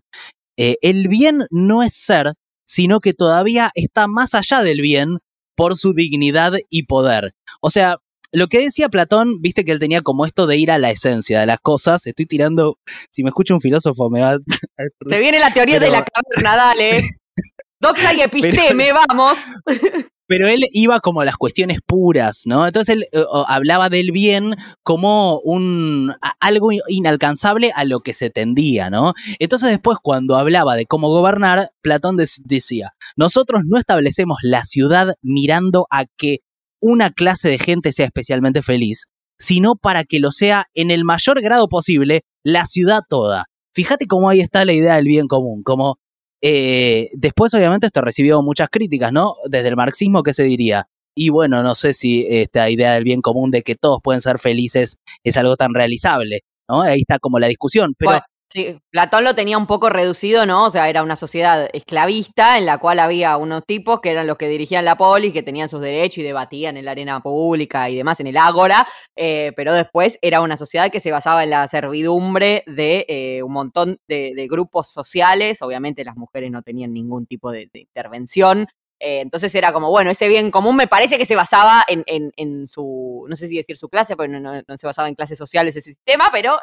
Eh, 0.57 0.77
el 0.81 1.07
bien 1.07 1.45
no 1.49 1.83
es 1.83 1.93
ser, 1.93 2.33
sino 2.65 2.99
que 2.99 3.13
todavía 3.13 3.71
está 3.75 4.07
más 4.07 4.36
allá 4.36 4.63
del 4.63 4.81
bien 4.81 5.19
por 5.55 5.75
su 5.75 5.93
dignidad 5.93 6.53
y 6.69 6.83
poder. 6.83 7.33
O 7.62 7.69
sea, 7.69 7.97
lo 8.31 8.47
que 8.47 8.59
decía 8.59 8.89
Platón, 8.89 9.41
viste 9.41 9.63
que 9.63 9.71
él 9.71 9.79
tenía 9.79 10.01
como 10.01 10.25
esto 10.25 10.47
de 10.47 10.57
ir 10.57 10.71
a 10.71 10.77
la 10.77 10.91
esencia 10.91 11.39
de 11.39 11.45
las 11.45 11.59
cosas. 11.59 12.07
Estoy 12.07 12.25
tirando, 12.25 12.77
si 13.09 13.23
me 13.23 13.29
escucha 13.29 13.53
un 13.53 13.61
filósofo 13.61 14.09
me 14.09 14.21
va 14.21 14.33
a... 14.33 14.37
Se 15.09 15.19
viene 15.19 15.39
la 15.39 15.53
teoría 15.53 15.79
de 15.79 15.89
la 15.89 16.05
caverna, 16.05 16.55
dale. 16.55 17.03
Doxa 17.79 18.13
y 18.13 18.21
episteme, 18.21 18.91
vamos. 18.93 19.39
Pero 20.27 20.47
él 20.47 20.61
iba 20.71 20.99
como 21.01 21.21
a 21.21 21.25
las 21.25 21.35
cuestiones 21.35 21.79
puras, 21.85 22.43
¿no? 22.45 22.65
Entonces 22.65 22.95
él 22.95 23.05
eh, 23.11 23.23
hablaba 23.47 23.89
del 23.89 24.11
bien 24.11 24.55
como 24.83 25.39
un 25.39 26.13
algo 26.39 26.69
inalcanzable 26.87 27.73
a 27.75 27.83
lo 27.83 27.99
que 27.99 28.13
se 28.13 28.29
tendía, 28.29 28.89
¿no? 28.89 29.13
Entonces 29.39 29.71
después 29.71 29.97
cuando 30.01 30.37
hablaba 30.37 30.75
de 30.75 30.85
cómo 30.85 31.09
gobernar, 31.09 31.71
Platón 31.81 32.15
decía, 32.15 32.91
nosotros 33.17 33.63
no 33.65 33.77
establecemos 33.77 34.37
la 34.43 34.63
ciudad 34.63 35.15
mirando 35.21 35.85
a 35.89 36.05
que 36.17 36.39
una 36.81 37.11
clase 37.11 37.49
de 37.49 37.59
gente 37.59 37.91
sea 37.91 38.05
especialmente 38.05 38.61
feliz, 38.61 39.11
sino 39.39 39.75
para 39.75 40.03
que 40.03 40.19
lo 40.19 40.31
sea 40.31 40.65
en 40.73 40.91
el 40.91 41.03
mayor 41.03 41.41
grado 41.41 41.67
posible 41.67 42.21
la 42.43 42.65
ciudad 42.65 43.01
toda. 43.07 43.45
Fíjate 43.73 44.07
cómo 44.07 44.29
ahí 44.29 44.41
está 44.41 44.65
la 44.65 44.73
idea 44.73 44.95
del 44.95 45.05
bien 45.05 45.27
común, 45.27 45.63
como 45.63 45.97
eh, 46.41 47.09
después 47.13 47.53
obviamente 47.53 47.87
esto 47.87 48.01
recibió 48.01 48.41
muchas 48.41 48.69
críticas, 48.69 49.13
¿no? 49.13 49.35
Desde 49.49 49.69
el 49.69 49.75
marxismo, 49.75 50.23
¿qué 50.23 50.33
se 50.33 50.43
diría? 50.43 50.87
Y 51.15 51.29
bueno, 51.29 51.61
no 51.61 51.75
sé 51.75 51.93
si 51.93 52.25
esta 52.27 52.69
idea 52.69 52.93
del 52.93 53.03
bien 53.03 53.21
común 53.21 53.51
de 53.51 53.61
que 53.61 53.75
todos 53.75 53.99
pueden 54.03 54.21
ser 54.21 54.39
felices 54.39 54.97
es 55.23 55.37
algo 55.37 55.55
tan 55.55 55.73
realizable, 55.73 56.41
¿no? 56.67 56.81
Ahí 56.81 57.01
está 57.01 57.19
como 57.19 57.39
la 57.39 57.47
discusión, 57.47 57.93
pero... 57.97 58.19
Sí, 58.53 58.81
Platón 58.89 59.23
lo 59.23 59.33
tenía 59.33 59.57
un 59.57 59.65
poco 59.65 59.89
reducido, 59.89 60.45
¿no? 60.45 60.65
O 60.65 60.69
sea, 60.69 60.89
era 60.89 61.03
una 61.03 61.15
sociedad 61.15 61.69
esclavista 61.71 62.57
en 62.57 62.65
la 62.65 62.79
cual 62.79 62.99
había 62.99 63.37
unos 63.37 63.65
tipos 63.65 64.01
que 64.01 64.09
eran 64.09 64.27
los 64.27 64.35
que 64.35 64.49
dirigían 64.49 64.83
la 64.83 64.97
polis, 64.97 65.31
que 65.31 65.41
tenían 65.41 65.69
sus 65.69 65.79
derechos 65.79 66.17
y 66.17 66.23
debatían 66.23 66.75
en 66.75 66.83
la 66.83 66.91
arena 66.91 67.21
pública 67.23 67.89
y 67.89 67.95
demás, 67.95 68.19
en 68.19 68.27
el 68.27 68.35
ágora, 68.35 68.85
eh, 69.15 69.53
pero 69.55 69.73
después 69.73 70.19
era 70.21 70.41
una 70.41 70.57
sociedad 70.57 70.91
que 70.91 70.99
se 70.99 71.13
basaba 71.13 71.45
en 71.45 71.51
la 71.51 71.65
servidumbre 71.69 72.65
de 72.67 73.05
eh, 73.07 73.41
un 73.41 73.53
montón 73.53 73.99
de, 74.09 74.47
grupos 74.51 74.91
sociales, 74.91 75.61
obviamente 75.61 76.03
las 76.03 76.17
mujeres 76.17 76.51
no 76.51 76.61
tenían 76.61 76.91
ningún 76.91 77.25
tipo 77.27 77.51
de, 77.53 77.69
intervención, 77.71 78.67
eh, 78.99 79.21
entonces 79.21 79.55
era 79.55 79.71
como, 79.71 79.89
bueno, 79.89 80.11
ese 80.11 80.27
bien 80.27 80.51
común 80.51 80.75
me 80.75 80.87
parece 80.87 81.17
que 81.17 81.25
se 81.25 81.35
basaba 81.35 81.85
en, 81.87 82.67
su, 82.67 83.25
no 83.29 83.35
sé 83.37 83.47
si 83.47 83.55
decir 83.55 83.77
su 83.77 83.87
clase, 83.87 84.17
porque 84.17 84.27
no, 84.27 84.61
se 84.75 84.87
basaba 84.87 85.07
en 85.07 85.15
clases 85.15 85.37
sociales 85.37 85.77
ese 85.77 85.93
sistema, 85.93 86.27
pero 86.33 86.59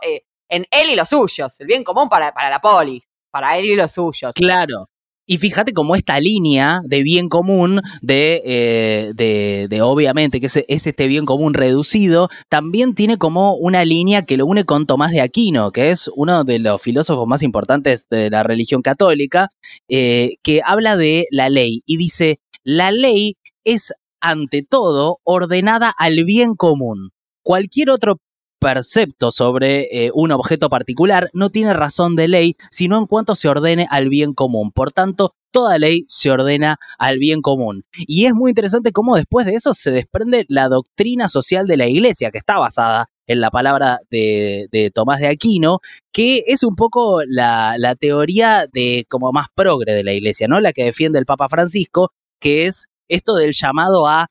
en 0.48 0.66
él 0.70 0.90
y 0.90 0.96
los 0.96 1.08
suyos, 1.08 1.58
el 1.60 1.66
bien 1.66 1.84
común 1.84 2.08
para, 2.08 2.32
para 2.32 2.50
la 2.50 2.60
polis, 2.60 3.02
para 3.30 3.58
él 3.58 3.66
y 3.66 3.76
los 3.76 3.92
suyos. 3.92 4.34
Claro. 4.34 4.86
Y 5.30 5.36
fíjate 5.36 5.74
cómo 5.74 5.94
esta 5.94 6.18
línea 6.20 6.80
de 6.86 7.02
bien 7.02 7.28
común, 7.28 7.82
de, 8.00 8.40
eh, 8.46 9.12
de, 9.68 9.82
obviamente 9.82 10.40
que 10.40 10.46
es, 10.46 10.56
es, 10.56 10.86
este 10.86 11.06
bien 11.06 11.26
común 11.26 11.52
reducido, 11.52 12.30
también 12.48 12.94
tiene 12.94 13.18
como 13.18 13.54
una 13.54 13.84
línea 13.84 14.24
que 14.24 14.38
lo 14.38 14.46
une 14.46 14.64
con 14.64 14.86
Tomás 14.86 15.12
de 15.12 15.20
Aquino, 15.20 15.70
que 15.70 15.90
es 15.90 16.10
uno 16.16 16.44
de 16.44 16.60
los 16.60 16.80
filósofos 16.80 17.26
más 17.26 17.42
importantes 17.42 18.06
de 18.08 18.30
la 18.30 18.42
religión 18.42 18.80
católica, 18.80 19.52
eh, 19.90 20.36
que 20.42 20.62
habla 20.64 20.96
de 20.96 21.26
la 21.30 21.50
ley 21.50 21.82
y 21.84 21.98
dice, 21.98 22.40
la 22.64 22.90
ley 22.90 23.36
es 23.64 23.92
ante 24.22 24.62
todo 24.62 25.18
ordenada 25.24 25.92
al 25.98 26.24
bien 26.24 26.54
común. 26.54 27.10
Cualquier 27.42 27.90
otro 27.90 28.16
percepto 28.58 29.30
sobre 29.32 29.88
eh, 29.90 30.10
un 30.14 30.32
objeto 30.32 30.68
particular 30.68 31.30
no 31.32 31.50
tiene 31.50 31.72
razón 31.74 32.16
de 32.16 32.28
ley, 32.28 32.54
sino 32.70 32.98
en 32.98 33.06
cuanto 33.06 33.34
se 33.34 33.48
ordene 33.48 33.86
al 33.90 34.08
bien 34.08 34.34
común. 34.34 34.72
Por 34.72 34.92
tanto, 34.92 35.34
toda 35.50 35.78
ley 35.78 36.04
se 36.08 36.30
ordena 36.30 36.78
al 36.98 37.18
bien 37.18 37.40
común. 37.40 37.84
Y 37.96 38.26
es 38.26 38.34
muy 38.34 38.50
interesante 38.50 38.92
cómo 38.92 39.16
después 39.16 39.46
de 39.46 39.54
eso 39.54 39.74
se 39.74 39.90
desprende 39.90 40.44
la 40.48 40.68
doctrina 40.68 41.28
social 41.28 41.66
de 41.66 41.76
la 41.76 41.86
iglesia, 41.86 42.30
que 42.30 42.38
está 42.38 42.58
basada 42.58 43.06
en 43.26 43.40
la 43.40 43.50
palabra 43.50 43.98
de, 44.10 44.90
Tomás 44.94 45.20
de 45.20 45.28
Aquino, 45.28 45.80
que 46.12 46.44
es 46.46 46.62
un 46.62 46.74
poco 46.74 47.22
la, 47.26 47.76
la, 47.78 47.94
teoría 47.94 48.66
de 48.72 49.04
como 49.08 49.32
más 49.32 49.48
progre 49.54 49.92
de 49.92 50.04
la 50.04 50.12
iglesia, 50.12 50.48
¿no? 50.48 50.60
La 50.60 50.72
que 50.72 50.84
defiende 50.84 51.18
el 51.18 51.26
Papa 51.26 51.48
Francisco, 51.48 52.10
que 52.40 52.66
es 52.66 52.88
esto 53.08 53.34
del 53.34 53.52
llamado 53.52 54.06
a 54.06 54.28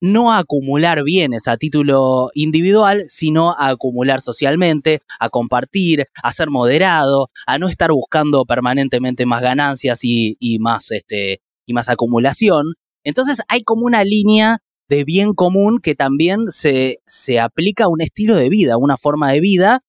no 0.00 0.32
a 0.32 0.38
acumular 0.38 1.02
bienes 1.04 1.48
a 1.48 1.56
título 1.56 2.30
individual, 2.34 3.04
sino 3.08 3.52
a 3.52 3.68
acumular 3.68 4.20
socialmente, 4.20 5.00
a 5.18 5.28
compartir, 5.28 6.04
a 6.22 6.32
ser 6.32 6.50
moderado, 6.50 7.30
a 7.46 7.58
no 7.58 7.68
estar 7.68 7.90
buscando 7.90 8.44
permanentemente 8.44 9.26
más 9.26 9.42
ganancias 9.42 10.00
y, 10.02 10.58
más, 10.60 10.90
este, 10.90 11.40
y 11.66 11.72
más 11.72 11.88
acumulación. 11.88 12.74
Entonces 13.04 13.40
hay 13.48 13.62
como 13.62 13.86
una 13.86 14.04
línea 14.04 14.58
de 14.88 15.04
bien 15.04 15.32
común 15.34 15.80
que 15.82 15.94
también 15.94 16.50
se, 16.50 16.98
se 17.06 17.40
aplica 17.40 17.84
a 17.84 17.88
un 17.88 18.00
estilo 18.00 18.36
de 18.36 18.48
vida, 18.48 18.76
una 18.76 18.96
forma 18.96 19.32
de 19.32 19.40
vida 19.40 19.82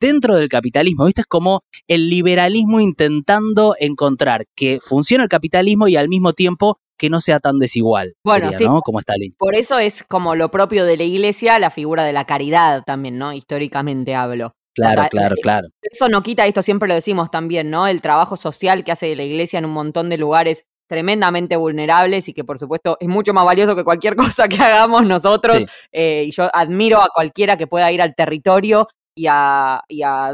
dentro 0.00 0.36
del 0.36 0.48
capitalismo, 0.48 1.04
¿viste? 1.04 1.20
Es 1.20 1.26
como 1.26 1.62
el 1.86 2.08
liberalismo 2.08 2.80
intentando 2.80 3.74
encontrar 3.78 4.46
que 4.56 4.80
funciona 4.80 5.24
el 5.24 5.28
capitalismo 5.28 5.88
y 5.88 5.96
al 5.96 6.08
mismo 6.08 6.32
tiempo 6.32 6.78
que 7.00 7.08
no 7.08 7.18
sea 7.20 7.40
tan 7.40 7.58
desigual. 7.58 8.14
Bueno, 8.22 8.52
sí. 8.52 8.64
¿no? 8.64 8.82
Como 8.82 9.00
Stalin. 9.00 9.34
Por 9.38 9.54
eso 9.54 9.78
es 9.78 10.04
como 10.04 10.34
lo 10.34 10.50
propio 10.50 10.84
de 10.84 10.98
la 10.98 11.04
iglesia, 11.04 11.58
la 11.58 11.70
figura 11.70 12.04
de 12.04 12.12
la 12.12 12.26
caridad 12.26 12.82
también, 12.84 13.16
¿no? 13.16 13.32
Históricamente 13.32 14.14
hablo. 14.14 14.54
Claro, 14.74 15.08
claro, 15.10 15.34
claro. 15.42 15.68
Eso 15.80 16.08
no 16.10 16.22
quita, 16.22 16.46
esto 16.46 16.60
siempre 16.60 16.88
lo 16.88 16.94
decimos 16.94 17.30
también, 17.30 17.70
¿no? 17.70 17.88
El 17.88 18.02
trabajo 18.02 18.36
social 18.36 18.84
que 18.84 18.92
hace 18.92 19.16
la 19.16 19.24
iglesia 19.24 19.58
en 19.58 19.64
un 19.64 19.72
montón 19.72 20.10
de 20.10 20.18
lugares 20.18 20.64
tremendamente 20.88 21.56
vulnerables 21.56 22.28
y 22.28 22.34
que 22.34 22.44
por 22.44 22.58
supuesto 22.58 22.96
es 23.00 23.08
mucho 23.08 23.32
más 23.32 23.44
valioso 23.44 23.74
que 23.74 23.84
cualquier 23.84 24.16
cosa 24.44 24.46
que 24.46 24.60
hagamos 24.62 25.06
nosotros. 25.06 25.64
Eh, 25.90 26.24
y 26.26 26.30
yo 26.32 26.50
admiro 26.52 27.00
a 27.00 27.08
cualquiera 27.14 27.56
que 27.56 27.66
pueda 27.66 27.90
ir 27.90 28.02
al 28.02 28.14
territorio 28.14 28.86
y 29.14 29.26
a, 29.28 29.82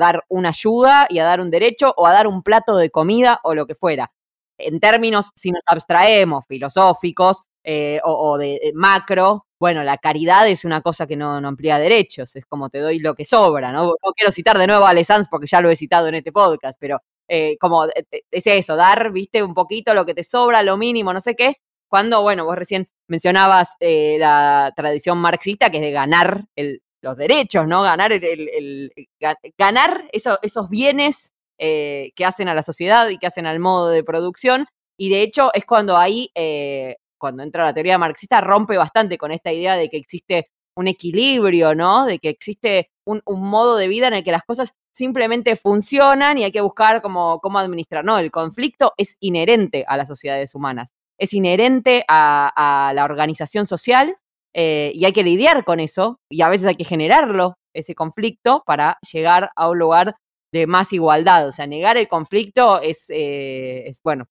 dar 0.01 0.25
una 0.29 0.51
ayuda 0.51 1.07
y 1.09 1.19
a 1.19 1.25
dar 1.25 1.41
un 1.41 1.51
derecho 1.51 1.95
o 1.97 2.07
a 2.07 2.13
dar 2.13 2.27
un 2.27 2.43
plato 2.43 2.77
de 2.77 2.91
comida 2.91 3.41
o 3.45 3.55
lo 3.55 3.67
que 3.67 3.75
fuera. 3.75 4.11
En 4.59 4.81
términos, 4.81 5.31
si 5.35 5.51
nos 5.51 5.63
abstraemos 5.67 6.45
filosóficos 6.47 7.43
eh, 7.65 8.01
o, 8.05 8.39
de, 8.39 8.73
macro, 8.75 9.47
bueno, 9.59 9.83
la 9.83 9.99
caridad 9.99 10.49
es 10.49 10.65
una 10.65 10.81
cosa 10.83 11.07
que 11.07 11.17
no, 11.17 11.35
amplía 11.37 11.79
derechos, 11.79 12.37
es 12.37 12.47
como 12.47 12.71
te 12.71 12.79
doy 12.79 12.99
lo 12.99 13.15
que 13.15 13.25
sobra, 13.25 13.73
¿no? 13.73 13.87
No 13.87 14.13
quiero 14.15 14.33
citar 14.33 14.59
de 14.59 14.67
nuevo 14.67 14.87
a 14.87 14.91
Alessandro 14.91 15.29
porque 15.31 15.47
ya 15.47 15.61
lo 15.61 15.71
he 15.71 15.77
citado 15.77 16.09
en 16.09 16.15
este 16.17 16.33
podcast, 16.33 16.79
pero 16.81 17.01
eh, 17.29 17.57
como 17.59 17.87
eh, 17.87 18.05
es 18.31 18.47
eso, 18.47 18.77
dar, 18.77 19.11
viste, 19.13 19.43
un 19.43 19.55
poquito 19.55 19.95
lo 19.95 20.07
que 20.07 20.15
te 20.15 20.23
sobra, 20.23 20.63
lo 20.63 20.77
mínimo, 20.77 21.13
no 21.13 21.21
sé 21.21 21.35
qué, 21.35 21.57
cuando, 21.89 22.23
bueno, 22.23 22.45
vos 22.45 22.57
recién 22.57 22.89
mencionabas 23.09 23.71
la 23.81 24.73
tradición 24.75 25.19
marxista, 25.19 25.71
que 25.71 25.77
es 25.79 25.83
de 25.83 25.93
ganar 25.93 26.47
el, 26.57 26.83
los 27.07 27.17
derechos, 27.17 27.67
¿no? 27.67 27.83
Ganar, 27.83 28.13
el, 28.13 28.93
ganar 29.57 30.09
esos 30.13 30.69
bienes 30.69 31.33
eh, 31.59 32.13
que 32.15 32.25
hacen 32.25 32.49
a 32.49 32.55
la 32.55 32.63
sociedad 32.63 33.09
y 33.09 33.19
que 33.19 33.27
hacen 33.27 33.47
al 33.47 33.59
modo 33.61 33.89
de 33.91 34.05
producción. 34.05 34.67
Y 34.99 35.11
de 35.11 35.23
hecho 35.23 35.51
es 35.55 35.65
cuando 35.65 35.97
ahí, 35.97 36.31
eh, 36.35 36.97
cuando 37.19 37.43
entra 37.43 37.65
la 37.65 37.75
teoría 37.75 37.99
marxista, 37.99 38.41
rompe 38.41 38.77
bastante 38.77 39.19
con 39.19 39.33
esta 39.33 39.53
idea 39.53 39.77
de 39.77 39.89
que 39.89 39.97
existe 39.97 40.49
un 40.77 40.89
equilibrio, 40.89 41.75
¿no? 41.75 42.05
De 42.05 42.19
que 42.19 42.29
existe 42.29 42.91
un, 43.07 43.23
modo 43.27 43.77
de 43.77 43.89
vida 43.89 44.09
en 44.09 44.15
el 44.15 44.25
que 44.25 44.33
las 44.33 44.43
cosas 44.43 44.73
simplemente 44.93 45.57
funcionan 45.57 46.39
y 46.39 46.45
hay 46.45 46.53
que 46.53 46.61
buscar 46.61 47.03
cómo, 47.03 47.41
cómo 47.41 47.59
administrar. 47.59 48.05
No, 48.05 48.19
el 48.19 48.31
conflicto 48.31 48.93
es 48.97 49.17
inherente 49.21 49.85
a 49.89 49.97
las 49.97 50.09
sociedades 50.09 50.55
humanas, 50.55 50.91
es 51.19 51.33
inherente 51.33 52.05
a 52.09 52.93
la 52.95 53.05
organización 53.05 53.67
social 53.67 54.17
eh, 54.59 54.91
y 54.95 55.05
hay 55.05 55.13
que 55.13 55.23
lidiar 55.23 55.67
con 55.67 55.81
eso 55.81 56.19
y 56.31 56.41
a 56.41 56.49
veces 56.49 56.67
hay 56.67 56.77
que 56.77 56.85
generarlo, 56.85 57.59
ese 57.75 57.95
conflicto, 57.95 58.63
para 58.65 58.97
llegar 59.13 59.51
a 59.55 59.69
un 59.69 59.79
lugar 59.79 60.17
de 60.53 60.67
más 60.67 60.93
igualdad. 60.93 61.47
O 61.49 61.53
sea, 61.53 61.67
negar 61.67 61.97
el 61.97 62.09
conflicto 62.09 62.81
es, 62.81 63.07
eh, 63.11 63.85
es 63.87 64.01
bueno, 64.03 64.27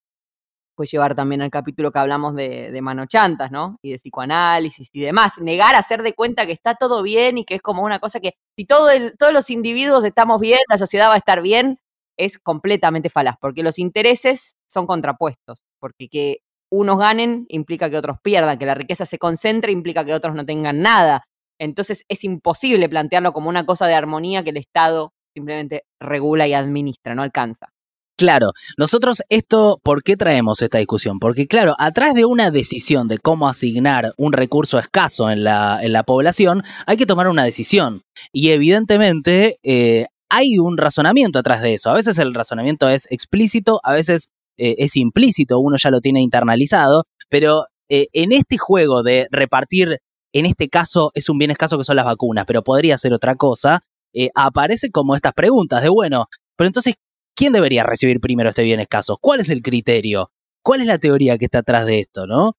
puede 0.76 0.90
llevar 0.90 1.16
también 1.16 1.42
al 1.42 1.50
capítulo 1.50 1.92
que 1.92 2.00
hablamos 2.00 2.36
de, 2.36 2.72
de 2.72 2.82
manochantas, 2.82 3.52
¿no? 3.52 3.78
Y 3.82 3.92
de 3.92 3.98
psicoanálisis 3.98 4.90
y 4.92 5.02
demás. 5.02 5.40
Negar, 5.40 5.76
hacer 5.76 6.04
de 6.04 6.14
cuenta 6.14 6.46
que 6.46 6.52
está 6.52 6.76
todo 6.76 7.02
bien 7.04 7.38
y 7.38 7.46
que 7.46 7.56
es 7.56 7.62
como 7.62 7.84
una 7.84 8.00
cosa 8.00 8.20
que 8.20 8.34
si 8.58 8.66
todos 8.66 8.92
los 9.34 9.50
individuos 9.50 10.04
estamos 10.04 10.40
bien, 10.42 10.60
la 10.70 10.78
sociedad 10.78 11.10
va 11.10 11.16
a 11.16 11.18
estar 11.18 11.42
bien, 11.42 11.80
es 12.18 12.40
completamente 12.40 13.10
falaz, 13.10 13.36
porque 13.40 13.64
los 13.64 13.80
intereses 13.80 14.56
son 14.68 14.88
contrapuestos, 14.88 15.64
porque 15.80 16.08
que 16.10 16.40
unos 16.72 17.00
ganen 17.00 17.46
implica 17.50 17.90
que 17.90 17.98
otros 17.98 18.18
pierdan, 18.22 18.58
que 18.58 18.66
la 18.66 18.76
riqueza 18.76 19.06
se 19.06 19.18
concentre 19.18 19.72
implica 19.72 20.06
que 20.06 20.14
otros 20.14 20.36
no 20.36 20.46
tengan 20.46 20.82
nada. 20.82 21.24
Entonces 21.60 22.04
es 22.10 22.24
imposible 22.24 22.90
plantearlo 22.90 23.34
como 23.34 23.50
una 23.50 23.66
cosa 23.66 23.88
de 23.88 23.96
armonía 23.96 24.44
que 24.44 24.50
el 24.50 24.58
Estado 24.58 25.14
simplemente 25.36 25.84
regula 26.00 26.48
y 26.48 26.54
administra, 26.54 27.14
no 27.14 27.22
alcanza. 27.22 27.68
Claro, 28.18 28.54
nosotros 28.78 29.22
esto, 29.28 29.82
¿por 29.84 30.02
qué 30.02 30.16
traemos 30.16 30.62
esta 30.62 30.78
discusión? 30.78 31.20
Porque 31.20 31.48
claro, 31.48 31.76
atrás 31.78 32.14
de 32.14 32.24
una 32.24 32.50
decisión 32.50 33.10
de 33.10 33.18
cómo 33.18 33.50
asignar 33.50 34.14
un 34.16 34.32
recurso 34.32 34.80
escaso 34.80 35.30
en 35.30 35.44
la, 35.44 35.80
en 35.82 35.92
la 35.92 36.04
población, 36.04 36.64
hay 36.88 36.96
que 36.96 37.06
tomar 37.06 37.28
una 37.28 37.44
decisión. 37.44 38.04
Y 38.32 38.52
evidentemente 38.52 39.58
eh, 39.64 40.06
hay 40.30 40.58
un 40.60 40.78
razonamiento 40.78 41.40
atrás 41.40 41.62
de 41.62 41.74
eso. 41.74 41.90
A 41.90 41.94
veces 41.94 42.18
el 42.18 42.34
razonamiento 42.34 42.88
es 42.88 43.06
explícito, 43.12 43.82
a 43.84 43.92
veces 43.92 44.30
eh, 44.58 44.76
es 44.78 44.96
implícito, 44.96 45.60
uno 45.60 45.76
ya 45.76 45.92
lo 45.92 46.00
tiene 46.00 46.22
internalizado, 46.22 47.04
pero 47.30 47.66
eh, 47.90 48.08
en 48.14 48.32
este 48.32 48.58
juego 48.58 49.04
de 49.04 49.28
repartir, 49.30 50.00
en 50.34 50.46
este 50.46 50.70
caso 50.70 51.12
es 51.16 51.28
un 51.28 51.38
bien 51.38 51.52
escaso 51.52 51.78
que 51.78 51.84
son 51.84 51.98
las 51.98 52.06
vacunas, 52.06 52.46
pero 52.46 52.64
podría 52.64 52.98
ser 52.98 53.14
otra 53.14 53.36
cosa, 53.36 53.82
eh, 54.16 54.30
aparece 54.34 54.90
como 54.92 55.16
estas 55.16 55.34
preguntas 55.34 55.84
de, 55.84 55.90
bueno, 55.90 56.28
pero 56.56 56.68
entonces, 56.68 56.96
¿quién 57.36 57.54
debería 57.54 57.84
recibir 57.84 58.20
primero 58.20 58.50
este 58.50 58.64
bien 58.64 58.80
escaso? 58.80 59.18
¿Cuál 59.22 59.42
es 59.42 59.50
el 59.50 59.62
criterio? 59.62 60.32
¿Cuál 60.64 60.82
es 60.82 60.88
la 60.88 60.98
teoría 60.98 61.38
que 61.38 61.46
está 61.46 61.60
atrás 61.60 61.86
de 61.86 62.00
esto, 62.00 62.26
no? 62.26 62.54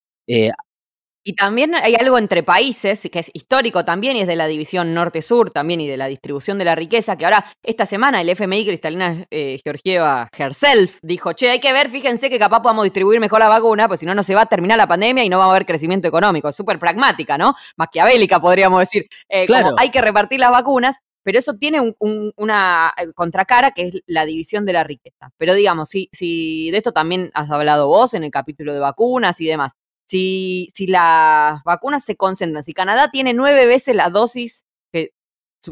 Y 1.27 1.33
también 1.33 1.75
hay 1.75 1.93
algo 1.95 2.17
entre 2.17 2.41
países, 2.41 3.09
que 3.11 3.19
es 3.19 3.29
histórico 3.33 3.83
también, 3.83 4.15
y 4.15 4.21
es 4.21 4.27
de 4.27 4.37
la 4.37 4.47
división 4.47 4.93
norte-sur 4.93 5.51
también, 5.51 5.81
y 5.81 5.87
de 5.89 5.97
la 5.97 6.07
distribución 6.07 6.57
de 6.57 6.63
la 6.63 6.73
riqueza, 6.73 7.17
que 7.17 7.25
ahora, 7.25 7.45
esta 7.63 7.85
semana, 7.85 8.21
el 8.21 8.29
FMI 8.29 8.65
Cristalina 8.65 9.25
eh, 9.29 9.59
Georgieva 9.61 10.29
herself 10.31 10.99
dijo, 11.01 11.33
che, 11.33 11.49
hay 11.49 11.59
que 11.59 11.73
ver, 11.73 11.89
fíjense 11.89 12.29
que 12.29 12.39
capaz 12.39 12.61
podamos 12.61 12.85
distribuir 12.85 13.19
mejor 13.19 13.41
la 13.41 13.49
vacuna, 13.49 13.89
pues 13.89 13.99
si 13.99 14.05
no, 14.05 14.15
no 14.15 14.23
se 14.23 14.35
va 14.35 14.43
a 14.43 14.45
terminar 14.45 14.77
la 14.77 14.87
pandemia 14.87 15.25
y 15.25 15.27
no 15.27 15.37
va 15.37 15.47
a 15.47 15.49
haber 15.49 15.65
crecimiento 15.65 16.07
económico. 16.07 16.49
Súper 16.53 16.79
pragmática, 16.79 17.37
¿no? 17.37 17.55
Maquiavélica, 17.75 18.39
podríamos 18.39 18.79
decir. 18.79 19.07
Eh, 19.27 19.47
claro. 19.47 19.75
hay 19.77 19.89
que 19.89 19.99
repartir 19.99 20.39
las 20.39 20.51
vacunas, 20.51 20.95
pero 21.27 21.39
eso 21.39 21.55
tiene 21.55 21.93
una 21.99 22.93
eh, 22.95 23.11
contracara 23.13 23.71
que 23.71 23.87
es 23.87 24.01
la 24.05 24.25
división 24.25 24.63
de 24.63 24.71
la 24.71 24.85
riqueza. 24.85 25.33
Pero 25.35 25.55
digamos, 25.55 25.89
si, 25.89 26.07
si 26.13 26.71
de 26.71 26.77
esto 26.77 26.93
también 26.93 27.31
has 27.33 27.51
hablado 27.51 27.89
vos 27.89 28.13
en 28.13 28.23
el 28.23 28.31
capítulo 28.31 28.73
de 28.73 28.79
vacunas 28.79 29.41
y 29.41 29.45
demás, 29.45 29.73
si, 30.05 30.69
si 30.73 30.87
las 30.87 31.61
vacunas 31.65 32.05
se 32.05 32.15
concentran, 32.15 32.63
si 32.63 32.71
Canadá 32.71 33.11
tiene 33.11 33.33
nueve 33.33 33.65
veces 33.65 33.93
la 33.93 34.09
dosis 34.09 34.63
que, 34.93 35.11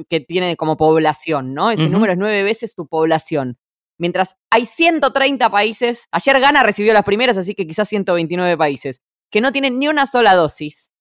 que 0.09 0.19
tiene 0.19 0.57
como 0.57 0.75
población, 0.75 1.53
¿no? 1.53 1.71
Ese 1.71 1.87
número 1.87 2.11
es 2.11 2.19
nueve 2.19 2.43
veces 2.43 2.73
su 2.75 2.85
población. 2.85 3.57
Mientras 3.97 4.35
hay 4.49 4.65
130 4.65 5.49
países, 5.49 6.09
ayer 6.11 6.37
Ghana 6.41 6.63
recibió 6.63 6.91
las 6.91 7.05
primeras, 7.05 7.37
así 7.37 7.55
que 7.55 7.65
quizás 7.65 7.87
129 7.87 8.57
países, 8.57 9.01
que 9.31 9.39
no 9.39 9.53
tienen 9.53 9.79
ni 9.79 9.87
una 9.87 10.05
sola 10.05 10.35
dosis. 10.35 10.91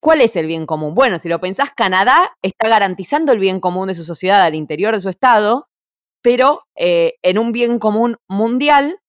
¿Cuál 0.00 0.20
es 0.20 0.36
el 0.36 0.46
bien 0.46 0.66
común? 0.66 0.94
Bueno, 0.94 1.18
si 1.18 1.28
lo 1.28 1.40
pensás, 1.40 1.70
Canadá 1.76 2.36
está 2.42 2.68
garantizando 2.68 3.32
el 3.32 3.38
bien 3.38 3.60
común 3.60 3.88
de 3.88 3.94
su 3.94 4.04
sociedad 4.04 4.42
al 4.42 4.54
interior 4.54 4.94
de 4.94 5.00
su 5.00 5.08
estado, 5.08 5.68
pero 6.22 6.62
eh, 6.76 7.14
en 7.22 7.38
un 7.38 7.52
bien 7.52 7.78
común 7.78 8.16
mundial 8.28 9.00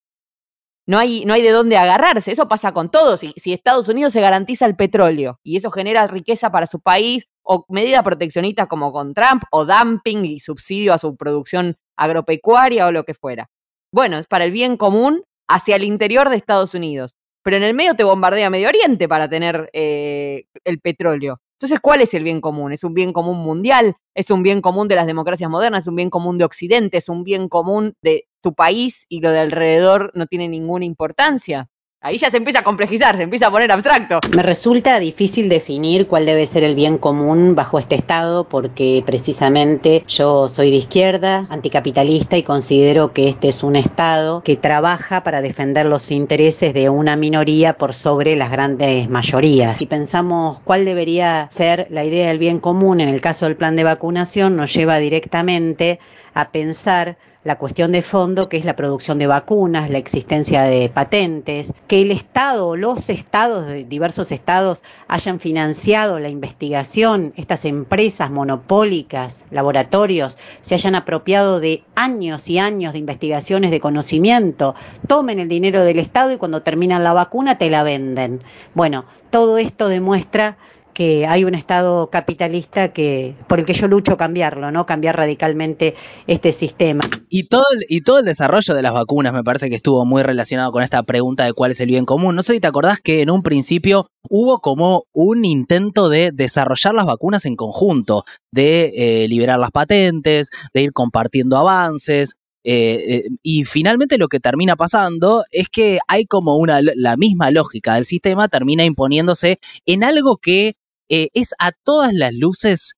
no 0.87 0.97
hay, 0.97 1.23
no 1.25 1.35
hay 1.35 1.43
de 1.43 1.51
dónde 1.51 1.77
agarrarse. 1.77 2.31
Eso 2.31 2.47
pasa 2.47 2.71
con 2.73 2.89
todos. 2.89 3.19
Si, 3.19 3.33
si 3.37 3.53
Estados 3.53 3.87
Unidos 3.89 4.13
se 4.13 4.21
garantiza 4.21 4.65
el 4.65 4.75
petróleo 4.75 5.39
y 5.43 5.57
eso 5.57 5.69
genera 5.69 6.07
riqueza 6.07 6.51
para 6.51 6.65
su 6.65 6.79
país, 6.79 7.25
o 7.43 7.65
medidas 7.69 8.03
proteccionistas 8.03 8.67
como 8.67 8.91
con 8.91 9.13
Trump, 9.13 9.43
o 9.51 9.65
dumping 9.65 10.23
y 10.23 10.39
subsidio 10.39 10.93
a 10.93 10.99
su 10.99 11.15
producción 11.15 11.77
agropecuaria 11.97 12.85
o 12.87 12.91
lo 12.91 13.03
que 13.03 13.15
fuera. 13.15 13.49
Bueno, 13.91 14.17
es 14.17 14.27
para 14.27 14.45
el 14.45 14.51
bien 14.51 14.77
común 14.77 15.23
hacia 15.47 15.75
el 15.75 15.83
interior 15.83 16.29
de 16.29 16.35
Estados 16.35 16.75
Unidos. 16.75 17.15
Pero 17.43 17.57
en 17.57 17.63
el 17.63 17.73
medio 17.73 17.95
te 17.95 18.03
bombardea 18.03 18.49
Medio 18.49 18.69
Oriente 18.69 19.07
para 19.07 19.29
tener 19.29 19.69
eh, 19.73 20.45
el 20.65 20.79
petróleo. 20.79 21.39
Entonces, 21.53 21.79
¿cuál 21.81 22.01
es 22.01 22.13
el 22.13 22.23
bien 22.23 22.39
común? 22.41 22.71
¿Es 22.71 22.83
un 22.85 22.93
bien 22.93 23.11
común 23.11 23.37
mundial? 23.37 23.95
¿Es 24.15 24.31
un 24.31 24.43
bien 24.43 24.61
común 24.61 24.87
de 24.87 24.95
las 24.95 25.07
democracias 25.07 25.49
modernas? 25.49 25.83
¿Es 25.83 25.87
un 25.87 25.95
bien 25.97 26.09
común 26.09 26.37
de 26.37 26.45
Occidente? 26.45 26.97
¿Es 26.97 27.09
un 27.09 27.23
bien 27.23 27.49
común 27.49 27.95
de 28.01 28.27
tu 28.41 28.53
país 28.53 29.05
y 29.09 29.19
lo 29.19 29.31
de 29.31 29.39
alrededor 29.39 30.11
no 30.15 30.25
tiene 30.25 30.47
ninguna 30.47 30.85
importancia? 30.85 31.69
Ahí 32.01 32.15
ya 32.15 32.29
se 32.29 32.37
empieza 32.37 32.59
a 32.59 32.63
complejizar, 32.63 33.17
se 33.17 33.23
empieza 33.23 33.47
a 33.47 33.51
poner 33.51 33.69
abstracto. 33.73 34.21
Me 34.33 34.41
resulta 34.41 34.97
difícil 34.99 35.49
definir 35.49 36.07
cuál 36.07 36.25
debe 36.25 36.45
ser 36.45 36.63
el 36.63 36.73
bien 36.73 36.97
común 36.97 37.55
bajo 37.55 37.77
este 37.77 37.95
estado 37.95 38.45
porque 38.45 39.03
precisamente 39.05 40.05
yo 40.07 40.47
soy 40.47 40.71
de 40.71 40.77
izquierda, 40.77 41.45
anticapitalista 41.49 42.37
y 42.37 42.43
considero 42.43 43.11
que 43.11 43.27
este 43.27 43.49
es 43.49 43.63
un 43.63 43.75
estado 43.75 44.41
que 44.43 44.55
trabaja 44.55 45.25
para 45.25 45.41
defender 45.41 45.87
los 45.87 46.09
intereses 46.09 46.73
de 46.73 46.89
una 46.89 47.17
minoría 47.17 47.73
por 47.73 47.93
sobre 47.93 48.37
las 48.37 48.49
grandes 48.49 49.09
mayorías. 49.09 49.77
Si 49.77 49.85
pensamos 49.85 50.59
cuál 50.63 50.85
debería 50.85 51.49
ser 51.51 51.87
la 51.89 52.05
idea 52.05 52.29
del 52.29 52.39
bien 52.39 52.61
común 52.61 53.01
en 53.01 53.09
el 53.09 53.19
caso 53.19 53.43
del 53.43 53.57
plan 53.57 53.75
de 53.75 53.83
vacunación, 53.83 54.55
nos 54.55 54.73
lleva 54.73 54.99
directamente 54.99 55.99
a 56.33 56.51
pensar 56.51 57.17
la 57.43 57.57
cuestión 57.57 57.93
de 57.93 58.01
fondo, 58.01 58.49
que 58.49 58.57
es 58.57 58.65
la 58.65 58.75
producción 58.75 59.17
de 59.17 59.27
vacunas, 59.27 59.89
la 59.89 59.97
existencia 59.97 60.63
de 60.63 60.89
patentes, 60.89 61.73
que 61.87 62.01
el 62.01 62.11
Estado 62.11 62.67
o 62.67 62.75
los 62.75 63.09
estados, 63.09 63.65
diversos 63.87 64.33
estados, 64.33 64.83
hayan 65.07 65.39
financiado 65.39 66.19
la 66.19 66.27
investigación, 66.27 67.33
estas 67.37 67.63
empresas 67.63 68.29
monopólicas, 68.29 69.45
laboratorios, 69.51 70.37
se 70.61 70.75
hayan 70.75 70.95
apropiado 70.95 71.61
de 71.61 71.83
años 71.95 72.49
y 72.49 72.59
años 72.59 72.91
de 72.91 72.99
investigaciones 72.99 73.71
de 73.71 73.79
conocimiento, 73.79 74.75
tomen 75.07 75.39
el 75.39 75.47
dinero 75.47 75.85
del 75.85 75.99
Estado 75.99 76.33
y 76.33 76.37
cuando 76.37 76.61
terminan 76.61 77.05
la 77.05 77.13
vacuna 77.13 77.57
te 77.57 77.69
la 77.69 77.83
venden. 77.83 78.43
Bueno, 78.73 79.05
todo 79.29 79.57
esto 79.57 79.87
demuestra 79.87 80.57
que 80.99 81.25
hay 81.25 81.45
un 81.45 81.55
Estado 81.55 82.09
capitalista 82.09 82.91
que 82.91 83.33
por 83.47 83.57
el 83.57 83.65
que 83.65 83.71
yo 83.71 83.87
lucho 83.87 84.17
cambiarlo, 84.17 84.69
¿no? 84.69 84.85
Cambiar 84.85 85.15
radicalmente 85.15 85.95
este 86.27 86.51
sistema. 86.51 87.05
Y 87.29 87.47
todo, 87.47 87.63
el, 87.73 87.85
y 87.87 88.01
todo 88.01 88.19
el 88.19 88.25
desarrollo 88.25 88.75
de 88.75 88.81
las 88.81 88.91
vacunas 88.91 89.31
me 89.31 89.41
parece 89.41 89.69
que 89.69 89.77
estuvo 89.77 90.03
muy 90.03 90.23
relacionado 90.23 90.73
con 90.73 90.83
esta 90.83 91.01
pregunta 91.03 91.45
de 91.45 91.53
cuál 91.53 91.71
es 91.71 91.79
el 91.79 91.87
bien 91.87 92.03
común. 92.03 92.35
No 92.35 92.43
sé 92.43 92.55
si 92.55 92.59
te 92.59 92.67
acordás 92.67 92.99
que 92.99 93.21
en 93.21 93.29
un 93.29 93.43
principio 93.43 94.07
hubo 94.29 94.59
como 94.59 95.03
un 95.13 95.45
intento 95.45 96.09
de 96.09 96.31
desarrollar 96.33 96.93
las 96.93 97.05
vacunas 97.05 97.45
en 97.45 97.55
conjunto, 97.55 98.25
de 98.51 98.91
eh, 98.97 99.29
liberar 99.29 99.57
las 99.57 99.71
patentes, 99.71 100.49
de 100.73 100.81
ir 100.81 100.91
compartiendo 100.91 101.55
avances, 101.55 102.35
eh, 102.65 103.05
eh, 103.07 103.23
y 103.41 103.63
finalmente 103.63 104.17
lo 104.17 104.27
que 104.27 104.41
termina 104.41 104.75
pasando 104.75 105.45
es 105.49 105.69
que 105.69 105.99
hay 106.09 106.25
como 106.25 106.57
una, 106.57 106.81
la 106.81 107.15
misma 107.15 107.51
lógica 107.51 107.95
del 107.95 108.03
sistema 108.03 108.49
termina 108.49 108.83
imponiéndose 108.83 109.59
en 109.85 110.03
algo 110.03 110.35
que 110.35 110.75
eh, 111.09 111.29
es 111.33 111.53
a 111.59 111.71
todas 111.83 112.13
las 112.13 112.33
luces 112.33 112.95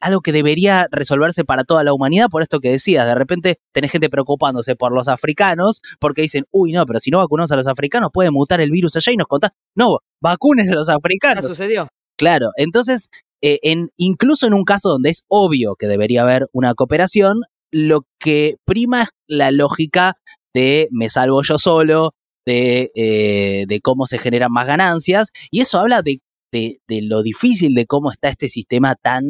algo 0.00 0.22
que 0.22 0.32
debería 0.32 0.88
resolverse 0.90 1.44
para 1.44 1.62
toda 1.62 1.84
la 1.84 1.92
humanidad, 1.92 2.26
por 2.28 2.42
esto 2.42 2.58
que 2.58 2.70
decías, 2.70 3.06
de 3.06 3.14
repente 3.14 3.60
tenés 3.72 3.92
gente 3.92 4.10
preocupándose 4.10 4.74
por 4.74 4.92
los 4.92 5.06
africanos, 5.06 5.80
porque 6.00 6.22
dicen, 6.22 6.46
uy, 6.50 6.72
no, 6.72 6.84
pero 6.84 6.98
si 6.98 7.12
no 7.12 7.18
vacunamos 7.18 7.52
a 7.52 7.56
los 7.56 7.68
africanos 7.68 8.10
puede 8.12 8.32
mutar 8.32 8.60
el 8.60 8.72
virus 8.72 8.96
allá 8.96 9.12
y 9.12 9.16
nos 9.16 9.28
contás, 9.28 9.52
no, 9.76 9.98
vacunes 10.20 10.68
a 10.68 10.74
los 10.74 10.88
africanos. 10.88 11.44
¿Qué 11.44 11.50
sucedió? 11.50 11.86
Claro, 12.18 12.48
entonces, 12.56 13.08
en, 13.40 13.90
incluso 13.96 14.48
en 14.48 14.54
un 14.54 14.64
caso 14.64 14.88
donde 14.88 15.10
es 15.10 15.22
obvio 15.28 15.76
que 15.76 15.86
debería 15.86 16.22
haber 16.22 16.48
una 16.52 16.74
cooperación, 16.74 17.42
lo 17.70 18.06
que 18.18 18.56
prima 18.64 19.02
es 19.02 19.08
la 19.26 19.50
lógica 19.50 20.14
de 20.54 20.88
me 20.92 21.10
salvo 21.10 21.42
yo 21.42 21.58
solo, 21.58 22.14
de, 22.46 22.90
eh, 22.94 23.64
de 23.66 23.80
cómo 23.80 24.06
se 24.06 24.18
generan 24.18 24.52
más 24.52 24.66
ganancias, 24.66 25.30
y 25.50 25.60
eso 25.60 25.80
habla 25.80 26.02
de, 26.02 26.20
de, 26.60 27.02
lo 27.02 27.22
difícil 27.22 27.74
de 27.74 27.86
cómo 27.86 28.10
está 28.10 28.28
este 28.28 28.48
sistema 28.48 28.94
tan, 28.94 29.24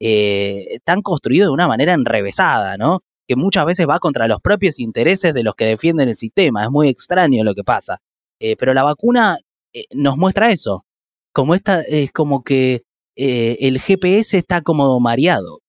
eh, 0.00 0.78
tan 0.84 1.02
construido 1.02 1.46
de 1.46 1.52
una 1.52 1.68
manera 1.68 1.94
enrevesada, 1.94 2.76
¿no? 2.76 3.00
Que 3.26 3.36
muchas 3.36 3.66
veces 3.66 3.88
va 3.88 3.98
contra 3.98 4.28
los 4.28 4.40
propios 4.40 4.78
intereses 4.78 5.34
de 5.34 5.42
los 5.42 5.54
que 5.54 5.66
defienden 5.66 6.08
el 6.08 6.16
sistema. 6.16 6.64
Es 6.64 6.70
muy 6.70 6.88
extraño 6.88 7.44
lo 7.44 7.54
que 7.54 7.64
pasa. 7.64 7.98
Eh, 8.40 8.56
pero 8.56 8.74
la 8.74 8.84
vacuna 8.84 9.38
nos 9.92 10.16
muestra 10.16 10.50
eso. 10.50 10.84
Como 11.32 11.54
esta, 11.54 11.82
es 11.82 12.10
como 12.10 12.42
que 12.42 12.82
el 13.14 13.80
GPS 13.80 14.38
está 14.38 14.62
como 14.62 14.98
mareado. 15.00 15.60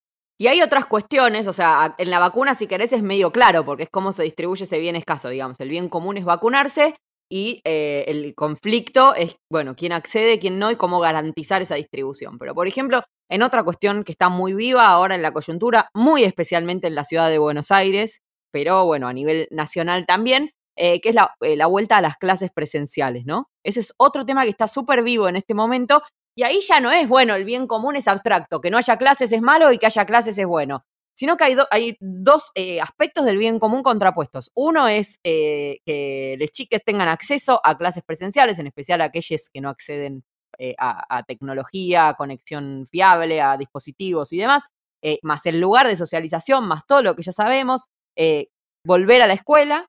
Y 0.42 0.48
hay 0.48 0.62
otras 0.62 0.86
cuestiones, 0.86 1.48
o 1.48 1.54
sea, 1.54 1.96
en 1.98 2.10
la 2.10 2.18
vacuna, 2.18 2.56
si 2.56 2.66
querés, 2.66 2.94
es 2.94 3.04
medio 3.04 3.32
claro, 3.32 3.66
porque 3.66 3.84
es 3.84 3.90
cómo 3.90 4.14
se 4.14 4.24
distribuye 4.24 4.64
ese 4.64 4.80
bien 4.80 4.96
escaso, 4.96 5.28
digamos. 5.28 5.60
El 5.60 5.68
bien 5.68 5.90
común 5.90 6.16
es 6.16 6.24
vacunarse 6.24 6.96
y 7.32 7.62
eh, 7.64 8.06
el 8.08 8.34
conflicto 8.36 9.14
es, 9.14 9.36
bueno, 9.52 9.76
quién 9.76 9.92
accede, 9.92 10.40
quién 10.40 10.58
no 10.58 10.72
y 10.72 10.76
cómo 10.76 11.00
garantizar 11.00 11.62
esa 11.62 11.76
distribución. 11.76 12.40
Pero, 12.40 12.56
por 12.56 12.68
ejemplo, 12.68 13.04
en 13.30 13.44
otra 13.44 13.64
cuestión 13.64 14.04
que 14.04 14.12
está 14.12 14.30
muy 14.30 14.54
viva 14.54 14.88
ahora 14.88 15.16
en 15.16 15.22
la 15.22 15.32
coyuntura, 15.32 15.90
muy 15.94 16.24
especialmente 16.24 16.88
en 16.88 16.96
la 16.96 17.04
ciudad 17.04 17.30
de 17.30 17.38
Buenos 17.38 17.72
Aires, 17.72 18.22
pero 18.52 18.86
bueno, 18.86 19.08
a 19.08 19.14
nivel 19.14 19.48
nacional 19.52 20.06
también, 20.08 20.52
eh, 20.76 21.02
que 21.02 21.10
es 21.10 21.16
la, 21.16 21.36
eh, 21.42 21.56
la, 21.56 21.68
vuelta 21.68 21.98
a 21.98 22.02
las 22.02 22.18
clases 22.18 22.50
presenciales, 22.52 23.26
¿no? 23.26 23.50
Ese 23.64 23.82
es 23.82 23.94
otro 23.98 24.26
tema 24.26 24.44
que 24.44 24.50
está 24.50 24.68
súper 24.68 25.04
vivo 25.04 25.28
en 25.28 25.36
este 25.36 25.54
momento 25.54 26.02
y 26.36 26.44
ahí 26.44 26.62
ya 26.62 26.80
no 26.80 26.90
es, 26.90 27.08
bueno, 27.10 27.36
el 27.36 27.44
bien 27.44 27.68
común 27.68 27.98
es 27.98 28.08
abstracto, 28.08 28.62
que 28.62 28.72
no 28.72 28.78
haya 28.78 28.98
clases 28.98 29.32
es 29.34 29.42
malo 29.42 29.74
y 29.74 29.78
que 29.78 29.88
haya 29.88 30.06
clases 30.06 30.38
es 30.38 30.48
bueno, 30.48 30.86
sino 31.20 31.36
que 31.36 31.44
hay, 31.44 31.98
dos 32.00 32.50
eh, 32.56 32.80
aspectos 32.80 33.26
del 33.26 33.38
bien 33.38 33.60
común 33.60 33.84
contrapuestos. 33.84 34.52
Uno 34.56 34.88
es 34.88 35.20
eh, 35.26 35.80
que 35.86 36.38
los 36.40 36.50
chiques 36.52 36.82
tengan 36.86 37.10
acceso 37.10 37.60
a 37.66 37.78
clases 37.78 38.04
presenciales, 38.06 38.58
en 38.58 38.68
especial 38.68 39.02
aquellos 39.02 39.50
que 39.54 39.60
no 39.60 39.68
acceden 39.68 40.24
eh, 40.60 40.76
a, 40.80 41.24
tecnología, 41.28 42.08
a 42.08 42.14
conexión 42.14 42.86
fiable, 42.90 43.42
a 43.42 43.58
dispositivos 43.58 44.32
y 44.32 44.38
demás, 44.38 44.64
más 45.22 45.46
el 45.46 45.60
lugar 45.60 45.90
de 45.90 45.98
socialización, 45.98 46.66
más 46.66 46.88
todo 46.88 47.02
lo 47.02 47.16
que 47.18 47.24
ya 47.24 47.34
sabemos, 47.34 47.82
volver 48.86 49.22
a 49.22 49.28
la 49.28 49.34
escuela. 49.34 49.88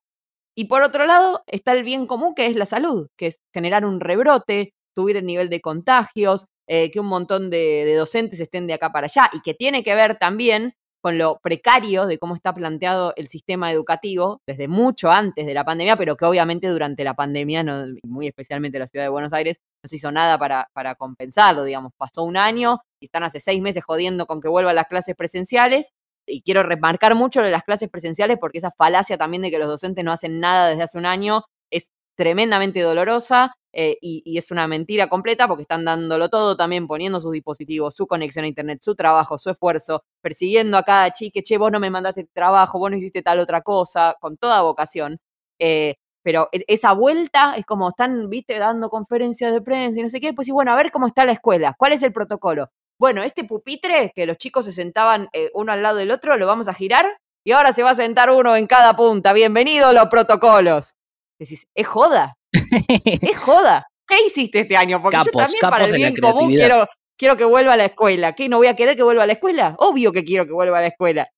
Y 0.56 0.64
por 0.64 0.82
otro 0.82 1.06
lado 1.06 1.44
está 1.46 1.72
el 1.72 1.84
bien 1.84 2.06
común 2.08 2.34
que 2.34 2.46
es 2.46 2.56
la 2.56 2.66
salud, 2.66 3.06
que 3.16 3.28
es 3.28 3.38
generar 3.54 3.84
un 3.84 4.00
rebrote, 4.00 4.74
subir 4.96 5.16
el 5.16 5.26
nivel 5.26 5.48
de 5.48 5.60
contagios, 5.60 6.46
que 6.66 6.98
un 6.98 7.06
montón 7.06 7.50
de, 7.50 7.94
docentes 7.96 8.40
estén 8.40 8.66
de 8.66 8.74
acá 8.74 8.90
para 8.90 9.06
allá 9.06 9.30
y 9.32 9.40
que 9.42 9.54
tiene 9.54 9.84
que 9.84 9.94
ver 9.94 10.18
también 10.18 10.74
con 11.02 11.18
lo 11.18 11.38
precario 11.42 12.06
de 12.06 12.18
cómo 12.18 12.34
está 12.34 12.54
planteado 12.54 13.12
el 13.16 13.28
sistema 13.28 13.72
educativo 13.72 14.40
desde 14.46 14.68
mucho 14.68 15.10
antes 15.10 15.46
de 15.46 15.54
la 15.54 15.64
pandemia, 15.64 15.96
pero 15.96 16.16
que 16.16 16.24
obviamente 16.24 16.68
durante 16.68 17.04
la 17.04 17.14
pandemia, 17.14 17.62
no, 17.62 17.86
muy 18.02 18.26
especialmente 18.26 18.78
la 18.78 18.86
ciudad 18.86 19.04
de 19.04 19.08
Buenos 19.08 19.32
Aires, 19.32 19.60
no 19.82 19.88
se 19.88 19.96
hizo 19.96 20.12
nada 20.12 20.38
para, 20.38 20.68
para 20.72 20.94
compensarlo, 20.94 21.64
digamos, 21.64 21.92
pasó 21.96 22.22
un 22.22 22.36
año 22.36 22.80
y 23.00 23.06
están 23.06 23.22
hace 23.22 23.40
seis 23.40 23.62
meses 23.62 23.82
jodiendo 23.84 24.26
con 24.26 24.40
que 24.40 24.48
vuelvan 24.48 24.76
las 24.76 24.86
clases 24.86 25.16
presenciales 25.16 25.92
y 26.26 26.42
quiero 26.42 26.62
remarcar 26.62 27.14
mucho 27.14 27.42
de 27.42 27.50
las 27.50 27.62
clases 27.62 27.88
presenciales 27.88 28.36
porque 28.38 28.58
esa 28.58 28.70
falacia 28.70 29.16
también 29.16 29.42
de 29.42 29.50
que 29.50 29.58
los 29.58 29.68
docentes 29.68 30.04
no 30.04 30.12
hacen 30.12 30.38
nada 30.38 30.68
desde 30.68 30.82
hace 30.82 30.98
un 30.98 31.06
año 31.06 31.44
es 31.70 31.88
tremendamente 32.16 32.80
dolorosa 32.80 33.54
eh, 33.72 33.96
y, 34.00 34.36
es 34.36 34.50
una 34.50 34.66
mentira 34.66 35.08
completa 35.08 35.46
porque 35.46 35.62
están 35.62 35.84
dándolo 35.84 36.28
todo 36.28 36.56
también, 36.56 36.86
poniendo 36.86 37.20
sus 37.20 37.32
dispositivos, 37.32 37.94
su 37.94 38.06
conexión 38.06 38.44
a 38.44 38.48
internet, 38.48 38.80
su 38.82 38.94
trabajo, 38.94 39.38
su 39.38 39.50
esfuerzo, 39.50 40.04
persiguiendo 40.20 40.76
a 40.76 40.82
cada 40.82 41.12
chique, 41.12 41.42
che, 41.42 41.58
vos 41.58 41.70
no 41.70 41.80
me 41.80 41.90
mandaste 41.90 42.26
trabajo, 42.32 42.78
vos 42.78 42.90
no 42.90 42.96
hiciste 42.96 43.22
tal 43.22 43.38
otra 43.38 43.62
cosa, 43.62 44.16
con 44.20 44.36
toda 44.36 44.62
vocación. 44.62 45.18
Eh, 45.58 45.96
pero 46.22 46.48
e, 46.52 46.64
esa 46.68 46.92
vuelta 46.92 47.54
es 47.56 47.64
como 47.64 47.88
están, 47.88 48.28
viste, 48.28 48.58
dando 48.58 48.90
conferencias 48.90 49.52
de 49.52 49.62
prensa 49.62 50.00
y 50.00 50.02
no 50.02 50.08
sé 50.08 50.20
qué, 50.20 50.32
pues 50.32 50.46
sí, 50.46 50.52
bueno, 50.52 50.72
a 50.72 50.76
ver 50.76 50.90
cómo 50.90 51.06
está 51.06 51.24
la 51.24 51.32
escuela, 51.32 51.74
cuál 51.78 51.92
es 51.92 52.02
el 52.02 52.12
protocolo. 52.12 52.70
Bueno, 52.98 53.22
este 53.22 53.44
pupitre 53.44 54.12
que 54.14 54.26
los 54.26 54.36
chicos 54.36 54.66
se 54.66 54.72
sentaban 54.72 55.28
eh, 55.32 55.50
uno 55.54 55.72
al 55.72 55.82
lado 55.82 55.96
del 55.96 56.10
otro, 56.10 56.36
lo 56.36 56.46
vamos 56.46 56.68
a 56.68 56.74
girar 56.74 57.06
y 57.44 57.52
ahora 57.52 57.72
se 57.72 57.82
va 57.82 57.90
a 57.90 57.94
sentar 57.94 58.30
uno 58.30 58.56
en 58.56 58.66
cada 58.66 58.94
punta. 58.94 59.32
Bienvenido 59.32 59.92
los 59.92 60.08
protocolos. 60.08 60.96
Decís, 61.38 61.66
es 61.74 61.86
joda. 61.86 62.36
Es 62.52 63.38
joda. 63.38 63.86
¿Qué 64.06 64.26
hiciste 64.26 64.60
este 64.60 64.76
año? 64.76 65.00
Porque 65.00 65.18
yo 65.24 65.30
también 65.30 65.60
para 65.60 65.84
el 65.86 65.92
bien 65.92 66.14
común 66.16 66.50
quiero, 66.50 66.86
quiero 67.16 67.36
que 67.36 67.44
vuelva 67.44 67.74
a 67.74 67.76
la 67.76 67.84
escuela. 67.86 68.34
¿Qué? 68.34 68.48
¿No 68.48 68.58
voy 68.58 68.66
a 68.66 68.74
querer 68.74 68.96
que 68.96 69.02
vuelva 69.02 69.22
a 69.22 69.26
la 69.26 69.34
escuela? 69.34 69.76
Obvio 69.78 70.12
que 70.12 70.24
quiero 70.24 70.46
que 70.46 70.52
vuelva 70.52 70.78
a 70.78 70.82
la 70.82 70.88
escuela. 70.88 71.28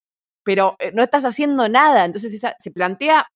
Pero 0.45 0.77
eh, 0.79 0.91
no 0.95 1.03
estás 1.03 1.25
haciendo 1.25 1.69
nada. 1.69 2.05
Entonces 2.05 2.41
se 2.59 2.71
plantea 2.71 3.27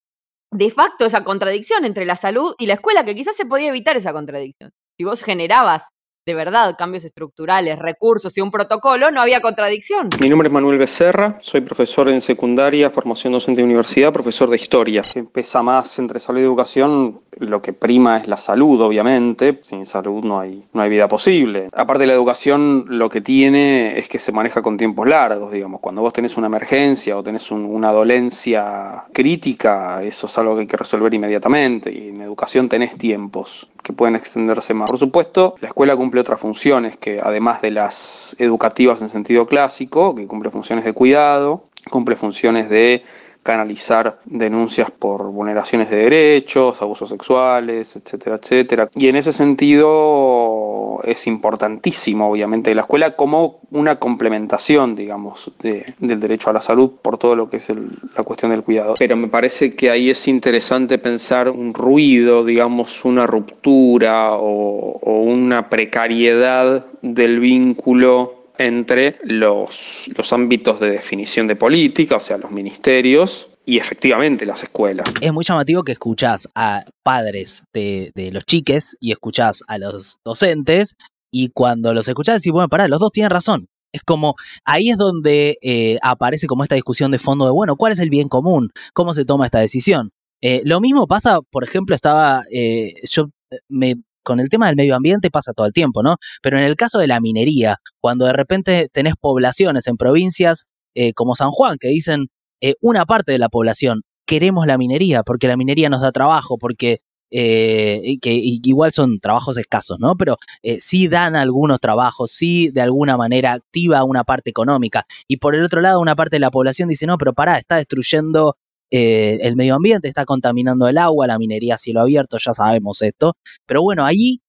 de 0.51 0.71
facto 0.71 1.05
esa 1.05 1.23
contradicción 1.23 1.85
entre 1.85 2.05
la 2.05 2.15
salud 2.15 2.55
y 2.57 2.65
la 2.65 2.75
escuela, 2.75 3.03
que 3.05 3.15
quizás 3.15 3.35
se 3.35 3.45
podía 3.45 3.69
evitar 3.69 3.97
esa 3.97 4.13
contradicción. 4.13 4.71
Si 4.97 5.03
vos 5.03 5.21
generabas 5.21 5.89
de 6.27 6.33
verdad 6.33 6.75
cambios 6.77 7.05
estructurales, 7.05 7.79
recursos 7.79 8.37
y 8.37 8.41
un 8.41 8.51
protocolo, 8.51 9.11
no 9.11 9.21
había 9.21 9.39
contradicción. 9.39 10.09
Mi 10.19 10.27
nombre 10.27 10.49
es 10.49 10.53
Manuel 10.53 10.77
Becerra, 10.77 11.37
soy 11.39 11.61
profesor 11.61 12.09
en 12.09 12.19
secundaria, 12.19 12.89
formación 12.89 13.31
docente 13.31 13.61
de 13.61 13.65
universidad, 13.65 14.11
profesor 14.11 14.49
de 14.49 14.57
historia. 14.57 15.03
Pesa 15.31 15.63
más 15.63 15.97
entre 15.99 16.19
salud 16.19 16.41
y 16.41 16.43
educación, 16.43 17.21
lo 17.39 17.61
que 17.61 17.71
prima 17.71 18.17
es 18.17 18.27
la 18.27 18.35
salud, 18.35 18.81
obviamente. 18.81 19.59
Sin 19.63 19.85
salud 19.85 20.21
no 20.25 20.41
hay, 20.41 20.65
no 20.73 20.81
hay 20.81 20.89
vida 20.89 21.07
posible. 21.07 21.69
Aparte 21.71 22.01
de 22.01 22.07
la 22.07 22.13
educación, 22.13 22.85
lo 22.89 23.07
que 23.07 23.21
tiene 23.21 23.97
es 23.97 24.09
que 24.09 24.19
se 24.19 24.33
maneja 24.33 24.61
con 24.61 24.75
tiempos 24.75 25.07
largos, 25.07 25.53
digamos. 25.53 25.79
Cuando 25.79 26.01
vos 26.01 26.11
tenés 26.11 26.35
una 26.35 26.47
emergencia 26.47 27.17
o 27.17 27.23
tenés 27.23 27.49
una 27.51 27.93
dolencia 27.93 29.05
crítica, 29.13 30.03
eso 30.03 30.27
es 30.27 30.37
algo 30.37 30.55
que 30.55 30.61
hay 30.61 30.67
que 30.67 30.77
resolver 30.77 31.13
inmediatamente. 31.13 31.89
Y 31.89 32.09
en 32.09 32.19
educación 32.19 32.67
tenés 32.67 32.97
tiempos 32.97 33.69
que 33.81 33.93
pueden 33.93 34.17
extenderse 34.17 34.73
más. 34.73 34.89
Por 34.89 34.99
supuesto, 34.99 35.55
la 35.61 35.69
escuela 35.69 35.95
cumple 35.95 36.16
otras 36.19 36.39
funciones 36.39 36.97
que 36.97 37.19
además 37.23 37.61
de 37.61 37.71
las 37.71 38.35
educativas 38.39 39.01
en 39.01 39.09
sentido 39.09 39.47
clásico, 39.47 40.15
que 40.15 40.27
cumple 40.27 40.51
funciones 40.51 40.85
de 40.85 40.93
cuidado, 40.93 41.65
cumple 41.89 42.15
funciones 42.15 42.69
de 42.69 43.03
canalizar 43.47 44.19
denuncias 44.25 44.91
por 44.91 45.31
vulneraciones 45.31 45.89
de 45.89 45.95
derechos, 45.95 46.81
abusos 46.81 47.07
sexuales, 47.07 47.95
etcétera, 47.95 48.35
etcétera. 48.35 48.89
Y 48.93 49.07
en 49.07 49.15
ese 49.15 49.31
sentido 49.31 50.99
es 51.05 51.27
importantísimo, 51.27 52.29
obviamente, 52.29 52.75
la 52.75 52.81
escuela 52.81 53.15
como 53.15 53.61
una 53.71 53.95
complementación, 53.95 54.97
digamos, 54.97 55.49
del 55.59 56.19
derecho 56.19 56.49
a 56.49 56.53
la 56.53 56.59
salud 56.59 56.91
por 57.01 57.17
todo 57.17 57.37
lo 57.37 57.47
que 57.47 57.55
es 57.55 57.71
la 58.17 58.23
cuestión 58.23 58.51
del 58.51 58.63
cuidado. 58.63 58.95
Pero 58.99 59.15
me 59.15 59.29
parece 59.29 59.77
que 59.77 59.91
ahí 59.91 60.09
es 60.09 60.27
interesante 60.27 60.97
pensar 60.97 61.49
un 61.49 61.73
ruido, 61.73 62.43
digamos, 62.43 63.05
una 63.05 63.25
ruptura 63.27 64.33
o 64.33 65.21
una 65.21 65.69
precariedad 65.69 66.85
del 67.01 67.39
vínculo 67.39 68.36
entre 68.57 69.19
los, 69.23 70.09
los 70.15 70.33
ámbitos 70.33 70.79
de 70.79 70.91
definición 70.91 71.47
de 71.47 71.55
política, 71.55 72.15
o 72.17 72.19
sea, 72.19 72.37
los 72.37 72.51
ministerios, 72.51 73.49
y 73.67 73.77
efectivamente 73.77 74.45
las 74.45 74.63
escuelas. 74.63 75.05
Es 75.21 75.33
muy 75.33 75.43
llamativo 75.43 75.83
que 75.83 75.91
escuchás 75.91 76.47
a 76.55 76.85
padres 77.03 77.65
de, 77.73 78.11
los 78.31 78.45
chiques 78.45 78.95
y 79.01 79.11
escuchás 79.11 79.61
a 79.67 79.77
los 79.77 80.19
docentes 80.23 80.95
y 81.31 81.49
cuando 81.49 81.93
los 81.93 82.07
escuchás 82.07 82.41
decís, 82.41 82.53
bueno, 82.53 82.69
pará, 82.69 82.87
los 82.87 82.99
dos 82.99 83.11
tienen 83.11 83.29
razón. 83.29 83.67
Es 83.93 84.03
como, 84.03 84.35
ahí 84.63 84.89
es 84.89 84.97
donde 84.97 85.57
eh, 85.61 85.97
aparece 86.01 86.47
como 86.47 86.63
esta 86.63 86.75
discusión 86.75 87.11
de 87.11 87.19
fondo 87.19 87.45
de, 87.45 87.51
bueno, 87.51 87.75
¿cuál 87.75 87.91
es 87.91 87.99
el 87.99 88.09
bien 88.09 88.29
común? 88.29 88.71
¿Cómo 88.93 89.13
se 89.13 89.25
toma 89.25 89.45
esta 89.45 89.59
decisión? 89.59 90.11
Eh, 90.41 90.61
lo 90.63 90.79
mismo 90.79 91.05
pasa, 91.05 91.41
por 91.41 91.65
ejemplo, 91.65 91.93
estaba, 91.93 92.43
eh, 92.49 92.93
yo 93.09 93.29
me 93.67 93.95
con 94.27 94.41
el 94.41 94.49
tema 94.49 94.67
del 94.67 94.75
medio 94.75 94.93
ambiente 94.93 95.31
pasa 95.31 95.53
todo 95.53 95.65
el 95.65 95.71
tiempo, 95.71 96.03
¿no? 96.03 96.17
Pero 96.41 96.59
en 96.59 96.65
el 96.65 96.75
caso 96.75 96.99
de 96.99 97.07
la 97.07 97.21
minería, 97.21 97.77
cuando 98.01 98.25
de 98.25 98.33
repente 98.33 98.89
tenés 98.91 99.13
poblaciones 99.15 99.87
en 99.87 99.95
provincias 99.95 100.65
eh, 100.95 101.13
como 101.13 101.33
San 101.33 101.51
Juan 101.51 101.77
que 101.79 101.87
dicen 101.87 102.27
eh, 102.61 102.73
una 102.81 103.05
parte 103.05 103.31
de 103.31 103.39
la 103.39 103.47
población 103.47 104.01
queremos 104.25 104.67
la 104.67 104.77
minería 104.77 105.23
porque 105.23 105.47
la 105.47 105.55
minería 105.55 105.87
nos 105.87 106.01
da 106.01 106.11
trabajo, 106.11 106.57
porque 106.57 106.99
eh, 107.31 108.17
que 108.21 108.33
igual 108.33 108.91
son 108.91 109.19
trabajos 109.19 109.55
escasos, 109.55 109.97
¿no? 110.01 110.15
Pero 110.17 110.35
sí 110.79 111.07
dan 111.07 111.37
algunos 111.37 111.79
trabajos, 111.79 112.31
sí 112.31 112.69
de 112.69 112.81
alguna 112.81 113.15
manera 113.15 113.53
activa 113.53 114.03
una 114.03 114.25
parte 114.25 114.49
económica. 114.49 115.05
Y 115.29 115.37
por 115.37 115.55
el 115.55 115.63
otro 115.63 115.79
lado, 115.79 116.01
una 116.01 116.15
parte 116.15 116.35
de 116.35 116.41
la 116.41 116.51
población 116.51 116.89
dice, 116.89 117.05
no, 117.05 117.17
pero 117.17 117.33
pará, 117.33 117.57
está 117.57 117.77
destruyendo 117.77 118.57
eh, 118.91 119.39
el 119.41 119.55
medio 119.55 119.75
ambiente, 119.75 120.07
está 120.07 120.25
contaminando 120.25 120.87
el 120.87 120.97
agua, 120.97 121.27
la 121.27 121.37
minería 121.39 121.75
a 121.75 121.77
cielo 121.77 122.01
abierto, 122.01 122.37
ya 122.39 122.53
sabemos 122.53 123.01
esto. 123.01 123.35
Pero 123.65 123.81
bueno, 123.81 124.05
allí 124.05 124.41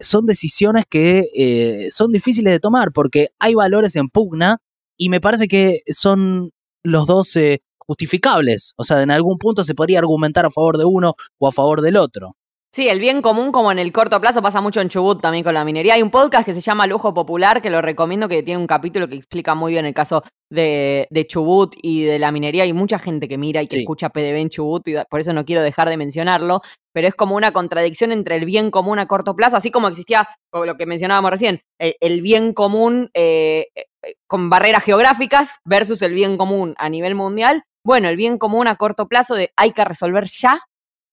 son 0.00 0.26
decisiones 0.26 0.84
que 0.90 1.88
son 1.92 2.10
difíciles 2.10 2.52
de 2.52 2.58
tomar 2.58 2.90
porque 2.92 3.28
hay 3.38 3.54
valores 3.54 3.94
en 3.94 4.08
pugna 4.08 4.58
y 4.96 5.08
me 5.08 5.20
parece 5.20 5.46
que 5.46 5.80
son 5.86 6.50
los 6.82 7.06
dos 7.06 7.38
justificables. 7.78 8.74
O 8.76 8.84
sea, 8.84 9.02
en 9.02 9.10
algún 9.10 9.38
punto 9.38 9.62
se 9.64 9.74
podría 9.74 10.00
argumentar 10.00 10.46
a 10.46 10.50
favor 10.50 10.78
de 10.78 10.84
uno 10.84 11.14
o 11.38 11.48
a 11.48 11.52
favor 11.52 11.80
del 11.80 11.96
otro. 11.96 12.36
Sí, 12.74 12.88
el 12.88 13.00
bien 13.00 13.20
común 13.20 13.52
como 13.52 13.70
en 13.70 13.78
el 13.78 13.92
corto 13.92 14.18
plazo 14.18 14.40
pasa 14.40 14.62
mucho 14.62 14.80
en 14.80 14.88
Chubut 14.88 15.20
también 15.20 15.44
con 15.44 15.52
la 15.52 15.62
minería. 15.62 15.92
Hay 15.92 16.00
un 16.00 16.10
podcast 16.10 16.46
que 16.46 16.54
se 16.54 16.62
llama 16.62 16.86
Lujo 16.86 17.12
Popular 17.12 17.60
que 17.60 17.68
lo 17.68 17.82
recomiendo 17.82 18.28
que 18.28 18.42
tiene 18.42 18.58
un 18.58 18.66
capítulo 18.66 19.08
que 19.08 19.16
explica 19.16 19.54
muy 19.54 19.72
bien 19.72 19.84
el 19.84 19.92
caso 19.92 20.22
de, 20.48 21.06
Chubut 21.28 21.74
y 21.82 22.04
de 22.04 22.18
la 22.18 22.32
minería. 22.32 22.62
Hay 22.62 22.72
mucha 22.72 22.98
gente 22.98 23.28
que 23.28 23.36
mira 23.36 23.60
y 23.60 23.66
que 23.66 23.80
escucha 23.80 24.08
PDB 24.08 24.36
en 24.36 24.48
Chubut 24.48 24.88
y 24.88 24.94
por 25.10 25.20
eso 25.20 25.34
no 25.34 25.44
quiero 25.44 25.60
dejar 25.60 25.90
de 25.90 25.98
mencionarlo, 25.98 26.62
pero 26.94 27.06
es 27.06 27.14
como 27.14 27.36
una 27.36 27.52
contradicción 27.52 28.10
entre 28.10 28.36
el 28.36 28.46
bien 28.46 28.70
común 28.70 28.98
a 28.98 29.06
corto 29.06 29.36
plazo, 29.36 29.58
así 29.58 29.70
como 29.70 29.88
existía 29.88 30.26
lo 30.50 30.74
que 30.78 30.86
mencionábamos 30.86 31.30
recién, 31.30 31.60
el, 31.78 32.22
bien 32.22 32.54
común 32.54 33.10
eh, 33.12 33.68
eh, 33.74 34.14
con 34.26 34.48
barreras 34.48 34.82
geográficas 34.82 35.58
versus 35.66 36.00
el 36.00 36.14
bien 36.14 36.38
común 36.38 36.74
a 36.78 36.88
nivel 36.88 37.16
mundial 37.16 37.64
bueno, 37.84 38.08
el 38.08 38.16
bien 38.16 38.38
común 38.38 38.68
a 38.68 38.76
corto 38.76 39.08
plazo 39.08 39.34
de 39.34 39.52
hay 39.56 39.72
que 39.72 39.84
resolver 39.84 40.26
ya 40.26 40.62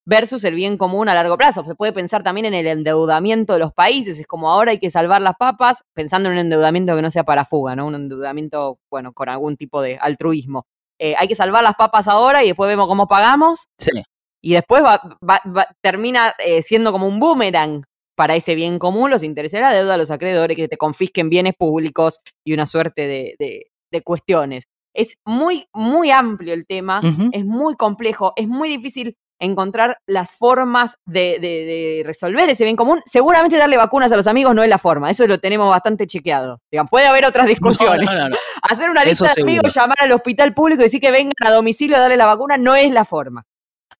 versus 0.09 0.43
el 0.43 0.55
bien 0.55 0.75
común 0.75 1.07
a 1.07 1.13
largo 1.13 1.37
plazo. 1.37 1.63
Se 1.63 1.75
puede 1.75 1.93
pensar 1.93 2.23
también 2.23 2.47
en 2.47 2.55
el 2.55 2.65
endeudamiento 2.65 3.53
de 3.53 3.59
los 3.59 3.71
países, 3.71 4.17
es 4.17 4.25
como 4.25 4.49
ahora 4.49 4.71
hay 4.71 4.79
que 4.79 4.89
salvar 4.89 5.21
las 5.21 5.35
papas, 5.37 5.83
pensando 5.93 6.29
en 6.29 6.33
un 6.33 6.39
endeudamiento 6.39 6.95
que 6.95 7.03
no 7.03 7.11
sea 7.11 7.23
para 7.23 7.45
fuga, 7.45 7.75
¿no? 7.75 7.85
Un 7.85 7.95
endeudamiento, 7.95 8.79
bueno, 8.89 9.13
con 9.13 9.29
algún 9.29 9.55
tipo 9.55 9.83
de 9.83 9.99
altruismo. 10.01 10.65
Eh, 10.97 11.13
hay 11.15 11.27
que 11.27 11.35
salvar 11.35 11.63
las 11.63 11.75
papas 11.75 12.07
ahora 12.07 12.43
y 12.43 12.47
después 12.47 12.67
vemos 12.67 12.87
cómo 12.87 13.07
pagamos. 13.07 13.67
Sí. 13.77 13.91
Y 14.41 14.53
después 14.53 14.81
va, 14.83 14.99
termina 15.81 16.33
eh, 16.43 16.63
siendo 16.63 16.91
como 16.91 17.07
un 17.07 17.19
boomerang 17.19 17.83
para 18.15 18.35
ese 18.35 18.55
bien 18.55 18.79
común, 18.79 19.11
los 19.11 19.21
intereses 19.21 19.59
de 19.59 19.61
la 19.61 19.73
deuda, 19.73 19.95
los 19.95 20.09
acreedores, 20.09 20.57
que 20.57 20.67
te 20.67 20.77
confisquen 20.77 21.29
bienes 21.29 21.53
públicos 21.55 22.19
y 22.43 22.53
una 22.53 22.65
suerte 22.65 23.35
de 23.37 24.01
cuestiones. 24.01 24.63
Es 24.95 25.13
muy, 25.23 25.67
muy 25.71 26.09
amplio 26.09 26.53
el 26.53 26.65
tema, 26.65 27.01
es 27.31 27.45
muy 27.45 27.75
complejo, 27.75 28.33
es 28.35 28.47
muy 28.47 28.69
difícil 28.69 29.15
encontrar 29.39 29.97
las 30.05 30.35
formas 30.35 30.97
de, 31.05 32.03
resolver 32.05 32.49
ese 32.49 32.63
bien 32.63 32.75
común. 32.75 33.01
Seguramente 33.05 33.57
darle 33.57 33.77
vacunas 33.77 34.11
a 34.11 34.17
los 34.17 34.27
amigos 34.27 34.53
no 34.53 34.63
es 34.63 34.69
la 34.69 34.77
forma, 34.77 35.09
eso 35.09 35.25
lo 35.27 35.39
tenemos 35.39 35.69
bastante 35.69 36.05
chequeado. 36.07 36.61
puede 36.89 37.07
haber 37.07 37.25
otras 37.25 37.47
discusiones. 37.47 38.07
Hacer 38.61 38.89
una 38.89 39.03
lista 39.03 39.33
de 39.33 39.41
amigos, 39.41 39.73
llamar 39.73 39.97
al 39.99 40.11
hospital 40.11 40.53
público 40.53 40.81
y 40.81 40.85
decir 40.85 41.01
que 41.01 41.11
vengan 41.11 41.33
a 41.45 41.51
domicilio 41.51 41.97
a 41.97 42.01
darle 42.01 42.17
la 42.17 42.25
vacuna 42.25 42.57
no 42.57 42.75
es 42.75 42.91
la 42.91 43.05
forma. 43.05 43.45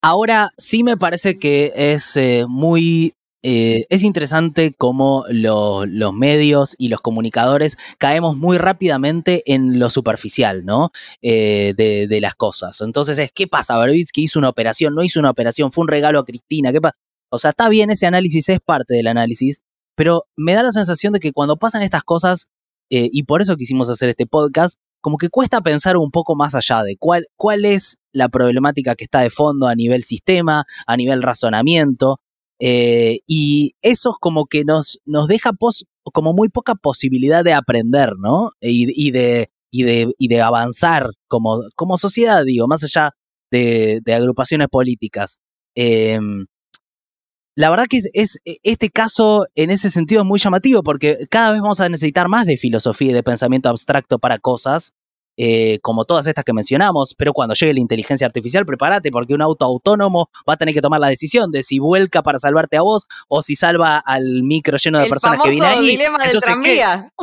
Ahora 0.02 0.50
sí 0.58 0.84
me 0.84 0.96
parece 0.96 1.40
que 1.40 1.74
es 1.76 2.16
eh, 2.16 2.46
muy 2.48 3.14
eh, 3.42 3.86
es 3.90 4.04
interesante 4.04 4.74
cómo 4.78 5.24
los 5.30 6.14
medios 6.14 6.76
y 6.78 6.90
los 6.90 7.00
comunicadores 7.00 7.78
caemos 7.98 8.36
muy 8.36 8.58
rápidamente 8.58 9.44
en 9.54 9.80
lo 9.80 9.90
superficial, 9.90 10.66
¿no? 10.66 10.92
Eh, 11.22 11.74
de, 11.78 12.22
las 12.22 12.36
cosas. 12.36 12.82
Entonces 12.82 13.18
es, 13.18 13.32
¿qué 13.32 13.48
pasa? 13.48 13.80
que 14.14 14.22
hizo 14.22 14.40
una 14.40 14.50
operación, 14.50 14.94
no 14.94 15.04
hizo 15.04 15.22
una 15.22 15.30
operación, 15.30 15.72
fue 15.72 15.84
un 15.84 15.88
regalo 15.88 16.20
a 16.20 16.26
Cristina, 16.26 16.74
¿qué 16.74 16.82
pasa? 16.82 16.98
O 17.30 17.38
sea, 17.38 17.52
está 17.52 17.70
bien, 17.70 17.90
ese 17.92 18.08
análisis 18.08 18.50
es 18.50 18.60
parte 18.60 18.96
del 18.96 19.08
análisis, 19.08 19.62
pero 19.96 20.26
me 20.36 20.54
da 20.54 20.64
la 20.64 20.72
sensación 20.72 21.14
de 21.14 21.20
que 21.20 21.32
cuando 21.32 21.58
pasan 21.58 21.82
estas 21.82 22.04
cosas, 22.04 22.50
eh, 22.90 23.10
y 23.12 23.24
por 23.24 23.42
eso 23.42 23.56
quisimos 23.56 23.90
hacer 23.90 24.10
este 24.10 24.26
podcast, 24.26 24.78
como 25.02 25.18
que 25.18 25.30
cuesta 25.30 25.62
pensar 25.62 25.96
un 25.96 26.12
poco 26.12 26.36
más 26.36 26.56
allá 26.56 26.84
de 26.84 26.98
cuál 26.98 27.66
es 27.66 28.00
la 28.12 28.28
problemática 28.28 28.96
que 28.96 29.06
está 29.06 29.22
de 29.22 29.30
fondo 29.30 29.68
a 29.68 29.76
nivel 29.76 30.04
sistema, 30.04 30.66
a 30.86 30.98
nivel 30.98 31.24
razonamiento, 31.24 32.20
eh, 32.60 33.20
y 33.26 33.74
eso 33.82 34.18
como 34.20 34.46
que 34.46 34.66
nos, 34.66 35.02
nos 35.06 35.28
deja 35.28 35.52
como 36.14 36.34
muy 36.34 36.50
poca 36.50 36.76
posibilidad 36.76 37.44
de 37.44 37.54
aprender, 37.54 38.14
¿no? 38.18 38.52
Y, 38.60 39.12
de, 39.12 39.50
y, 39.72 39.84
de, 39.84 40.14
y 40.18 40.28
de 40.28 40.42
avanzar 40.42 41.10
como, 41.28 41.62
como 41.76 41.98
sociedad, 41.98 42.44
digo, 42.44 42.68
más 42.68 42.84
allá 42.84 43.16
de, 43.52 44.02
agrupaciones 44.08 44.68
políticas. 44.68 45.40
Em, 45.76 46.46
la 47.56 47.70
verdad 47.70 47.86
que 47.90 48.02
es, 48.14 48.40
e, 48.46 48.58
este 48.64 48.90
caso 48.90 49.48
en 49.56 49.72
ese 49.72 49.90
sentido 49.90 50.22
es 50.22 50.28
muy 50.28 50.40
llamativo 50.40 50.84
porque 50.84 51.28
cada 51.30 51.52
vez 51.54 51.62
vamos 51.62 51.80
a 51.80 51.90
necesitar 51.90 52.28
más 52.28 52.46
de 52.46 52.58
filosofía 52.58 53.12
y 53.12 53.14
de 53.14 53.24
pensamiento 53.24 53.70
abstracto 53.70 54.20
para 54.20 54.40
cosas 54.40 54.94
eh, 55.42 55.80
como 55.82 56.04
todas 56.04 56.28
estas 56.28 56.44
que 56.44 56.52
mencionamos, 56.52 57.16
pero 57.18 57.32
cuando 57.32 57.56
llegue 57.56 57.74
la 57.74 57.80
inteligencia 57.80 58.28
artificial, 58.28 58.66
prepárate 58.66 59.10
porque 59.10 59.34
un 59.34 59.42
auto 59.42 59.64
autónomo 59.64 60.30
va 60.48 60.56
a 60.56 60.58
tener 60.58 60.74
que 60.74 60.82
tomar 60.82 61.00
la 61.00 61.08
decisión 61.08 61.50
de 61.50 61.64
si 61.64 61.80
vuelca 61.80 62.22
para 62.22 62.40
salvarte 62.40 62.76
a 62.76 62.82
vos 62.82 63.08
o 63.30 63.42
si 63.42 63.56
salva 63.56 64.00
al 64.00 64.44
micro 64.44 64.76
lleno 64.76 65.00
de 65.00 65.08
personas 65.08 65.40
que 65.42 65.52
viene 65.52 65.66
ahí. 65.66 65.78
El 65.78 65.86
dilema 65.86 66.18
del 66.26 66.42
tranvía. 66.42 67.14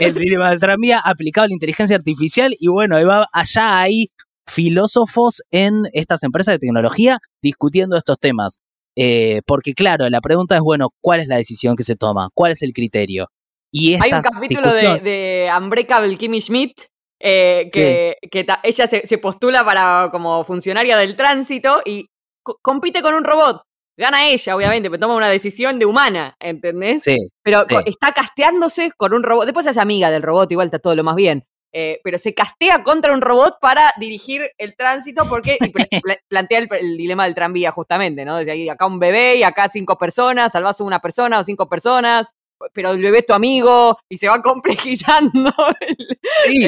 El 0.00 0.14
dilema 0.18 0.48
del 0.48 0.58
tranvía 0.58 1.00
aplicado 1.00 1.44
a 1.44 1.48
la 1.48 1.52
inteligencia 1.52 1.96
artificial 1.96 2.54
y 2.58 2.68
bueno, 2.68 2.96
va, 3.06 3.28
allá 3.30 3.78
hay 3.78 4.10
filósofos 4.46 5.42
en 5.50 5.82
estas 5.92 6.22
empresas 6.22 6.54
de 6.54 6.60
tecnología 6.60 7.18
discutiendo 7.42 7.98
estos 7.98 8.18
temas. 8.18 8.60
Eh, 8.96 9.42
porque 9.44 9.74
claro, 9.74 10.08
la 10.08 10.22
pregunta 10.22 10.56
es, 10.56 10.62
bueno, 10.62 10.94
¿cuál 11.02 11.20
es 11.20 11.28
la 11.28 11.36
decisión 11.36 11.76
que 11.76 11.82
se 11.82 11.94
toma? 11.94 12.30
¿Cuál 12.32 12.52
es 12.52 12.62
el 12.62 12.72
criterio? 12.72 13.28
Y 13.70 13.96
Hay 14.00 14.14
un 14.14 14.22
capítulo 14.22 14.72
de, 14.72 15.00
de 15.00 15.50
Unbreakable 15.54 16.16
Kimmy 16.16 16.40
Schmidt 16.40 16.86
eh, 17.20 17.68
que, 17.72 18.16
ella 18.62 18.86
se, 18.86 19.18
postula 19.18 19.64
para 19.64 20.08
como 20.12 20.44
funcionaria 20.44 20.96
del 20.96 21.16
tránsito 21.16 21.82
y 21.84 22.08
compite 22.42 23.02
con 23.02 23.14
un 23.14 23.24
robot. 23.24 23.62
Gana 23.98 24.28
ella, 24.28 24.54
obviamente, 24.54 24.90
pero 24.90 25.00
toma 25.00 25.14
una 25.14 25.30
decisión 25.30 25.78
de 25.78 25.86
humana, 25.86 26.36
¿entendés? 26.38 27.02
Sí. 27.02 27.16
Pero 27.42 27.64
está 27.86 28.12
casteándose 28.12 28.92
con 28.96 29.14
un 29.14 29.22
robot. 29.22 29.46
Después 29.46 29.66
es 29.66 29.78
amiga 29.78 30.10
del 30.10 30.22
robot, 30.22 30.52
igual 30.52 30.66
está 30.66 30.78
todo 30.78 30.94
lo 30.94 31.02
más 31.02 31.16
bien. 31.16 31.46
Eh, 31.72 32.00
pero 32.02 32.18
se 32.18 32.32
castea 32.32 32.82
contra 32.82 33.12
un 33.12 33.20
robot 33.20 33.58
para 33.60 33.92
dirigir 33.98 34.50
el 34.56 34.74
tránsito 34.76 35.28
porque 35.28 35.58
plantea 36.28 36.60
el, 36.70 36.96
dilema 36.96 37.24
del 37.24 37.34
tranvía 37.34 37.70
justamente, 37.70 38.24
¿no? 38.24 38.36
Desde 38.38 38.52
ahí 38.52 38.68
acá 38.68 38.86
un 38.86 38.98
bebé 38.98 39.36
y 39.36 39.42
acá 39.42 39.68
cinco 39.70 39.98
personas, 39.98 40.52
salvas 40.52 40.80
una 40.80 41.00
persona 41.00 41.38
o 41.38 41.44
cinco 41.44 41.68
personas, 41.68 42.28
pero 42.72 42.92
el 42.92 43.02
bebé 43.02 43.18
es 43.18 43.26
tu 43.26 43.32
amigo 43.32 43.98
y 44.08 44.18
se 44.18 44.28
va 44.28 44.40
complejizando 44.42 45.52
el, 45.80 45.96
sí, 46.44 46.64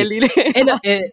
eh, 0.82 1.12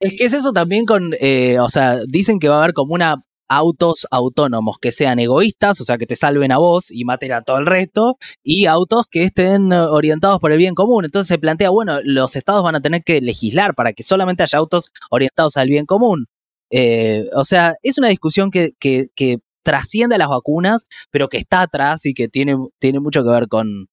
es 0.00 0.12
que 0.14 0.24
es 0.24 0.34
eso 0.34 0.52
también 0.52 0.84
con, 0.84 1.14
eh, 1.20 1.58
o 1.60 1.68
sea, 1.68 1.98
dicen 2.06 2.38
que 2.38 2.48
va 2.48 2.56
a 2.56 2.58
haber 2.58 2.74
como 2.74 2.94
una 2.94 3.22
autos 3.48 4.06
autónomos 4.10 4.78
que 4.80 4.92
sean 4.92 5.18
egoístas, 5.18 5.80
o 5.80 5.84
sea, 5.84 5.98
que 5.98 6.06
te 6.06 6.16
salven 6.16 6.52
a 6.52 6.58
vos 6.58 6.90
y 6.90 7.04
maten 7.04 7.32
a 7.32 7.42
todo 7.42 7.58
el 7.58 7.66
resto, 7.66 8.16
y 8.42 8.66
autos 8.66 9.06
que 9.10 9.24
estén 9.24 9.72
orientados 9.72 10.40
por 10.40 10.52
el 10.52 10.58
bien 10.58 10.74
común. 10.74 11.04
Entonces 11.04 11.28
se 11.28 11.38
plantea, 11.38 11.70
bueno, 11.70 12.00
los 12.04 12.36
estados 12.36 12.62
van 12.62 12.76
a 12.76 12.80
tener 12.80 13.02
que 13.04 13.20
legislar 13.20 13.74
para 13.74 13.92
que 13.92 14.02
solamente 14.02 14.42
haya 14.42 14.58
autos 14.58 14.90
orientados 15.10 15.56
al 15.56 15.68
bien 15.68 15.86
común. 15.86 16.26
Eh, 16.70 17.24
o 17.34 17.44
sea, 17.44 17.74
es 17.82 17.98
una 17.98 18.08
discusión 18.08 18.50
que, 18.50 18.72
que, 18.78 19.06
que, 19.14 19.38
trasciende 19.62 20.16
a 20.16 20.18
las 20.18 20.28
vacunas, 20.28 20.84
pero 21.10 21.28
que 21.30 21.38
está 21.38 21.62
atrás 21.62 22.04
y 22.04 22.12
que 22.12 22.28
tiene, 22.28 22.54
tiene 22.78 23.00
mucho 23.00 23.24
que 23.24 23.30
ver 23.30 23.48
con, 23.48 23.86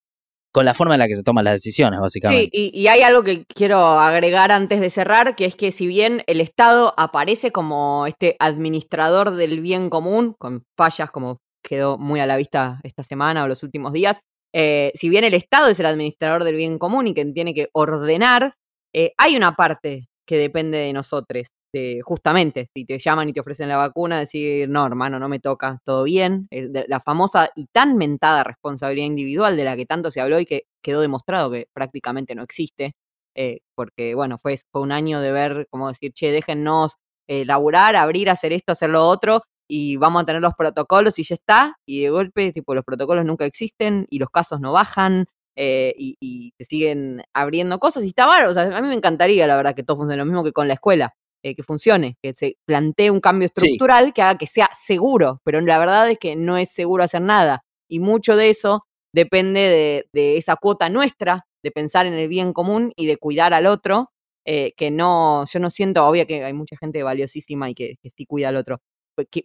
con 0.51 0.65
la 0.65 0.73
forma 0.73 0.95
en 0.95 0.99
la 0.99 1.07
que 1.07 1.15
se 1.15 1.23
toman 1.23 1.45
las 1.45 1.53
decisiones, 1.53 1.99
básicamente. 1.99 2.49
Sí, 2.53 2.71
y, 2.73 2.87
hay 2.87 3.01
algo 3.01 3.23
que 3.23 3.45
quiero 3.45 3.99
agregar 3.99 4.51
antes 4.51 4.79
de 4.81 4.89
cerrar, 4.89 5.35
que 5.35 5.45
es 5.45 5.55
que 5.55 5.71
si 5.71 5.87
bien 5.87 6.23
el 6.27 6.41
Estado 6.41 6.93
aparece 6.97 7.52
como 7.52 8.06
este 8.06 8.35
administrador 8.39 9.35
del 9.35 9.62
bien 9.62 9.89
común, 9.89 10.35
con 10.37 10.65
fallas 10.75 11.10
como 11.12 11.37
quedó 11.63 11.97
muy 11.97 12.19
a 12.19 12.25
la 12.25 12.37
vista 12.37 12.79
esta 12.83 13.04
semana 13.04 13.43
o 13.43 13.47
los 13.47 13.63
últimos 13.63 13.93
días, 13.93 14.19
eh, 14.54 14.91
si 14.95 15.10
bien 15.10 15.23
el 15.23 15.33
Estado 15.33 15.69
es 15.69 15.79
el 15.79 15.85
administrador 15.85 16.43
del 16.43 16.56
bien 16.56 16.77
común 16.77 17.08
y 17.08 17.13
que 17.13 17.25
tiene 17.25 17.54
que 17.54 17.69
ordenar, 17.73 18.56
eh, 18.93 19.13
hay 19.17 19.37
una 19.37 19.56
parte 19.56 20.10
que 20.27 20.37
depende 20.37 20.77
de 20.77 20.91
nosotros 20.91 21.47
justamente, 22.04 22.69
si 22.74 22.86
te 22.86 23.00
llaman 23.00 23.30
y 23.30 23.34
te 23.34 23.40
ofrecen 23.40 23.69
la 23.69 23.78
vacuna, 23.78 24.19
decir, 24.19 24.69
no, 24.69 24.86
hermano, 24.86 25.19
no 25.19 25.30
me 25.30 25.40
toca, 25.40 25.80
todo 25.86 26.04
bien. 26.04 26.48
La 26.52 27.00
famosa 27.00 27.50
y 27.56 27.65
tan 27.67 27.98
mentada 27.98 28.44
responsabilidad 28.44 29.08
individual 29.08 29.58
de 29.58 29.63
la 29.63 29.76
que 29.76 29.86
tanto 29.86 30.12
se 30.12 30.22
habló 30.22 30.40
y 30.40 30.46
que 30.46 30.63
quedó 30.82 31.02
demostrado 31.02 31.52
que 31.52 31.67
prácticamente 31.74 32.36
no 32.36 32.44
existe, 32.44 32.94
eh, 33.36 33.60
porque, 33.76 34.15
bueno, 34.15 34.38
fue, 34.38 34.56
un 34.74 34.92
año 34.92 35.22
de 35.22 35.32
ver, 35.32 35.67
como 35.69 35.88
decir, 35.88 36.12
che, 36.13 36.32
déjennos 36.32 36.98
eh, 37.28 37.46
laburar, 37.46 37.96
abrir, 37.96 38.30
hacer 38.30 38.54
esto, 38.54 38.74
hacer 38.74 38.90
lo 38.90 39.08
otro, 39.08 39.44
y 39.67 39.96
vamos 39.98 40.24
a 40.24 40.26
tener 40.26 40.42
los 40.42 40.54
protocolos 40.56 41.17
y 41.19 41.24
ya 41.24 41.36
está, 41.36 41.78
y 41.86 42.02
de 42.02 42.10
golpe, 42.10 42.52
tipo, 42.52 42.76
los 42.76 42.84
protocolos 42.84 43.26
nunca 43.26 43.46
existen 43.46 44.06
y 44.10 44.19
los 44.19 44.30
casos 44.30 44.60
no 44.60 44.74
bajan 44.74 45.28
eh, 45.56 45.94
y, 45.98 46.54
se 46.58 46.65
siguen 46.65 47.24
abriendo 47.34 47.80
cosas 47.80 48.04
y 48.04 48.08
está 48.08 48.28
mal, 48.28 48.46
o 48.48 48.54
sea, 48.54 48.63
a 48.63 48.82
mí 48.82 48.88
me 48.88 48.96
encantaría, 48.96 49.48
la 49.48 49.56
verdad, 49.56 49.76
que 49.76 49.84
todo 49.84 49.98
funcione, 49.98 50.17
lo 50.17 50.26
mismo 50.26 50.44
que 50.44 50.52
con 50.52 50.67
la 50.67 50.74
escuela, 50.76 51.13
eh, 51.44 51.56
que 51.56 51.63
funcione, 51.63 52.17
que 52.21 52.33
se 52.33 52.58
plantee 52.65 53.12
un 53.12 53.19
cambio 53.19 53.48
estructural 53.48 54.13
que 54.13 54.21
haga 54.21 54.37
que 54.37 54.48
sea 54.48 54.69
seguro, 54.73 55.42
pero 55.44 55.62
la 55.62 55.77
verdad 55.79 56.10
es 56.10 56.19
que 56.19 56.35
no 56.35 56.58
es 56.58 56.69
seguro 56.69 57.04
hacer 57.04 57.21
nada 57.21 57.63
y 57.89 58.00
mucho 58.00 58.35
de 58.35 58.50
eso 58.50 58.85
depende 59.13 60.06
de, 60.13 60.37
esa 60.37 60.56
cuota 60.56 60.89
nuestra 60.89 61.46
de 61.63 61.71
pensar 61.71 62.06
en 62.06 62.13
el 62.13 62.27
bien 62.27 62.54
común 62.54 62.94
y 62.96 63.06
de 63.06 63.17
cuidar 63.17 63.54
al 63.54 63.67
otro, 63.67 64.12
eh, 64.46 64.73
que 64.77 64.92
no, 64.92 65.46
yo 65.46 65.60
no 65.60 65.69
siento, 65.69 66.06
obvio 66.08 66.25
que 66.25 66.44
hay 66.44 66.54
mucha 66.54 66.77
gente 66.77 67.04
valiosísima 67.04 67.69
y 67.69 67.75
que, 67.75 67.96
que 68.02 68.10
sí 68.10 68.25
cuida 68.25 68.50
al 68.50 68.56
otro, 68.56 68.81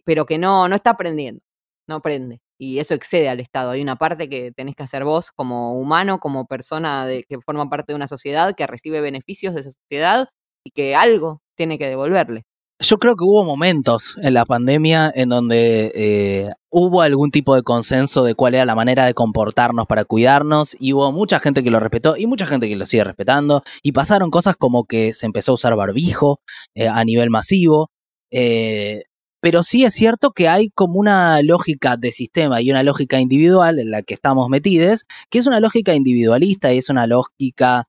pero 0.05 0.25
que 0.25 0.37
no, 0.37 0.67
no 0.69 0.75
está 0.75 0.91
aprendiendo, 0.91 1.41
no 1.87 1.95
aprende. 1.95 2.39
Y 2.59 2.79
eso 2.79 2.93
excede 2.95 3.29
al 3.29 3.39
Estado. 3.39 3.71
Hay 3.71 3.81
una 3.81 3.97
parte 3.97 4.29
que 4.29 4.51
tenés 4.51 4.75
que 4.75 4.83
hacer 4.83 5.03
vos 5.03 5.31
como 5.31 5.73
humano, 5.73 6.19
como 6.19 6.47
persona 6.47 7.05
de, 7.05 7.23
que 7.23 7.39
forma 7.41 7.69
parte 7.69 7.91
de 7.91 7.95
una 7.95 8.07
sociedad, 8.07 8.55
que 8.55 8.65
recibe 8.65 9.01
beneficios 9.01 9.53
de 9.53 9.61
esa 9.61 9.71
sociedad 9.71 10.29
y 10.63 10.71
que 10.71 10.95
algo 10.95 11.41
tiene 11.57 11.77
que 11.77 11.89
devolverle. 11.89 12.45
Yo 12.79 12.99
creo 12.99 13.15
que 13.15 13.23
hubo 13.23 13.43
momentos 13.43 14.19
en 14.21 14.35
la 14.35 14.45
pandemia 14.45 15.11
en 15.15 15.29
donde 15.29 15.91
eh, 15.95 16.51
hubo 16.69 17.01
algún 17.01 17.31
tipo 17.31 17.55
de 17.55 17.63
consenso 17.63 18.23
de 18.23 18.35
cuál 18.35 18.53
era 18.53 18.65
la 18.65 18.75
manera 18.75 19.05
de 19.05 19.15
comportarnos 19.15 19.87
para 19.87 20.05
cuidarnos 20.05 20.77
y 20.79 20.93
hubo 20.93 21.11
mucha 21.11 21.39
gente 21.39 21.63
que 21.63 21.71
lo 21.71 21.79
respetó 21.79 22.17
y 22.17 22.27
mucha 22.27 22.45
gente 22.45 22.69
que 22.69 22.75
lo 22.75 22.85
sigue 22.85 23.03
respetando 23.03 23.63
y 23.81 23.93
pasaron 23.93 24.29
cosas 24.29 24.55
como 24.55 24.85
que 24.85 25.13
se 25.13 25.25
empezó 25.25 25.53
a 25.53 25.55
usar 25.55 25.75
barbijo 25.75 26.39
eh, 26.75 26.87
a 26.87 27.03
nivel 27.03 27.31
masivo. 27.31 27.89
Eh, 28.31 29.03
pero 29.41 29.63
sí 29.63 29.83
es 29.83 29.93
cierto 29.93 30.31
que 30.31 30.47
hay 30.47 30.69
como 30.69 30.99
una 30.99 31.41
lógica 31.41 31.97
de 31.97 32.11
sistema 32.11 32.61
y 32.61 32.69
una 32.69 32.83
lógica 32.83 33.19
individual 33.19 33.79
en 33.79 33.89
la 33.89 34.03
que 34.03 34.13
estamos 34.13 34.49
metidos, 34.49 35.05
que 35.31 35.39
es 35.39 35.47
una 35.47 35.59
lógica 35.59 35.95
individualista 35.95 36.71
y 36.73 36.77
es 36.77 36.89
una 36.89 37.07
lógica 37.07 37.85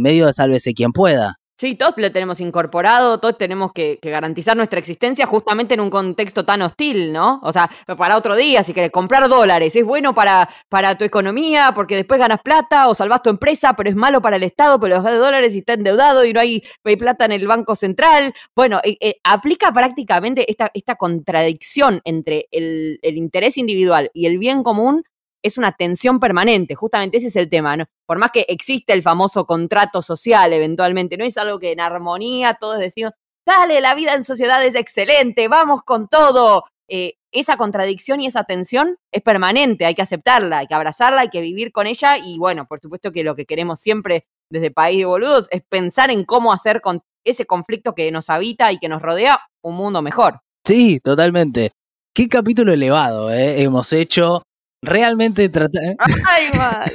medio 0.00 0.26
de 0.26 0.32
sálvese 0.32 0.72
quien 0.72 0.92
pueda. 0.92 1.36
Sí, 1.56 1.76
todos 1.76 1.94
lo 1.98 2.10
tenemos 2.10 2.40
incorporado, 2.40 3.18
todos 3.20 3.38
tenemos 3.38 3.72
que, 3.72 4.00
garantizar 4.02 4.56
nuestra 4.56 4.80
existencia 4.80 5.24
justamente 5.24 5.74
en 5.74 5.80
un 5.80 5.88
contexto 5.88 6.44
tan 6.44 6.62
hostil, 6.62 7.12
¿no? 7.12 7.38
O 7.44 7.52
sea, 7.52 7.70
para 7.96 8.16
otro 8.16 8.34
día, 8.34 8.64
si 8.64 8.74
querés 8.74 8.90
comprar 8.90 9.28
dólares, 9.28 9.76
es 9.76 9.84
bueno 9.84 10.16
para, 10.16 10.48
para 10.68 10.98
tu 10.98 11.04
economía 11.04 11.70
porque 11.72 11.94
después 11.94 12.18
ganas 12.18 12.40
plata 12.42 12.88
o 12.88 12.94
salvas 12.94 13.22
tu 13.22 13.30
empresa, 13.30 13.74
pero 13.76 13.88
es 13.88 13.94
malo 13.94 14.20
para 14.20 14.34
el 14.34 14.42
Estado, 14.42 14.80
pero 14.80 14.96
los 14.96 15.04
dólares 15.04 15.54
y 15.54 15.58
está 15.58 15.74
endeudado 15.74 16.24
y 16.24 16.32
no 16.32 16.40
hay, 16.40 16.60
plata 16.98 17.24
en 17.24 17.32
el 17.32 17.46
Banco 17.46 17.76
Central. 17.76 18.34
Bueno, 18.56 18.80
eh, 18.82 18.96
eh, 19.00 19.16
aplica 19.22 19.72
prácticamente 19.72 20.50
esta, 20.50 20.72
esta 20.74 20.96
contradicción 20.96 22.00
entre 22.04 22.48
el, 22.50 22.98
el 23.02 23.16
interés 23.16 23.58
individual 23.58 24.10
y 24.12 24.26
el 24.26 24.38
bien 24.38 24.64
común 24.64 25.04
es 25.44 25.58
una 25.58 25.72
tensión 25.72 26.18
permanente, 26.18 26.74
justamente 26.74 27.18
ese 27.18 27.28
es 27.28 27.36
el 27.36 27.50
tema, 27.50 27.76
¿no? 27.76 27.84
Por 28.06 28.18
más 28.18 28.30
que 28.32 28.46
existe 28.48 28.94
el 28.94 29.02
famoso 29.02 29.44
contrato 29.44 30.00
social 30.00 30.52
eventualmente, 30.52 31.18
no 31.18 31.24
es 31.24 31.36
algo 31.36 31.60
que 31.60 31.72
en 31.72 31.80
armonía 31.80 32.54
todos 32.54 32.78
decimos, 32.78 33.12
dale, 33.46 33.80
la 33.82 33.94
vida 33.94 34.14
en 34.14 34.24
sociedad 34.24 34.64
es 34.64 34.74
excelente, 34.74 35.46
vamos 35.48 35.82
con 35.82 36.08
todo. 36.08 36.64
Eh, 36.88 37.14
esa 37.32 37.56
contradicción 37.56 38.20
y 38.20 38.26
esa 38.26 38.44
tensión 38.44 38.96
es 39.10 39.22
permanente, 39.22 39.86
hay 39.86 39.94
que 39.94 40.02
aceptarla, 40.02 40.58
hay 40.58 40.66
que 40.66 40.74
abrazarla, 40.74 41.22
hay 41.22 41.30
que 41.30 41.40
vivir 41.40 41.72
con 41.72 41.86
ella 41.86 42.16
y 42.16 42.38
bueno, 42.38 42.66
por 42.66 42.78
supuesto 42.80 43.10
que 43.10 43.24
lo 43.24 43.34
que 43.34 43.46
queremos 43.46 43.80
siempre 43.80 44.26
desde 44.50 44.70
País 44.70 44.98
de 44.98 45.04
Boludos 45.06 45.48
es 45.50 45.62
pensar 45.62 46.10
en 46.10 46.24
cómo 46.24 46.52
hacer 46.52 46.80
con 46.80 47.02
ese 47.24 47.44
conflicto 47.44 47.94
que 47.94 48.10
nos 48.12 48.30
habita 48.30 48.70
y 48.70 48.78
que 48.78 48.88
nos 48.88 49.02
rodea 49.02 49.40
un 49.62 49.74
mundo 49.76 50.00
mejor. 50.00 50.40
Sí, 50.64 51.00
totalmente. 51.00 51.72
Qué 52.14 52.28
capítulo 52.28 52.72
elevado 52.72 53.32
eh, 53.32 53.62
hemos 53.62 53.92
hecho 53.92 54.42
realmente 54.84 55.48
tratar. 55.48 55.96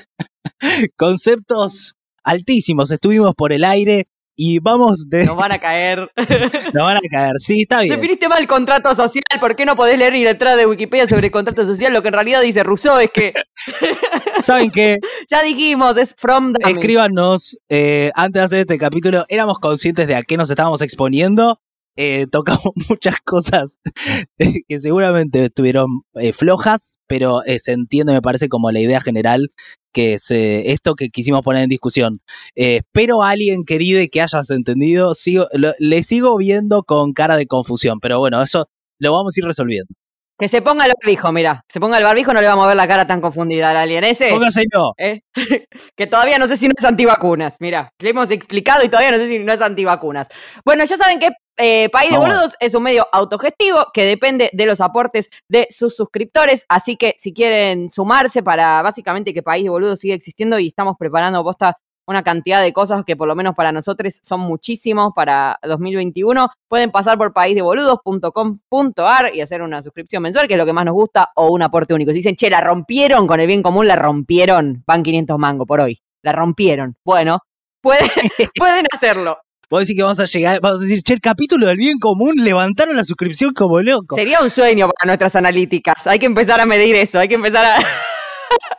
Conceptos 0.97 1.95
altísimos. 2.23 2.91
Estuvimos 2.91 3.33
por 3.35 3.53
el 3.53 3.63
aire 3.63 4.07
y 4.41 4.59
vamos 4.59 5.09
de. 5.09 5.25
Nos 5.25 5.35
van 5.35 5.51
a 5.51 5.59
caer. 5.59 6.09
Nos 6.73 6.83
van 6.83 6.95
a 6.95 7.01
caer, 7.11 7.33
sí, 7.39 7.63
está 7.63 7.81
bien. 7.81 7.93
Definiste 7.93 8.29
mal 8.29 8.47
contrato 8.47 8.95
social. 8.95 9.21
¿Por 9.41 9.53
qué 9.53 9.65
no 9.65 9.75
podés 9.75 9.97
leer 9.97 10.15
y 10.15 10.23
letra 10.23 10.55
de 10.55 10.65
Wikipedia 10.65 11.07
sobre 11.07 11.29
contrato 11.29 11.65
social? 11.65 11.91
Lo 11.91 12.01
que 12.01 12.07
en 12.07 12.13
realidad 12.13 12.41
dice 12.41 12.63
Rousseau 12.63 12.99
es 12.99 13.11
que. 13.11 13.33
¿Saben 14.39 14.71
qué? 14.71 14.99
ya 15.29 15.41
dijimos, 15.41 15.97
es 15.97 16.15
from 16.17 16.53
the. 16.53 16.71
Escríbanos, 16.71 17.59
eh, 17.67 18.11
antes 18.15 18.39
de 18.39 18.45
hacer 18.45 18.59
este 18.59 18.77
capítulo, 18.77 19.25
¿éramos 19.27 19.59
conscientes 19.59 20.07
de 20.07 20.15
a 20.15 20.23
qué 20.23 20.37
nos 20.37 20.49
estábamos 20.49 20.81
exponiendo? 20.81 21.59
Eh, 22.01 22.27
tocamos 22.31 22.71
muchas 22.89 23.19
cosas 23.25 23.77
que 24.69 24.79
seguramente 24.79 25.43
estuvieron 25.43 26.03
eh, 26.13 26.31
flojas, 26.31 26.97
pero 27.07 27.43
eh, 27.43 27.59
se 27.59 27.73
entiende, 27.73 28.13
me 28.13 28.21
parece, 28.21 28.47
como 28.47 28.71
la 28.71 28.79
idea 28.79 29.01
general 29.01 29.51
que 29.91 30.13
es 30.13 30.31
esto 30.31 30.95
que 30.95 31.09
quisimos 31.09 31.41
poner 31.41 31.63
en 31.63 31.69
discusión. 31.69 32.19
espero 32.55 33.23
a 33.23 33.31
alguien 33.31 33.65
querido 33.65 34.01
que 34.11 34.21
hayas 34.21 34.51
entendido. 34.51 35.15
Sigo, 35.15 35.47
le 35.79 36.03
sigo 36.03 36.37
viendo 36.37 36.83
con 36.83 37.11
cara 37.13 37.37
de 37.37 37.47
confusión, 37.47 37.99
pero 37.99 38.19
bueno, 38.19 38.41
eso 38.41 38.67
lo 38.99 39.11
vamos 39.13 39.35
a 39.35 39.39
ir 39.39 39.45
resolviendo. 39.45 39.93
Que 40.39 40.47
se 40.47 40.61
ponga 40.61 40.85
el 40.85 40.93
barbijo, 40.93 41.33
mira. 41.33 41.65
Se 41.67 41.81
ponga 41.81 41.97
el 41.97 42.03
barbijo, 42.05 42.33
no 42.33 42.39
le 42.39 42.47
vamos 42.47 42.63
a 42.63 42.69
ver 42.69 42.77
la 42.77 42.87
cara 42.87 43.05
tan 43.05 43.19
confundida 43.19 43.71
al 43.71 43.75
alien 43.75 44.05
ese. 44.05 44.29
Póngase 44.29 44.63
no. 44.73 44.93
que 45.97 46.07
todavía 46.07 46.39
no 46.39 46.47
sé 46.47 46.55
si 46.55 46.69
no 46.69 46.73
es 46.77 46.85
antivacunas. 46.85 47.57
Mira, 47.59 47.91
le 47.99 48.11
hemos 48.11 48.31
explicado 48.31 48.85
y 48.85 48.87
todavía 48.87 49.11
no 49.11 49.17
sé 49.17 49.27
si 49.27 49.37
no 49.37 49.51
es 49.51 49.59
antivacunas. 49.59 50.29
Bueno, 50.63 50.85
ya 50.85 50.95
saben 50.95 51.19
que 51.19 51.31
eh, 51.57 51.89
País 51.89 52.09
de 52.09 52.17
Boludos 52.17 52.53
es 52.61 52.73
un 52.73 52.83
medio 52.83 53.05
autogestivo 53.11 53.87
que 53.93 54.05
depende 54.05 54.49
de 54.53 54.65
los 54.65 54.79
aportes 54.79 55.29
de 55.49 55.67
sus 55.71 55.93
suscriptores, 55.93 56.65
así 56.69 56.95
que 56.95 57.15
si 57.17 57.33
quieren 57.33 57.89
sumarse 57.89 58.41
para 58.41 58.81
básicamente 58.81 59.33
que 59.33 59.43
País 59.43 59.65
de 59.65 59.69
Boludos 59.69 59.99
siga 59.99 60.15
existiendo 60.15 60.57
y 60.57 60.67
estamos 60.67 60.95
preparando 60.97 61.43
posta 61.43 61.77
una 62.09 62.23
cantidad 62.23 62.63
de 62.63 62.73
cosas 62.73 63.05
que 63.05 63.15
por 63.15 63.27
lo 63.27 63.35
menos 63.35 63.53
para 63.53 63.71
nosotros 63.71 64.19
son 64.23 64.39
muchísimos 64.39 65.11
para 65.15 65.59
2021, 65.61 66.49
pueden 66.67 66.89
pasar 66.89 67.19
por 67.19 67.33
paísdeboludos.com.ar 67.33 69.35
y 69.35 69.41
hacer 69.41 69.61
una 69.61 69.83
suscripción 69.83 70.23
mensual, 70.23 70.47
que 70.47 70.55
es 70.55 70.57
lo 70.57 70.65
que 70.65 70.73
más 70.73 70.85
nos 70.85 70.95
gusta, 70.95 71.29
o 71.35 71.53
un 71.53 71.61
aporte 71.61 71.93
único. 71.93 72.09
Si 72.09 72.17
dicen, 72.17 72.35
che, 72.35 72.49
la 72.49 72.61
rompieron 72.61 73.27
con 73.27 73.39
el 73.39 73.45
bien 73.45 73.61
común, 73.61 73.87
la 73.87 73.95
rompieron, 73.95 74.83
van 74.87 75.03
500 75.03 75.37
mango 75.37 75.67
por 75.67 75.81
hoy, 75.81 75.99
la 76.23 76.31
rompieron. 76.31 76.95
Bueno, 77.05 77.41
pueden, 77.81 78.09
pueden 78.55 78.87
hacerlo. 78.91 79.37
Vos 79.69 79.81
decís 79.81 79.95
que 79.95 80.01
vamos 80.01 80.19
a 80.19 80.25
llegar, 80.25 80.59
vamos 80.61 80.81
a 80.81 80.85
decir, 80.85 81.03
che, 81.03 81.13
el 81.13 81.21
capítulo 81.21 81.67
del 81.67 81.77
bien 81.77 81.99
común 81.99 82.33
levantaron 82.37 82.95
la 82.95 83.03
suscripción 83.03 83.53
como 83.53 83.81
loco. 83.81 84.15
Sería 84.15 84.41
un 84.41 84.49
sueño 84.49 84.89
para 84.89 85.09
nuestras 85.09 85.35
analíticas. 85.35 86.07
Hay 86.07 86.17
que 86.17 86.25
empezar 86.25 86.59
a 86.59 86.65
medir 86.65 86.95
eso, 86.95 87.19
hay 87.19 87.27
que 87.27 87.35
empezar 87.35 87.65
a. 87.65 87.77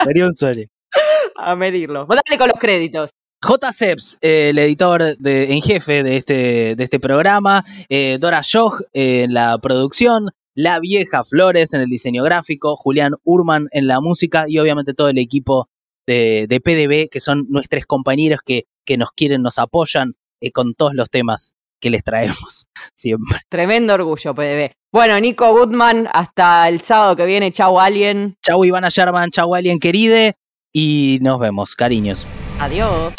Sería 0.05 0.27
un 0.27 0.35
sueño. 0.35 0.67
a 1.37 1.57
medirlo. 1.57 2.07
Vos 2.07 2.19
dale 2.25 2.39
con 2.39 2.49
los 2.49 2.59
créditos. 2.59 3.11
J. 3.43 3.73
Seps, 3.73 4.19
el 4.21 4.59
editor 4.59 5.17
de, 5.17 5.53
en 5.53 5.63
jefe 5.63 6.03
de 6.03 6.19
este, 6.19 6.77
de 6.77 6.85
este 6.85 7.01
programa, 7.01 7.65
eh, 7.89 8.19
Dora 8.21 8.43
Joch 8.43 8.83
en 8.93 9.33
la 9.33 9.57
producción, 9.59 10.31
La 10.55 10.79
Vieja 10.79 11.25
Flores 11.25 11.73
en 11.73 11.81
el 11.81 11.89
diseño 11.89 12.23
gráfico, 12.23 12.77
Julián 12.77 13.15
Urman 13.25 13.69
en 13.73 13.87
la 13.87 14.03
música 14.03 14.45
y 14.47 14.59
obviamente 14.59 14.93
todo 14.93 15.09
el 15.09 15.17
equipo 15.17 15.71
de, 16.07 16.47
de 16.49 16.61
PDB, 16.61 17.09
que 17.09 17.21
son 17.21 17.47
nuestros 17.49 17.87
compañeros 17.87 18.41
que, 18.45 18.67
que 18.85 18.99
nos 18.99 19.11
quieren, 19.13 19.41
nos 19.41 19.59
apoyan 19.59 20.17
eh, 20.43 20.53
con 20.53 20.75
todos 20.75 20.93
los 20.93 21.09
temas 21.09 21.55
que 21.81 21.89
les 21.89 22.05
traemos 22.05 22.69
siempre. 22.95 23.39
Tremendo 23.49 23.95
orgullo, 23.95 24.35
PDB. 24.35 24.73
Bueno, 24.93 25.19
Nico 25.19 25.51
Goodman, 25.53 26.09
hasta 26.13 26.69
el 26.69 26.83
sábado 26.83 27.17
que 27.17 27.25
viene. 27.25 27.53
Chau, 27.53 27.81
Alien. 27.81 28.37
Chau, 28.45 28.63
Ivana 28.65 28.91
Sherman. 28.91 29.31
Chau, 29.31 29.55
Alien, 29.55 29.79
queride. 29.79 30.35
Y 30.75 31.19
nos 31.23 31.39
vemos. 31.39 31.75
Cariños. 31.75 32.27
Adiós. 32.61 33.15